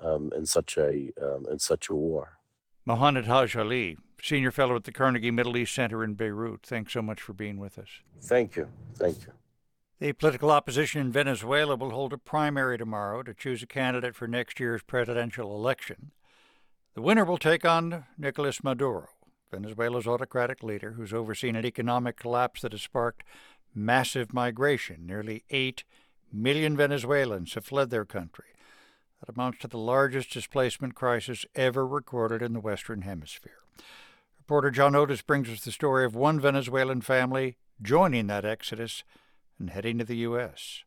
[0.00, 2.38] um, in such a um, in such a war.
[2.86, 6.62] Mohanad Haj Ali, senior fellow at the Carnegie Middle East Center in Beirut.
[6.62, 7.88] Thanks so much for being with us.
[8.22, 8.68] Thank you.
[8.94, 9.32] Thank you.
[9.98, 14.26] The political opposition in Venezuela will hold a primary tomorrow to choose a candidate for
[14.26, 16.12] next year's presidential election.
[16.94, 19.08] The winner will take on Nicolas Maduro,
[19.52, 23.22] Venezuela's autocratic leader who's overseen an economic collapse that has sparked
[23.72, 25.06] massive migration.
[25.06, 25.84] Nearly 8
[26.32, 28.46] million Venezuelans have fled their country.
[29.20, 33.58] That amounts to the largest displacement crisis ever recorded in the Western Hemisphere.
[34.38, 39.04] Reporter John Otis brings us the story of one Venezuelan family joining that exodus
[39.60, 40.82] and heading to the U.S.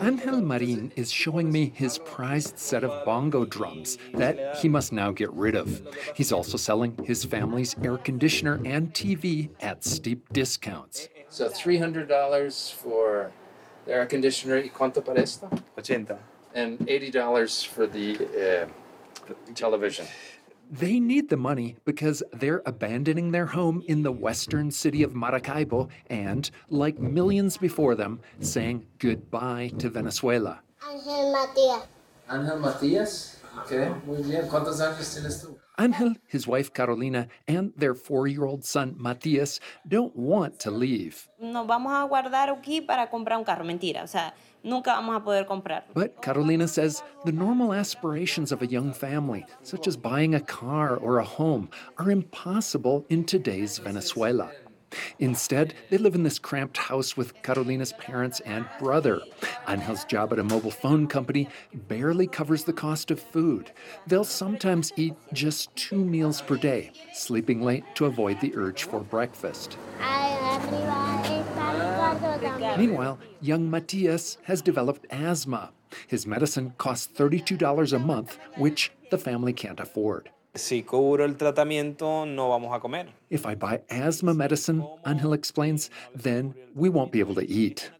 [0.00, 5.10] Angel Marin is showing me his prized set of bongo drums that he must now
[5.10, 5.82] get rid of.
[6.14, 11.08] He's also selling his family's air conditioner and TV at steep discounts.
[11.28, 13.30] So $300 for
[13.84, 14.56] the air conditioner.
[14.62, 15.48] ¿Y cuánto para esto?
[15.76, 16.18] 80.
[16.54, 18.66] And $80 for the uh,
[19.54, 20.06] television.
[20.70, 25.88] They need the money because they're abandoning their home in the western city of Maracaibo
[26.10, 30.60] and, like millions before them, saying goodbye to Venezuela.
[30.82, 31.86] Ángel Matías.
[32.28, 33.38] Ángel Matías?
[33.64, 34.46] Okay, muy bien.
[34.46, 35.56] ¿Cuántos años tienes tú?
[35.78, 41.28] Angel, his wife Carolina, and their four year old son Matias don't want to leave.
[41.40, 43.64] Nos vamos a guardar aquí para comprar un carro.
[43.64, 44.02] Mentira.
[44.02, 45.82] O sea, nunca vamos a poder comprar.
[45.94, 50.96] But Carolina says the normal aspirations of a young family, such as buying a car
[50.96, 54.50] or a home, are impossible in today's Venezuela.
[55.18, 59.20] Instead, they live in this cramped house with Carolina's parents and brother.
[59.66, 61.48] Angel's job at a mobile phone company
[61.88, 63.72] barely covers the cost of food.
[64.06, 69.00] They'll sometimes eat just two meals per day, sleeping late to avoid the urge for
[69.00, 69.76] breakfast.
[72.76, 75.70] Meanwhile, young Matias has developed asthma.
[76.06, 80.30] His medicine costs $32 a month, which the family can't afford.
[80.54, 83.06] Si cubro el tratamiento, no vamos a comer.
[83.30, 87.90] If I buy asthma medicine, Angel explains, then we won't be able to eat.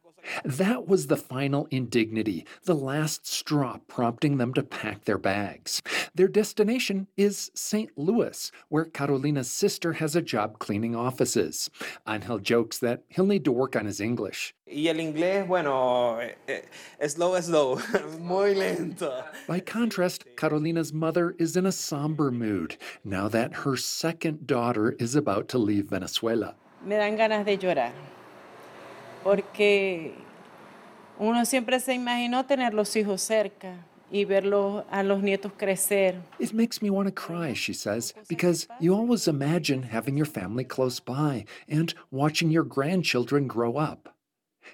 [0.44, 5.82] That was the final indignity, the last straw prompting them to pack their bags.
[6.14, 7.90] Their destination is St.
[7.96, 11.70] Louis, where Carolina's sister has a job cleaning offices.
[12.08, 14.54] Angel jokes that he'll need to work on his English.
[14.70, 17.80] Y el inglés, bueno, eh, eh, slow, slow,
[18.20, 19.24] muy lento.
[19.46, 25.14] By contrast, Carolina's mother is in a somber mood now that her second daughter is
[25.14, 26.54] about to leave Venezuela.
[26.84, 27.92] Me dan ganas de llorar.
[29.28, 30.14] Porque
[31.18, 33.74] uno siempre se imaginó tener los hijos cerca
[34.10, 36.14] y verlos a los nietos crecer.
[36.38, 40.64] It makes me want to cry, she says, because you always imagine having your family
[40.64, 44.08] close by and watching your grandchildren grow up.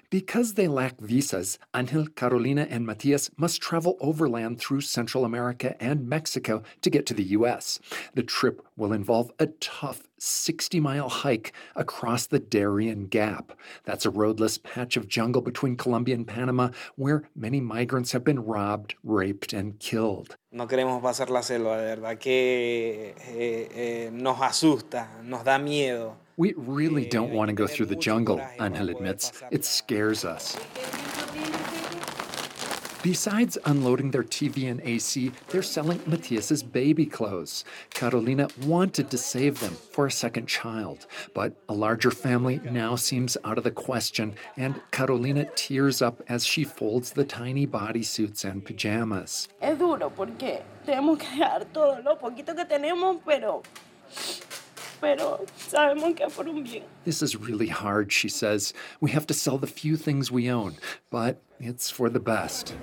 [0.09, 6.07] Because they lack visas, Angel, Carolina, and Matias must travel overland through Central America and
[6.07, 7.79] Mexico to get to the U.S.
[8.13, 13.51] The trip will involve a tough 60 mile hike across the Darien Gap.
[13.83, 18.39] That's a roadless patch of jungle between Colombia and Panama where many migrants have been
[18.39, 20.37] robbed, raped, and killed.
[20.51, 26.24] No queremos pasar la selva, de verdad que eh, eh, nos asusta, nos da miedo.
[26.37, 29.31] We really don't want to go through the jungle, Angel admits.
[29.51, 30.57] It scares us.
[33.01, 37.63] Besides unloading their TV and AC, they're selling Matias's baby clothes.
[37.91, 43.37] Carolina wanted to save them for a second child, but a larger family now seems
[43.45, 48.65] out of the question, and Carolina tears up as she folds the tiny bodysuits and
[48.65, 49.47] pajamas.
[49.61, 53.61] Es duro porque tenemos que dar todo lo poquito que tenemos, pero
[55.05, 56.83] pero sabemos que por un bien.
[57.03, 58.73] This is really hard, she says.
[58.99, 60.77] We have to sell the few things we own,
[61.11, 62.75] but it's for the best.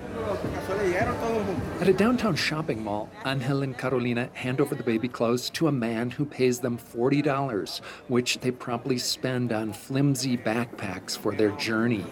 [1.79, 5.71] At a downtown shopping mall, Angel and Carolina hand over the baby clothes to a
[5.71, 12.05] man who pays them $40, which they promptly spend on flimsy backpacks for their journey.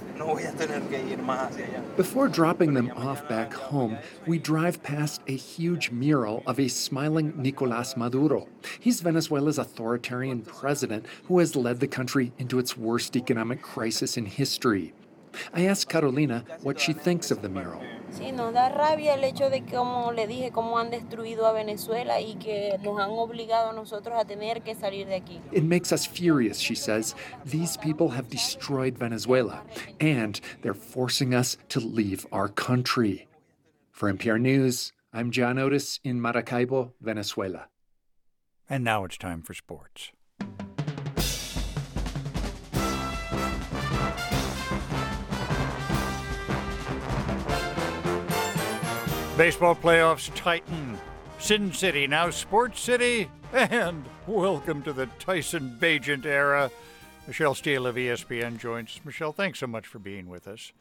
[1.97, 3.97] Before dropping them off back home,
[4.27, 8.47] we drive past a huge mural of a smiling Nicolas Maduro.
[8.79, 14.25] He's Venezuela's authoritarian president who has led the country into its worst economic crisis in
[14.25, 14.93] history.
[15.53, 17.81] I asked Carolina what she thinks of the mural.
[18.11, 21.53] Sí, nos da rabia el hecho de que, como le dije, cómo han destruido a
[21.53, 25.39] Venezuela y que nos han obligado a nosotros a tener que salir de aquí.
[25.53, 27.15] It makes us furious, she says.
[27.45, 29.63] These people have destroyed Venezuela,
[30.01, 33.27] and they're forcing us to leave our country.
[33.91, 37.67] For NPR News, I'm John Otis in Maracaibo, Venezuela.
[38.69, 40.11] And now it's time for sports.
[49.41, 50.99] Baseball playoffs tighten.
[51.39, 56.69] Sin City, now Sports City, and welcome to the Tyson Bagent era.
[57.25, 59.01] Michelle Steele of ESPN joins us.
[59.03, 60.73] Michelle, thanks so much for being with us.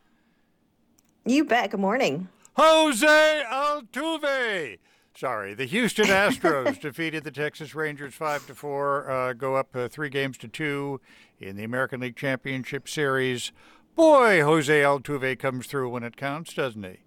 [1.25, 1.71] You bet.
[1.71, 2.29] Good morning.
[2.53, 4.79] Jose Altuve.
[5.17, 9.11] Sorry, the Houston Astros defeated the Texas Rangers five to four.
[9.11, 11.01] Uh, go up uh, three games to two
[11.39, 13.53] in the American League Championship Series.
[13.97, 16.99] Boy, Jose Altuve comes through when it counts, doesn't he?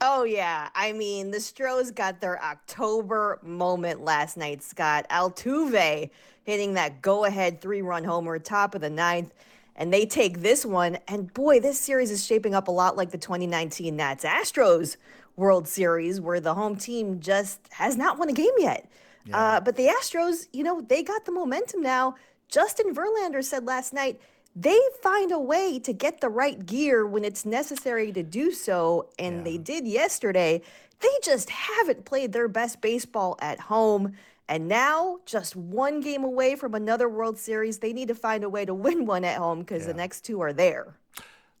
[0.00, 4.62] Oh yeah, I mean the Stros got their October moment last night.
[4.62, 6.10] Scott Altuve
[6.44, 9.34] hitting that go-ahead three-run homer, top of the ninth,
[9.76, 10.98] and they take this one.
[11.08, 14.96] And boy, this series is shaping up a lot like the 2019 Nats Astros
[15.36, 18.90] World Series, where the home team just has not won a game yet.
[19.24, 19.38] Yeah.
[19.38, 22.14] Uh, but the Astros, you know, they got the momentum now.
[22.48, 24.20] Justin Verlander said last night
[24.60, 29.08] they find a way to get the right gear when it's necessary to do so.
[29.18, 29.42] And yeah.
[29.44, 30.62] they did yesterday.
[31.00, 34.14] They just haven't played their best baseball at home.
[34.48, 38.48] And now, just one game away from another World Series, they need to find a
[38.48, 39.88] way to win one at home because yeah.
[39.88, 40.96] the next two are there.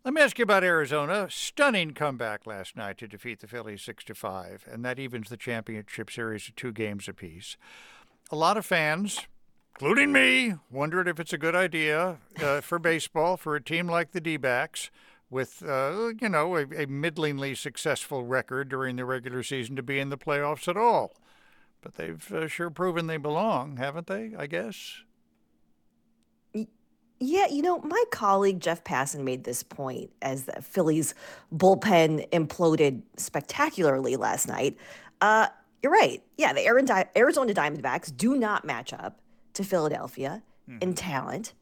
[0.04, 1.28] Let me ask you about Arizona.
[1.30, 5.36] Stunning comeback last night to defeat the Phillies 6 to 5, and that evens the
[5.36, 7.56] championship series to two games apiece.
[8.30, 9.26] A lot of fans,
[9.78, 14.10] including me, wondered if it's a good idea uh, for baseball for a team like
[14.10, 14.90] the D backs
[15.30, 20.00] with, uh, you know, a, a, middlingly successful record during the regular season to be
[20.00, 21.14] in the playoffs at all.
[21.80, 24.32] But they've uh, sure proven they belong, haven't they?
[24.36, 25.02] I guess.
[27.20, 31.14] Yeah, you know, my colleague Jeff Passan made this point as the Phillies
[31.54, 34.76] bullpen imploded spectacularly last night.
[35.20, 35.46] Uh,
[35.84, 36.20] you're right.
[36.36, 39.20] Yeah, the Arizona Diamondbacks do not match up
[39.58, 40.40] to Philadelphia
[40.70, 40.80] mm.
[40.80, 41.52] in talent,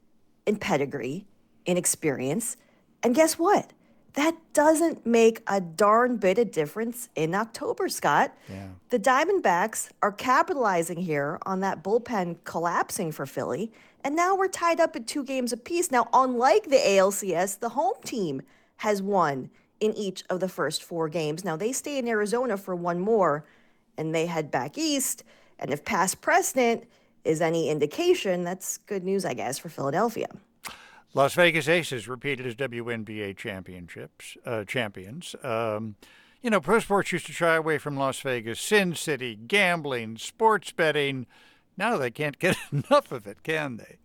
[0.45, 1.27] in pedigree,
[1.65, 2.57] in experience.
[3.03, 3.73] And guess what?
[4.13, 8.37] That doesn't make a darn bit of difference in October, Scott.
[8.51, 8.69] Yeah.
[8.91, 13.73] The Diamondbacks are capitalizing here on that bullpen collapsing for Philly,
[14.05, 15.91] and now we're tied up at two games apiece.
[15.91, 18.43] Now, unlike the ALCS, the home team
[18.77, 19.51] has won
[19.81, 21.45] in each of the first four games.
[21.45, 23.47] Now, they stay in Arizona for one more,
[23.97, 25.25] and they head back east.
[25.59, 26.85] And if past precedent
[27.27, 30.29] is any indication, that's good news, I guess, for Philadelphia.
[31.15, 35.35] Las Vegas Aces repeated as WNBA championships uh, champions.
[35.43, 35.97] Um,
[36.43, 40.73] you know, pro sports used to shy away from Las Vegas, Sin City, gambling, sports
[40.73, 41.27] betting.
[41.77, 43.97] Now they can't get enough of it, can they?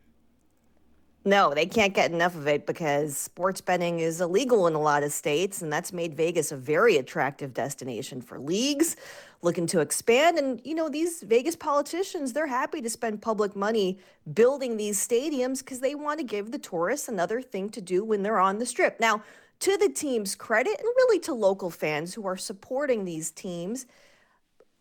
[1.23, 5.03] No, they can't get enough of it because sports betting is illegal in a lot
[5.03, 8.95] of states, and that's made Vegas a very attractive destination for leagues
[9.42, 10.38] looking to expand.
[10.38, 13.98] And, you know, these Vegas politicians, they're happy to spend public money
[14.34, 18.22] building these stadiums because they want to give the tourists another thing to do when
[18.22, 19.00] they're on the strip.
[19.00, 19.24] Now,
[19.62, 23.86] to the team's credit, and really to local fans who are supporting these teams,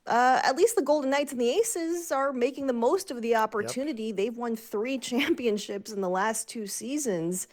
[0.07, 3.37] uh, at least the Golden Knights and the Aces are making the most of the
[3.37, 4.05] opportunity.
[4.05, 4.17] Yep.
[4.17, 7.47] They've won three championships in the last two seasons.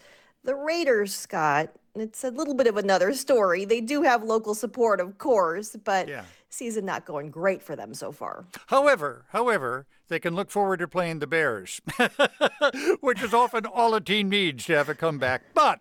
[0.44, 3.64] The Raiders, Scott, it's a little bit of another story.
[3.64, 6.24] They do have local support, of course, but yeah.
[6.48, 8.46] Season not going great for them so far.
[8.68, 11.80] However, however, they can look forward to playing the Bears,
[13.00, 15.42] which is often all a team needs to have a comeback.
[15.54, 15.80] But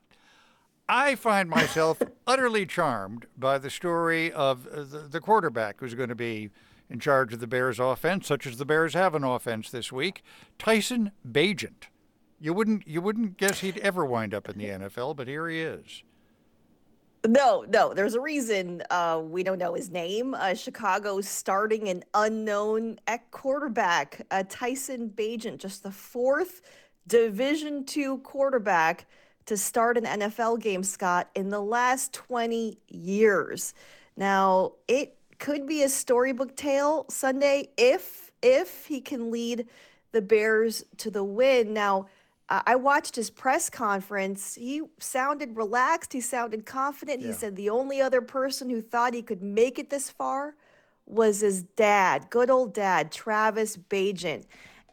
[0.90, 6.16] I find myself utterly charmed by the story of the, the quarterback who's going to
[6.16, 6.50] be
[6.90, 10.24] in charge of the Bears offense, such as the Bears have an offense this week,
[10.58, 11.88] Tyson Bagent.
[12.40, 15.60] You wouldn't you wouldn't guess he'd ever wind up in the NFL, but here he
[15.60, 16.04] is.
[17.28, 20.34] No, no, there's a reason uh, we don't know his name.
[20.34, 26.62] Uh, Chicago starting an unknown at quarterback, uh, Tyson Bagent, just the fourth
[27.06, 29.08] Division two quarterback
[29.46, 33.74] to start an NFL game, Scott, in the last 20 years.
[34.16, 39.68] Now, it could be a storybook tale Sunday if if he can lead
[40.14, 41.74] the Bears to the win.
[41.74, 42.08] Now,
[42.50, 44.56] I watched his press conference.
[44.56, 46.14] He sounded relaxed.
[46.14, 47.22] He sounded confident.
[47.22, 47.28] Yeah.
[47.28, 50.56] He said the only other person who thought he could make it this far
[51.06, 54.46] was his dad, good old dad, Travis Bagent.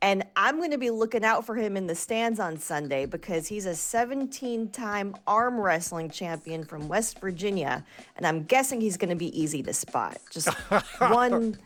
[0.03, 3.47] And I'm going to be looking out for him in the stands on Sunday because
[3.47, 7.85] he's a 17 time arm wrestling champion from West Virginia.
[8.17, 10.19] And I'm guessing he's going to be easy to spot.
[10.31, 10.49] Just
[10.99, 11.57] one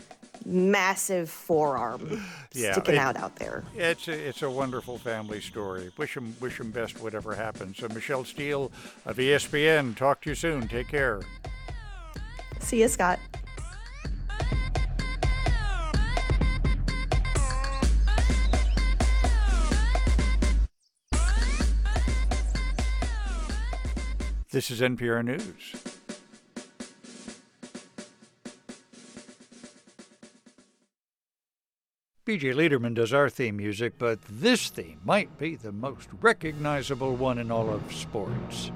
[0.47, 3.65] massive forearm yeah, sticking it, out out there.
[3.77, 5.91] It's a, it's a wonderful family story.
[5.97, 7.79] Wish him, wish him best, whatever happens.
[7.79, 8.71] So, Michelle Steele
[9.07, 10.69] of ESPN, talk to you soon.
[10.69, 11.21] Take care.
[12.61, 13.19] See you, Scott.
[24.51, 25.98] This is NPR News.
[32.29, 37.39] BJ Leiderman does our theme music, but this theme might be the most recognizable one
[37.39, 38.71] in all of sports.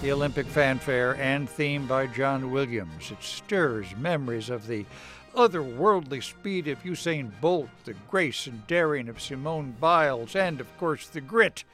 [0.00, 3.10] The Olympic fanfare and theme by John Williams.
[3.10, 4.86] It stirs memories of the
[5.34, 11.06] otherworldly speed of Usain Bolt, the grace and daring of Simone Biles, and of course
[11.06, 11.64] the grit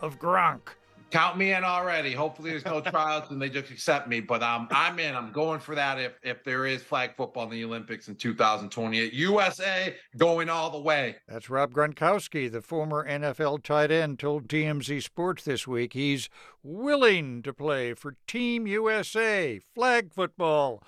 [0.00, 0.76] of Gronk.
[1.14, 2.12] Count me in already.
[2.12, 4.18] Hopefully, there's no tryouts and they just accept me.
[4.18, 5.14] But um, I'm in.
[5.14, 9.12] I'm going for that if if there is flag football in the Olympics in 2028.
[9.12, 11.14] USA going all the way.
[11.28, 16.28] That's Rob Gronkowski, the former NFL tight end, told TMZ Sports this week he's
[16.64, 20.82] willing to play for Team USA flag football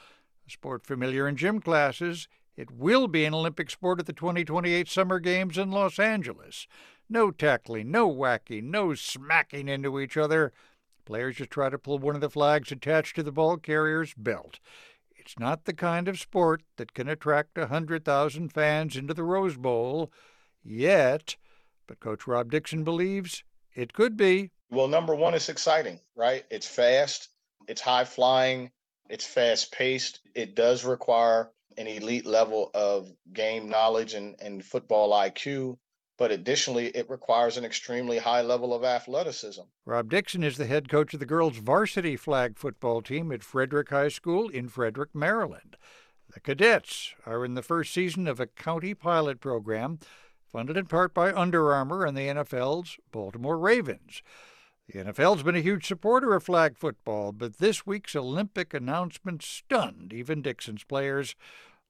[0.46, 4.88] a sport familiar in gym classes, it will be an Olympic sport at the 2028
[4.88, 6.66] Summer Games in Los Angeles.
[7.08, 10.52] No tackling, no whacking, no smacking into each other.
[11.04, 14.58] Players just try to pull one of the flags attached to the ball carrier's belt.
[15.16, 19.56] It's not the kind of sport that can attract a 100,000 fans into the Rose
[19.56, 20.12] Bowl
[20.64, 21.36] yet,
[21.86, 24.50] but Coach Rob Dixon believes it could be.
[24.70, 26.44] Well, number one, it's exciting, right?
[26.50, 27.28] It's fast,
[27.68, 28.70] it's high flying,
[29.08, 30.20] it's fast paced.
[30.34, 35.76] It does require an elite level of game knowledge and, and football IQ,
[36.16, 39.62] but additionally, it requires an extremely high level of athleticism.
[39.84, 43.90] Rob Dixon is the head coach of the girls' varsity flag football team at Frederick
[43.90, 45.76] High School in Frederick, Maryland.
[46.32, 49.98] The cadets are in the first season of a county pilot program
[50.46, 54.22] funded in part by Under Armour and the NFL's Baltimore Ravens.
[54.88, 60.12] The NFL's been a huge supporter of flag football, but this week's Olympic announcement stunned
[60.12, 61.34] even Dixon's players,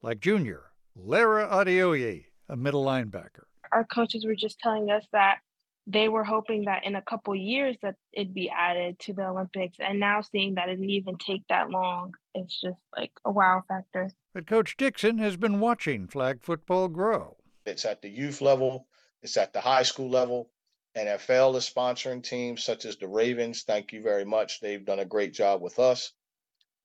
[0.03, 3.45] like junior Lara Adeoye, a middle linebacker.
[3.73, 5.39] Our coaches were just telling us that
[5.87, 9.77] they were hoping that in a couple years that it'd be added to the Olympics,
[9.79, 13.63] and now seeing that it didn't even take that long, it's just like a wow
[13.69, 14.11] factor.
[14.35, 17.37] But Coach Dixon has been watching flag football grow.
[17.65, 18.89] It's at the youth level,
[19.23, 20.51] it's at the high school level,
[20.97, 23.63] NFL is sponsoring teams such as the Ravens.
[23.63, 24.61] Thank you very much.
[24.61, 26.13] They've done a great job with us.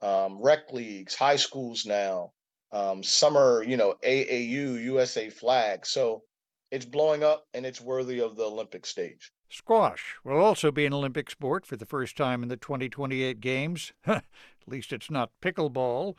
[0.01, 2.33] Um, rec leagues, high schools now,
[2.71, 5.85] um, summer, you know, AAU, USA flag.
[5.85, 6.23] So
[6.71, 9.31] it's blowing up and it's worthy of the Olympic stage.
[9.49, 13.91] Squash will also be an Olympic sport for the first time in the 2028 Games.
[14.05, 14.23] At
[14.65, 16.15] least it's not pickleball.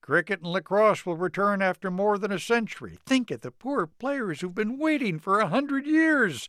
[0.00, 2.98] Cricket and lacrosse will return after more than a century.
[3.06, 6.48] Think of the poor players who've been waiting for a hundred years.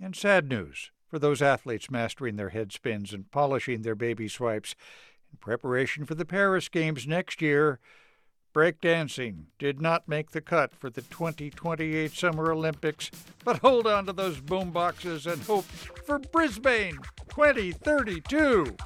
[0.00, 4.74] And sad news for those athletes mastering their head spins and polishing their baby swipes
[5.30, 7.78] in preparation for the Paris Games next year.
[8.54, 13.10] Breakdancing did not make the cut for the 2028 Summer Olympics,
[13.44, 16.98] but hold on to those boom boxes and hope for Brisbane
[17.28, 18.76] 2032.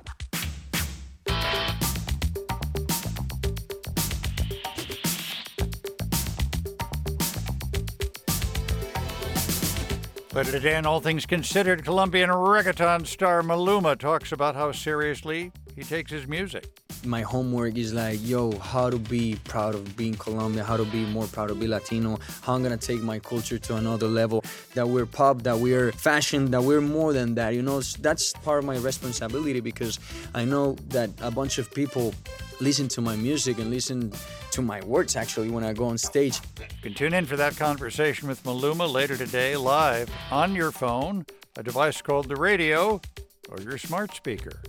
[10.35, 15.83] But today, in all things considered, Colombian reggaeton star Maluma talks about how seriously he
[15.83, 16.82] takes his music.
[17.05, 21.05] My homework is like, yo, how to be proud of being Colombian, how to be
[21.07, 24.45] more proud of being Latino, how I'm gonna take my culture to another level.
[24.75, 27.55] That we're pop, that we're fashion, that we're more than that.
[27.55, 29.99] You know, that's part of my responsibility because
[30.35, 32.15] I know that a bunch of people
[32.61, 34.13] listen to my music and listen
[34.53, 36.39] to my words actually when I go on stage.
[36.61, 41.27] You can tune in for that conversation with Maluma later today, live on your phone,
[41.57, 43.01] a device called the radio,
[43.49, 44.63] or your smart speaker.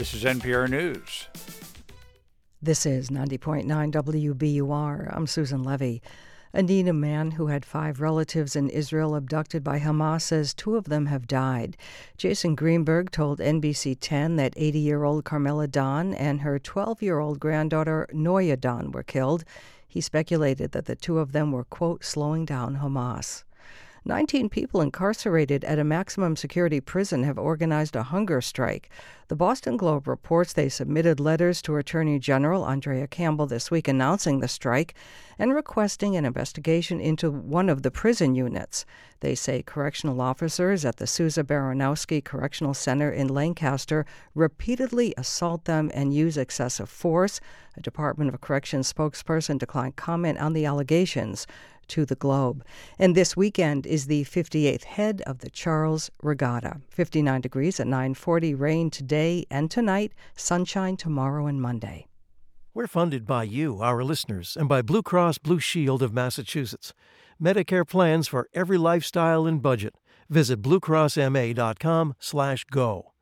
[0.00, 1.28] This is NPR News.
[2.62, 5.14] This is 90.9 WBUR.
[5.14, 6.00] I'm Susan Levy.
[6.54, 10.84] A Natick man who had five relatives in Israel abducted by Hamas says two of
[10.84, 11.76] them have died.
[12.16, 17.18] Jason Greenberg told NBC 10 that 80 year old Carmela Dan and her 12 year
[17.18, 19.44] old granddaughter Noya Dan were killed.
[19.86, 23.44] He speculated that the two of them were, quote, slowing down Hamas.
[24.04, 28.88] 19 people incarcerated at a maximum security prison have organized a hunger strike.
[29.28, 34.40] The Boston Globe reports they submitted letters to Attorney General Andrea Campbell this week announcing
[34.40, 34.94] the strike
[35.38, 38.84] and requesting an investigation into one of the prison units.
[39.20, 45.90] They say correctional officers at the Souza Baranowski Correctional Center in Lancaster repeatedly assault them
[45.94, 47.40] and use excessive force.
[47.76, 51.46] A Department of Corrections spokesperson declined comment on the allegations
[51.90, 52.64] to the globe.
[52.98, 56.80] And this weekend is the 58th head of the Charles Regatta.
[56.90, 62.06] 59 degrees at 9:40, rain today and tonight, sunshine tomorrow and Monday.
[62.72, 66.94] We're funded by you, our listeners, and by Blue Cross Blue Shield of Massachusetts.
[67.42, 69.96] Medicare plans for every lifestyle and budget.
[70.28, 73.12] Visit bluecrossma.com/go.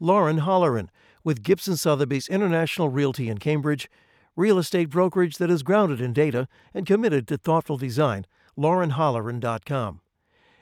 [0.00, 0.88] Lauren Holleran
[1.24, 3.90] with Gibson Sotheby's International Realty in Cambridge
[4.36, 8.26] real estate brokerage that is grounded in data and committed to thoughtful design,
[8.56, 10.00] laurenholleran.com.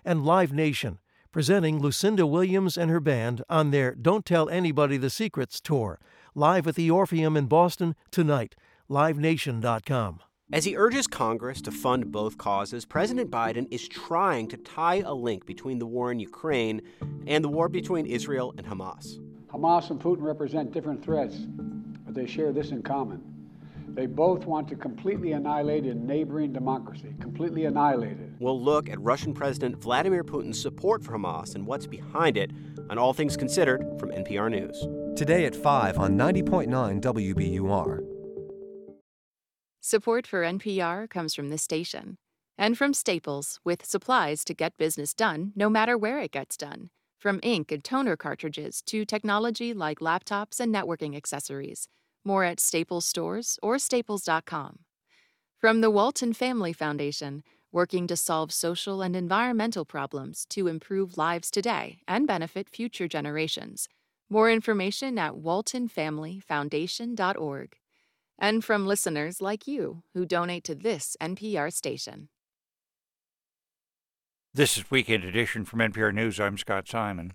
[0.05, 0.99] And Live Nation,
[1.33, 5.99] presenting Lucinda Williams and her band on their Don't Tell Anybody the Secrets tour,
[6.35, 8.55] live at the Orpheum in Boston tonight,
[8.89, 10.21] livenation.com.
[10.53, 15.13] As he urges Congress to fund both causes, President Biden is trying to tie a
[15.13, 16.83] link between the war in Ukraine
[17.27, 19.19] and the war between Israel and Hamas.
[19.49, 21.37] Hamas and Putin represent different threats,
[22.05, 23.34] but they share this in common
[23.95, 28.31] they both want to completely annihilate a neighboring democracy, completely annihilate it.
[28.41, 32.51] We'll look at Russian President Vladimir Putin's support for Hamas and what's behind it
[32.91, 34.87] on All Things Considered from NPR News.
[35.17, 38.05] Today at 5 on 90.9 WBUR.
[39.81, 42.17] Support for NPR comes from this station
[42.57, 46.91] and from Staples with supplies to get business done no matter where it gets done.
[47.19, 51.89] From ink and toner cartridges to technology like laptops and networking accessories.
[52.25, 54.79] More at Staples stores or staples.com.
[55.61, 57.43] From the Walton Family Foundation,
[57.73, 63.89] working to solve social and environmental problems to improve lives today and benefit future generations.
[64.31, 67.77] More information at waltonfamilyfoundation.org.
[68.39, 72.29] And from listeners like you who donate to this NPR station.
[74.53, 76.39] This is Weekend Edition from NPR News.
[76.39, 77.33] I'm Scott Simon.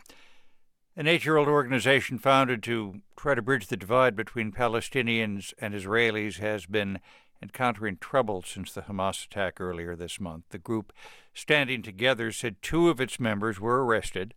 [1.00, 5.74] An eight year old organization founded to try to bridge the divide between Palestinians and
[5.74, 7.00] Israelis has been
[7.42, 10.50] encountering trouble since the Hamas attack earlier this month.
[10.50, 10.92] The group,
[11.34, 14.34] Standing Together, said two of its members were arrested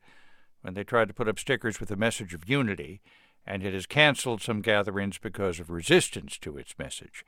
[0.60, 3.00] when they tried to put up stickers with a message of unity,
[3.44, 7.24] and it has canceled some gatherings because of resistance to its message.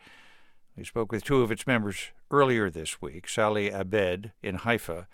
[0.77, 5.09] We spoke with two of its members earlier this week, Sally Abed in Haifa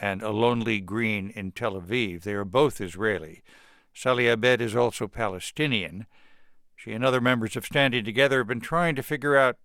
[0.00, 2.22] and Alon-Lee Green in Tel Aviv.
[2.22, 3.42] They are both Israeli.
[3.94, 6.06] Sally Abed is also Palestinian.
[6.74, 9.56] She and other members of Standing Together have been trying to figure out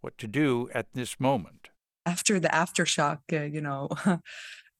[0.00, 1.70] what to do at this moment.
[2.06, 3.88] After the aftershock, uh, you know,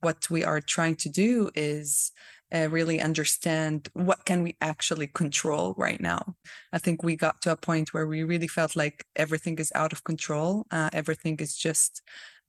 [0.00, 2.12] what we are trying to do is
[2.54, 6.36] uh, really understand what can we actually control right now.
[6.72, 9.92] I think we got to a point where we really felt like everything is out
[9.92, 10.66] of control.
[10.70, 12.02] Uh, everything is just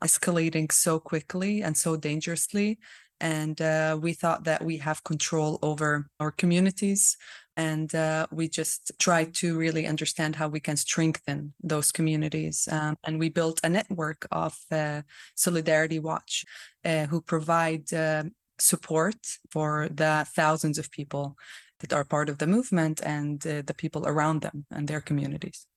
[0.03, 2.77] escalating so quickly and so dangerously
[3.21, 7.17] and uh, we thought that we have control over our communities
[7.57, 12.97] and uh, we just try to really understand how we can strengthen those communities um,
[13.05, 15.01] and we built a network of uh,
[15.35, 16.45] solidarity watch
[16.83, 18.23] uh, who provide uh,
[18.59, 19.15] support
[19.49, 21.37] for the thousands of people
[21.79, 25.67] that are part of the movement and uh, the people around them and their communities.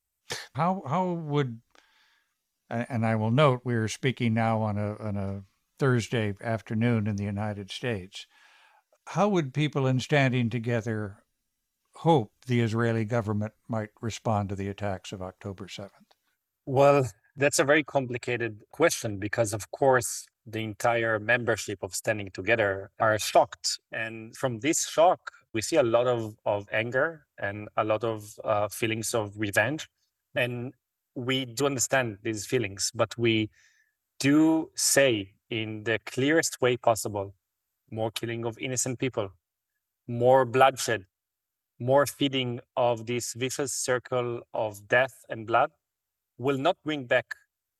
[0.54, 1.60] How how would
[2.70, 5.42] and I will note we are speaking now on a on a
[5.78, 8.26] Thursday afternoon in the United States.
[9.08, 11.18] How would people in standing together
[11.96, 15.90] hope the Israeli government might respond to the attacks of October 7th?
[16.66, 22.90] Well, That's a very complicated question because, of course, the entire membership of Standing Together
[22.98, 23.78] are shocked.
[23.92, 28.34] And from this shock, we see a lot of, of anger and a lot of
[28.44, 29.88] uh, feelings of revenge.
[30.34, 30.74] And
[31.18, 33.50] we do understand these feelings, but we
[34.20, 37.34] do say in the clearest way possible
[37.90, 39.30] more killing of innocent people,
[40.06, 41.04] more bloodshed,
[41.80, 45.70] more feeding of this vicious circle of death and blood
[46.38, 47.26] will not bring back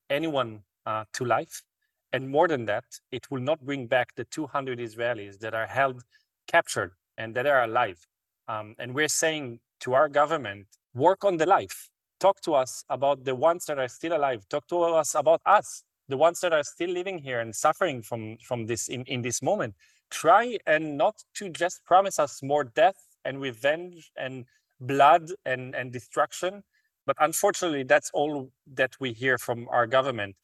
[0.09, 1.63] anyone uh, to life.
[2.11, 6.03] And more than that, it will not bring back the 200 Israelis that are held
[6.47, 8.05] captured and that are alive.
[8.47, 11.89] Um, and we're saying to our government, work on the life.
[12.19, 14.47] Talk to us about the ones that are still alive.
[14.49, 18.37] Talk to us about us, the ones that are still living here and suffering from,
[18.45, 19.75] from this in, in this moment.
[20.09, 24.45] Try and not to just promise us more death and revenge and
[24.81, 26.63] blood and, and destruction.
[27.05, 30.35] But unfortunately, that's all that we hear from our government.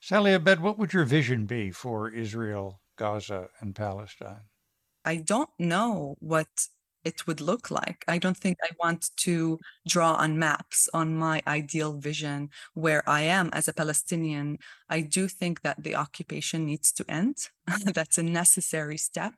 [0.00, 4.48] Sally Abed, what would your vision be for Israel, Gaza, and Palestine?
[5.04, 6.48] I don't know what
[7.04, 8.04] it would look like.
[8.08, 13.22] I don't think I want to draw on maps on my ideal vision where I
[13.22, 14.58] am as a Palestinian.
[14.88, 17.36] I do think that the occupation needs to end.
[17.84, 19.34] That's a necessary step.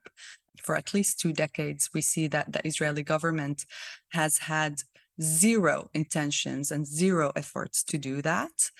[0.62, 3.66] For at least two decades, we see that the Israeli government
[4.12, 4.76] has had
[5.20, 8.70] zero intentions and zero efforts to do that.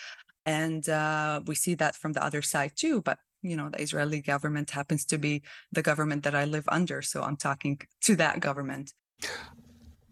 [0.46, 3.00] And uh, we see that from the other side too.
[3.00, 7.02] But you know the israeli government happens to be the government that i live under
[7.02, 8.92] so i'm talking to that government.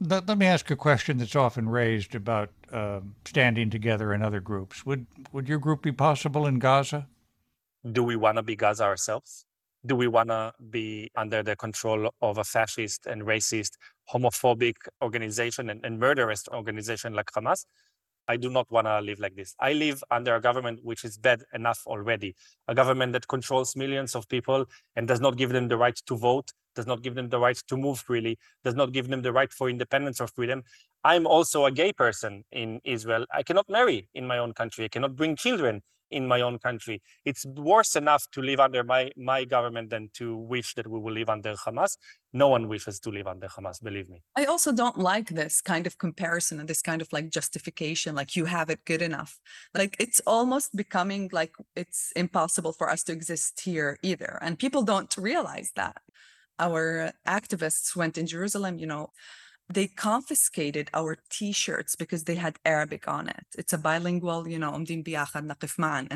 [0.00, 4.40] Let, let me ask a question that's often raised about uh, standing together in other
[4.40, 4.84] groups.
[4.84, 7.06] Would would your group be possible in gaza?
[7.90, 9.44] Do we want to be gaza ourselves?
[9.84, 13.72] Do we want to be under the control of a fascist and racist
[14.12, 17.64] homophobic organization and, and murderous organization like hamas
[18.28, 19.55] I do not want to live like this.
[19.59, 22.35] I live under a government which is bad enough already.
[22.69, 24.66] A government that controls millions of people
[24.97, 27.57] and does not give them the right to vote, does not give them the right
[27.69, 30.62] to move freely, does not give them the right for independence or freedom.
[31.05, 33.27] I'm also a gay person in Israel.
[33.32, 34.85] I cannot marry in my own country.
[34.85, 35.82] I cannot bring children
[36.12, 37.02] in my own country.
[37.24, 41.12] It's worse enough to live under my, my government than to wish that we will
[41.12, 41.97] live under Hamas.
[42.32, 44.22] No one wishes to live under Hamas, believe me.
[44.36, 48.36] I also don't like this kind of comparison and this kind of like justification, like
[48.36, 49.39] you have it good enough.
[49.74, 54.39] Like it's almost becoming like it's impossible for us to exist here either.
[54.40, 56.01] And people don't realize that.
[56.59, 59.10] Our activists went in Jerusalem, you know,
[59.74, 63.47] they confiscated our t-shirts because they had Arabic on it.
[63.57, 64.86] It's a bilingual, you know, and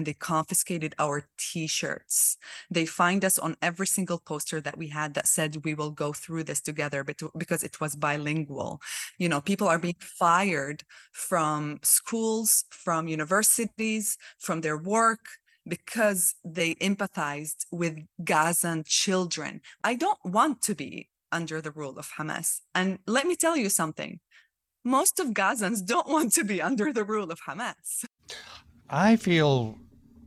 [0.07, 2.37] they confiscated our t-shirts.
[2.71, 6.13] They find us on every single poster that we had that said we will go
[6.13, 8.81] through this together but because it was bilingual.
[9.19, 15.21] You know, people are being fired from schools, from universities, from their work,
[15.67, 19.61] because they empathized with Gazan children.
[19.83, 22.61] I don't want to be under the rule of Hamas.
[22.75, 24.21] And let me tell you something
[24.87, 28.05] most of Gazans don't want to be under the rule of Hamas.
[28.89, 29.79] I feel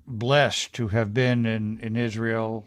[0.05, 2.65] blessed to have been in, in Israel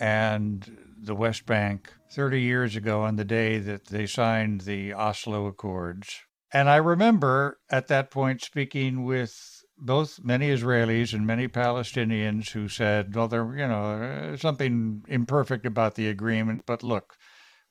[0.00, 5.46] and the West Bank 30 years ago on the day that they signed the Oslo
[5.46, 6.22] Accords.
[6.52, 12.68] And I remember at that point speaking with both many Israelis and many Palestinians who
[12.68, 17.16] said, well, there, you know, uh, something imperfect about the agreement, but look,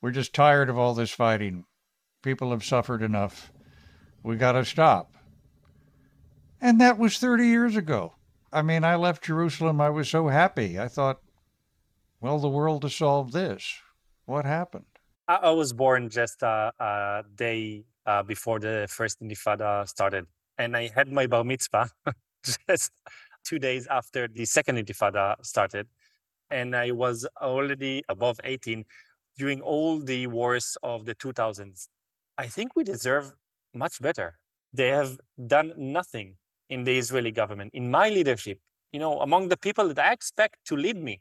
[0.04, 1.64] we're just tired of all this fighting.
[2.22, 3.50] People have suffered enough.
[4.22, 5.14] We got to stop.
[6.60, 8.12] And that was 30 years ago.
[8.52, 9.80] I mean, I left Jerusalem.
[9.80, 10.78] I was so happy.
[10.78, 11.22] I thought,
[12.20, 13.80] well, the world has solved this.
[14.26, 14.84] What happened?
[15.26, 20.26] I, was born just a, a day uh, before the first Intifada started.
[20.58, 21.88] And I had my bar mitzvah
[22.68, 22.92] just
[23.42, 25.86] two days after the second Intifada started.
[26.50, 28.84] And I was already above 18
[29.36, 31.88] during all the wars of the 2000s.
[32.38, 33.32] I think we deserve
[33.74, 34.38] much better.
[34.72, 36.36] They have done nothing
[36.68, 38.58] in the Israeli government, in my leadership,
[38.92, 41.20] you know, among the people that I expect to lead me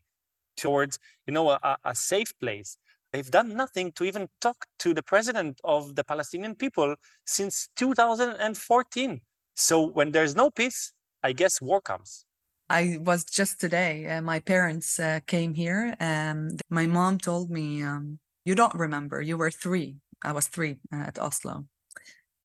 [0.57, 2.77] towards, you know, a, a safe place.
[3.11, 6.95] They've done nothing to even talk to the president of the Palestinian people
[7.25, 9.21] since 2014.
[9.55, 12.25] So when there's no peace, I guess war comes.
[12.73, 17.83] I was just today, uh, my parents uh, came here and my mom told me,
[17.83, 19.97] um, You don't remember, you were three.
[20.23, 21.65] I was three uh, at Oslo.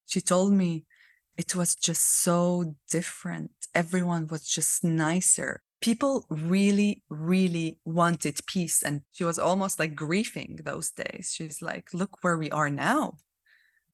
[0.07, 0.85] She told me
[1.39, 3.53] it was just so different.
[3.75, 5.63] Everyone was just nicer.
[5.81, 8.83] People really, really wanted peace.
[8.83, 11.33] And she was almost like grieving those days.
[11.35, 13.15] She's like, Look where we are now.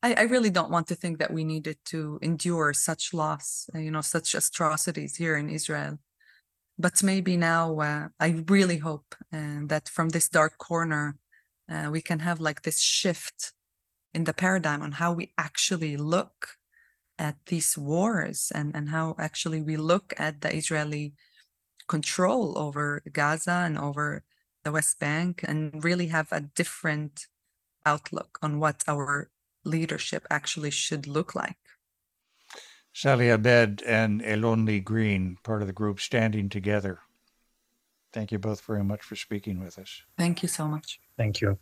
[0.03, 3.91] I, really don't want to think that we needed to endure such loss, uh, you
[3.91, 5.99] know, such atrocities here in Israel.
[6.79, 11.17] But maybe now, uh, I really hope uh, that from this dark corner,
[11.71, 13.53] uh, we can have like this shift
[14.13, 16.57] in the paradigm on how we actually look
[17.19, 21.15] at these wars and, and how actually we look at the Israeli
[21.89, 24.25] control over Gaza and over
[24.65, 27.27] the West Bank and really have a different
[27.87, 29.31] outlook on what our
[29.65, 31.57] leadership actually should look like.
[32.97, 37.01] Sally Abed and Alon-Lee Green, part of the group Standing Together.
[38.13, 40.03] Thank you both very much for speaking with us.
[40.17, 41.01] Thank you so much.
[41.19, 41.59] Thank you.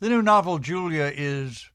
[0.00, 1.70] The new novel Julia is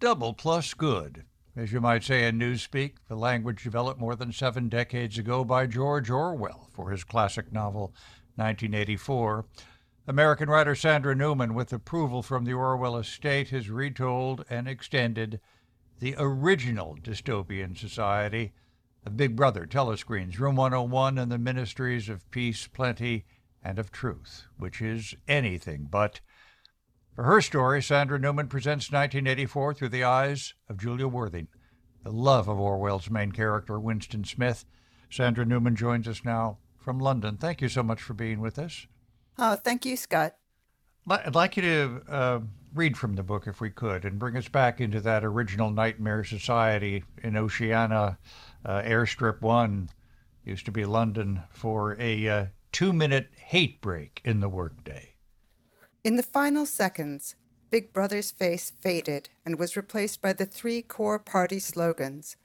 [0.00, 1.24] double plus good.
[1.58, 5.66] As you might say in Newspeak, the language developed more than seven decades ago by
[5.66, 7.94] George Orwell for his classic novel
[8.34, 9.46] 1984.
[10.06, 15.40] American writer Sandra Newman, with approval from the Orwell estate, has retold and extended
[15.98, 18.52] the original dystopian society
[19.06, 23.24] of Big Brother telescreens, Room 101, and the ministries of peace, plenty,
[23.64, 26.20] and of truth, which is anything but
[27.16, 31.48] for her story, Sandra Newman presents 1984 through the eyes of Julia Worthing,
[32.04, 34.66] the love of Orwell's main character, Winston Smith.
[35.10, 37.38] Sandra Newman joins us now from London.
[37.38, 38.86] Thank you so much for being with us.
[39.38, 40.34] Oh, thank you, Scott.
[41.08, 42.40] I'd like you to uh,
[42.74, 46.22] read from the book, if we could, and bring us back into that original nightmare
[46.22, 48.18] society in Oceania.
[48.62, 49.88] Uh, Airstrip 1
[50.44, 55.15] used to be London for a uh, two minute hate break in the workday.
[56.06, 57.34] In the final seconds,
[57.68, 62.36] Big Brother's face faded and was replaced by the three core party slogans,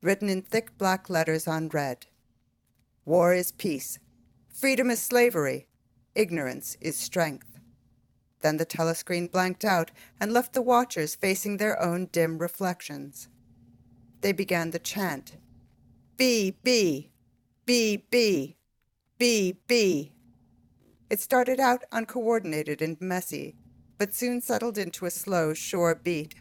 [0.00, 2.06] written in thick black letters on red
[3.04, 3.98] War is peace,
[4.48, 5.66] freedom is slavery,
[6.14, 7.58] ignorance is strength.
[8.40, 9.90] Then the telescreen blanked out
[10.20, 13.26] and left the watchers facing their own dim reflections.
[14.20, 15.38] They began the chant
[16.16, 17.10] B, B,
[17.66, 18.56] B, B,
[19.18, 20.12] B, B.
[21.10, 23.56] It started out uncoordinated and messy,
[23.96, 26.34] but soon settled into a slow, sure beat.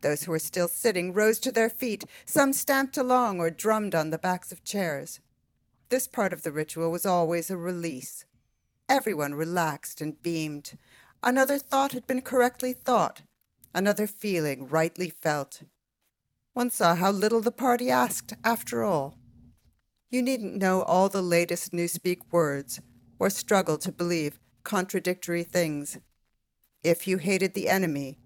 [0.00, 2.04] Those who were still sitting rose to their feet.
[2.26, 5.20] Some stamped along or drummed on the backs of chairs.
[5.88, 8.24] This part of the ritual was always a release.
[8.88, 10.76] Everyone relaxed and beamed.
[11.22, 13.22] Another thought had been correctly thought,
[13.72, 15.62] another feeling rightly felt.
[16.52, 19.16] One saw how little the party asked, after all.
[20.10, 22.80] You needn't know all the latest Newspeak words
[23.24, 25.96] or struggle to believe contradictory things.
[26.82, 28.18] If you hated the enemy,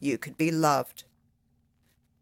[0.00, 1.04] you could be loved.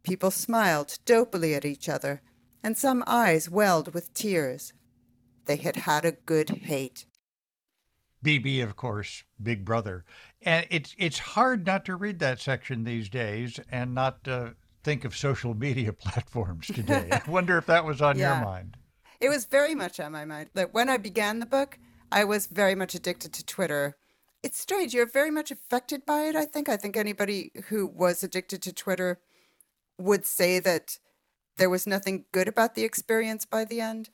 [0.02, 2.20] People smiled dopily at each other,
[2.62, 4.74] and some eyes welled with tears.
[5.46, 7.06] They had had a good hate.
[8.22, 10.04] BB, of course, Big Brother.
[10.42, 14.50] And it's it's hard not to read that section these days and not uh,
[14.84, 17.08] think of social media platforms today.
[17.10, 18.36] I wonder if that was on yeah.
[18.36, 18.76] your mind.
[19.18, 20.50] It was very much on my mind.
[20.54, 21.78] Like when I began the book,
[22.10, 23.96] I was very much addicted to Twitter.
[24.42, 24.94] It's strange.
[24.94, 26.68] You're very much affected by it, I think.
[26.68, 29.20] I think anybody who was addicted to Twitter
[29.98, 30.98] would say that
[31.56, 34.10] there was nothing good about the experience by the end.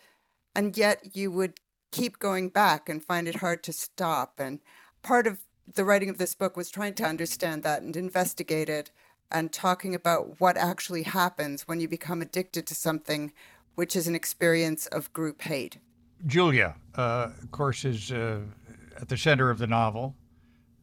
[0.55, 1.61] And yet you would
[1.93, 4.41] keep going back and find it hard to stop.
[4.41, 4.61] And
[5.03, 5.41] part of
[5.73, 8.91] the writing of this book was trying to understand that and investigate it
[9.31, 13.33] and talking about what actually happens when you become addicted to something
[13.75, 15.79] which is an experience of group hate.
[16.27, 18.41] Julia, uh, of course, is uh,
[19.01, 20.15] at the center of the novel.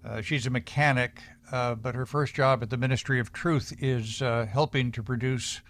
[0.04, 4.22] Uh, she's a mechanic, uh, but her first job at the Ministry of Truth is
[4.22, 5.62] uh, helping to produce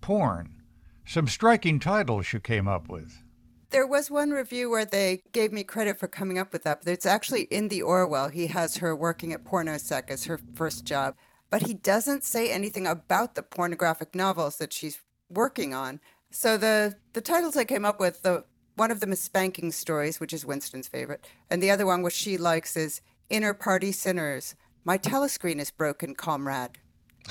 [0.00, 0.62] porn.
[1.06, 3.22] Some striking titles you came up with.
[3.70, 6.92] There was one review where they gave me credit for coming up with that, but
[6.92, 8.28] it's actually in the Orwell.
[8.28, 11.16] He has her working at Pornosec as her first job,
[11.50, 16.00] but he doesn't say anything about the pornographic novels that she's working on.
[16.30, 18.44] So the the titles I came up with, the
[18.76, 21.24] one of them is Spanking Stories, which is Winston's favorite.
[21.50, 24.54] And the other one, which she likes, is Inner Party Sinners.
[24.84, 26.78] My telescreen is broken, comrade.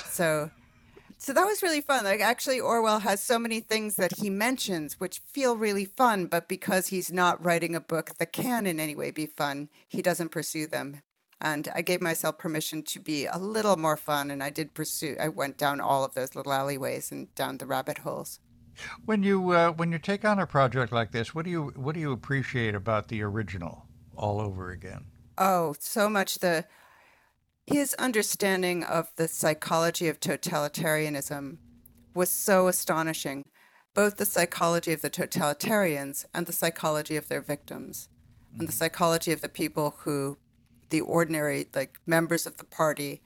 [0.06, 0.50] So.
[1.16, 2.04] So that was really fun.
[2.04, 6.48] Like actually Orwell has so many things that he mentions which feel really fun, but
[6.48, 10.32] because he's not writing a book that can in any way be fun, he doesn't
[10.32, 11.00] pursue them.
[11.40, 15.16] And I gave myself permission to be a little more fun and I did pursue
[15.18, 18.40] I went down all of those little alleyways and down the rabbit holes.
[19.04, 21.94] When you uh, when you take on a project like this, what do you what
[21.94, 23.86] do you appreciate about the original
[24.16, 25.06] all over again?
[25.38, 26.66] Oh, so much the
[27.66, 31.58] his understanding of the psychology of totalitarianism
[32.14, 33.44] was so astonishing
[33.94, 38.08] both the psychology of the totalitarians and the psychology of their victims,
[38.58, 40.36] and the psychology of the people who,
[40.90, 43.22] the ordinary, like members of the party,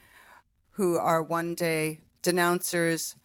[0.72, 3.16] who are one day denouncers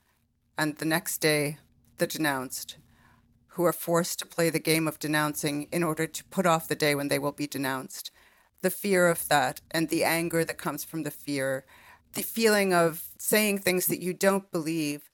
[0.58, 1.58] and the next day
[1.98, 2.78] the denounced,
[3.50, 6.76] who are forced to play the game of denouncing in order to put off the
[6.76, 8.12] day when they will be denounced.
[8.62, 11.66] The fear of that and the anger that comes from the fear,
[12.14, 15.10] the feeling of saying things that you don't believe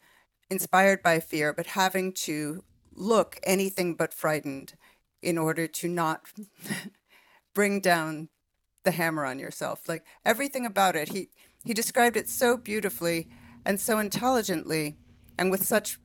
[0.50, 4.74] inspired by fear, but having to look anything but frightened
[5.22, 6.22] in order to not
[7.54, 8.30] bring down
[8.84, 9.88] the hammer on yourself.
[9.88, 11.30] Like everything about it, he
[11.64, 13.28] he described it so beautifully
[13.66, 14.98] and so intelligently
[15.38, 16.00] and with such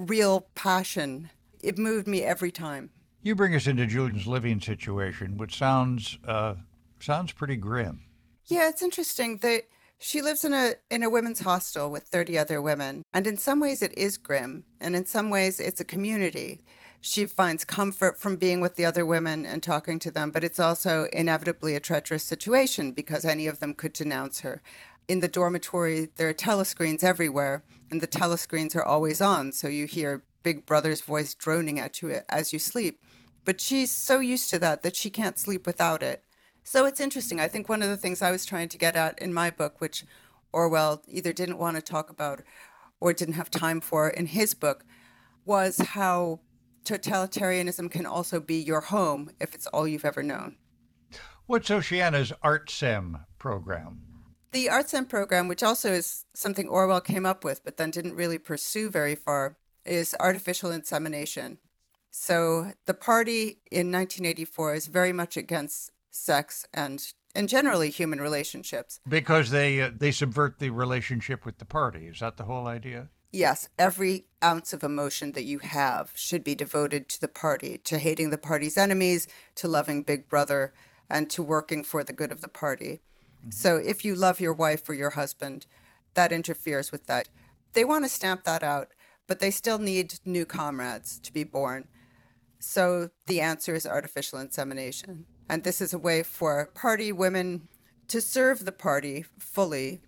[0.00, 1.30] real passion.
[1.62, 2.90] It moved me every time.
[3.22, 6.54] You bring us into Julian's living situation, which sounds uh,
[7.00, 8.00] sounds pretty grim.
[8.46, 9.64] Yeah, it's interesting that
[9.98, 13.60] she lives in a in a women's hostel with 30 other women, and in some
[13.60, 16.62] ways it is grim, and in some ways it's a community.
[17.02, 20.60] She finds comfort from being with the other women and talking to them, but it's
[20.60, 24.60] also inevitably a treacherous situation because any of them could denounce her.
[25.10, 29.86] In the dormitory, there are telescreens everywhere, and the telescreens are always on, so you
[29.86, 33.02] hear Big Brother's voice droning at you as you sleep.
[33.44, 36.22] But she's so used to that that she can't sleep without it.
[36.62, 37.40] So it's interesting.
[37.40, 39.80] I think one of the things I was trying to get at in my book,
[39.80, 40.04] which
[40.52, 42.42] Orwell either didn't want to talk about
[43.00, 44.84] or didn't have time for in his book,
[45.44, 46.38] was how
[46.84, 50.54] totalitarianism can also be your home if it's all you've ever known.
[51.46, 54.02] What's Oceania's ArtSem program?
[54.52, 58.38] The ArtSem program, which also is something Orwell came up with but then didn't really
[58.38, 61.58] pursue very far, is artificial insemination.
[62.10, 68.98] So the party in 1984 is very much against sex and and generally human relationships.
[69.08, 72.08] Because they uh, they subvert the relationship with the party.
[72.08, 73.08] Is that the whole idea?
[73.30, 73.68] Yes.
[73.78, 78.30] Every ounce of emotion that you have should be devoted to the party to hating
[78.30, 80.72] the party's enemies to loving big brother
[81.08, 83.02] and to working for the good of the party
[83.48, 85.66] so if you love your wife or your husband
[86.14, 87.28] that interferes with that.
[87.72, 88.88] They want to stamp that out
[89.30, 91.86] but they still need new comrades to be born.
[92.58, 95.24] So the answer is artificial insemination.
[95.48, 97.68] And this is a way for party women
[98.08, 100.00] to serve the party fully.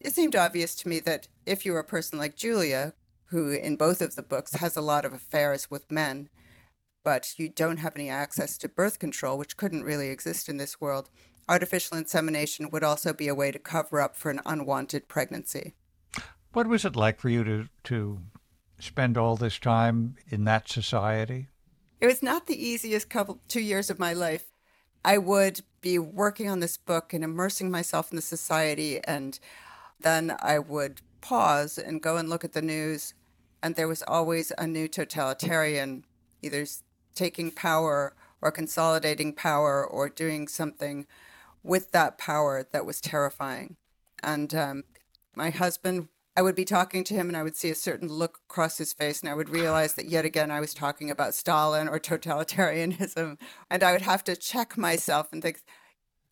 [0.00, 2.94] It seemed obvious to me that if you were a person like Julia,
[3.26, 6.30] who in both of the books has a lot of affairs with men,
[7.04, 10.80] but you don't have any access to birth control, which couldn't really exist in this
[10.80, 11.10] world,
[11.48, 15.74] artificial insemination would also be a way to cover up for an unwanted pregnancy.
[16.52, 18.20] What was it like for you to, to
[18.78, 21.48] spend all this time in that society?
[22.00, 24.46] It was not the easiest couple two years of my life.
[25.04, 29.00] I would be working on this book and immersing myself in the society.
[29.04, 29.38] And
[30.00, 33.14] then I would pause and go and look at the news.
[33.62, 36.04] And there was always a new totalitarian,
[36.42, 36.66] either
[37.14, 41.06] taking power or consolidating power or doing something
[41.66, 43.76] with that power that was terrifying.
[44.22, 44.84] And um,
[45.34, 48.40] my husband I would be talking to him and I would see a certain look
[48.44, 51.88] across his face, and I would realize that yet again I was talking about Stalin
[51.88, 53.38] or totalitarianism.
[53.70, 55.62] And I would have to check myself and think,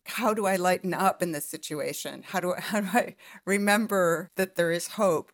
[0.05, 2.23] how do I lighten up in this situation?
[2.27, 5.31] How do I, how do I remember that there is hope?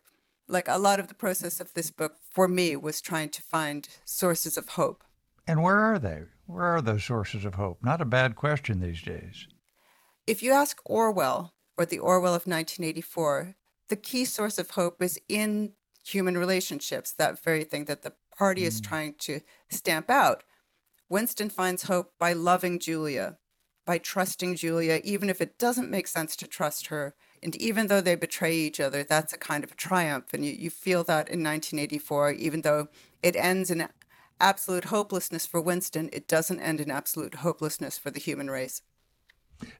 [0.48, 3.86] Like a lot of the process of this book for me was trying to find
[4.06, 5.04] sources of hope.
[5.46, 6.22] And where are they?
[6.46, 7.78] Where are those sources of hope?
[7.82, 9.46] Not a bad question these days.
[10.26, 13.56] If you ask Orwell or the Orwell of 1984,
[13.88, 15.72] the key source of hope is in
[16.04, 18.66] human relationships, that very thing that the party mm.
[18.66, 20.44] is trying to stamp out.
[21.08, 23.38] Winston finds hope by loving Julia,
[23.84, 27.14] by trusting Julia, even if it doesn't make sense to trust her.
[27.42, 30.32] And even though they betray each other, that's a kind of a triumph.
[30.32, 32.86] And you, you feel that in 1984, even though
[33.24, 33.88] it ends in
[34.40, 38.82] absolute hopelessness for Winston, it doesn't end in absolute hopelessness for the human race.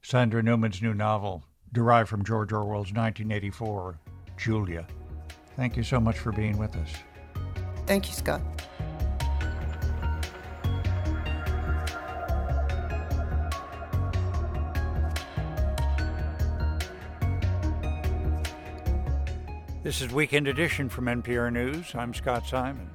[0.02, 1.42] Sandra Newman's new novel,
[1.72, 3.98] derived from George Orwell's 1984,
[4.36, 4.86] Julia.
[5.56, 6.90] Thank you so much for being with us.
[7.86, 8.40] Thank you, Scott.
[19.82, 21.92] This is Weekend Edition from NPR News.
[21.96, 22.88] I'm Scott Simon.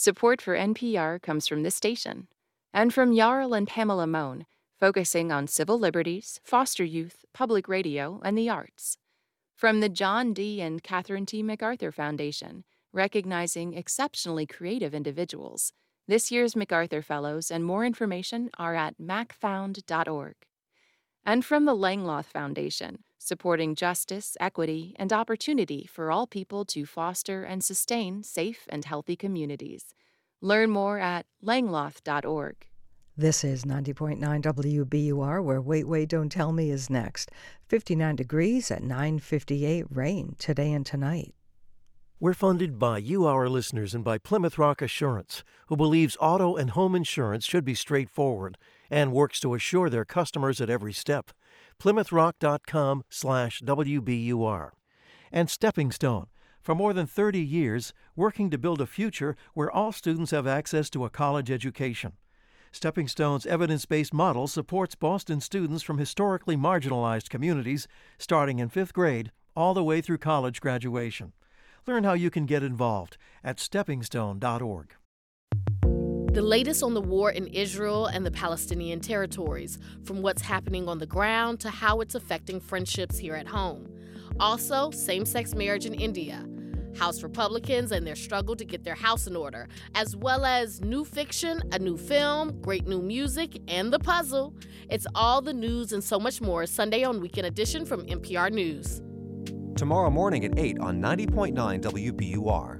[0.00, 2.28] Support for NPR comes from this station
[2.72, 4.46] and from Jarl and Pamela Mohn,
[4.78, 8.96] focusing on civil liberties, foster youth, public radio, and the arts.
[9.54, 10.62] From the John D.
[10.62, 11.42] and Catherine T.
[11.42, 12.64] MacArthur Foundation,
[12.94, 15.74] recognizing exceptionally creative individuals.
[16.08, 20.34] This year's MacArthur Fellows and more information are at macfound.org.
[21.26, 27.44] And from the Langeloth Foundation, supporting justice, equity, and opportunity for all people to foster
[27.44, 29.94] and sustain safe and healthy communities.
[30.40, 32.66] Learn more at langeloth.org.
[33.16, 37.30] This is 90.9 WBUR, where Wait, Wait, Don't Tell Me is next.
[37.68, 41.34] 59 degrees at 958 rain today and tonight.
[42.18, 46.70] We're funded by you, our listeners, and by Plymouth Rock Assurance, who believes auto and
[46.70, 48.56] home insurance should be straightforward
[48.90, 51.30] and works to assure their customers at every step.
[51.80, 54.70] PlymouthRock.com slash WBUR.
[55.32, 56.26] And Stepping Stone,
[56.60, 60.90] for more than 30 years, working to build a future where all students have access
[60.90, 62.12] to a college education.
[62.70, 67.88] Stepping Stone's evidence based model supports Boston students from historically marginalized communities,
[68.18, 71.32] starting in fifth grade, all the way through college graduation.
[71.86, 74.94] Learn how you can get involved at steppingstone.org.
[76.32, 80.98] The latest on the war in Israel and the Palestinian territories, from what's happening on
[80.98, 83.88] the ground to how it's affecting friendships here at home.
[84.38, 86.46] Also, same sex marriage in India,
[86.96, 91.04] House Republicans and their struggle to get their house in order, as well as new
[91.04, 94.54] fiction, a new film, great new music, and the puzzle.
[94.88, 99.02] It's all the news and so much more Sunday on Weekend Edition from NPR News
[99.80, 102.79] tomorrow morning at 8 on 90.9 WBUR.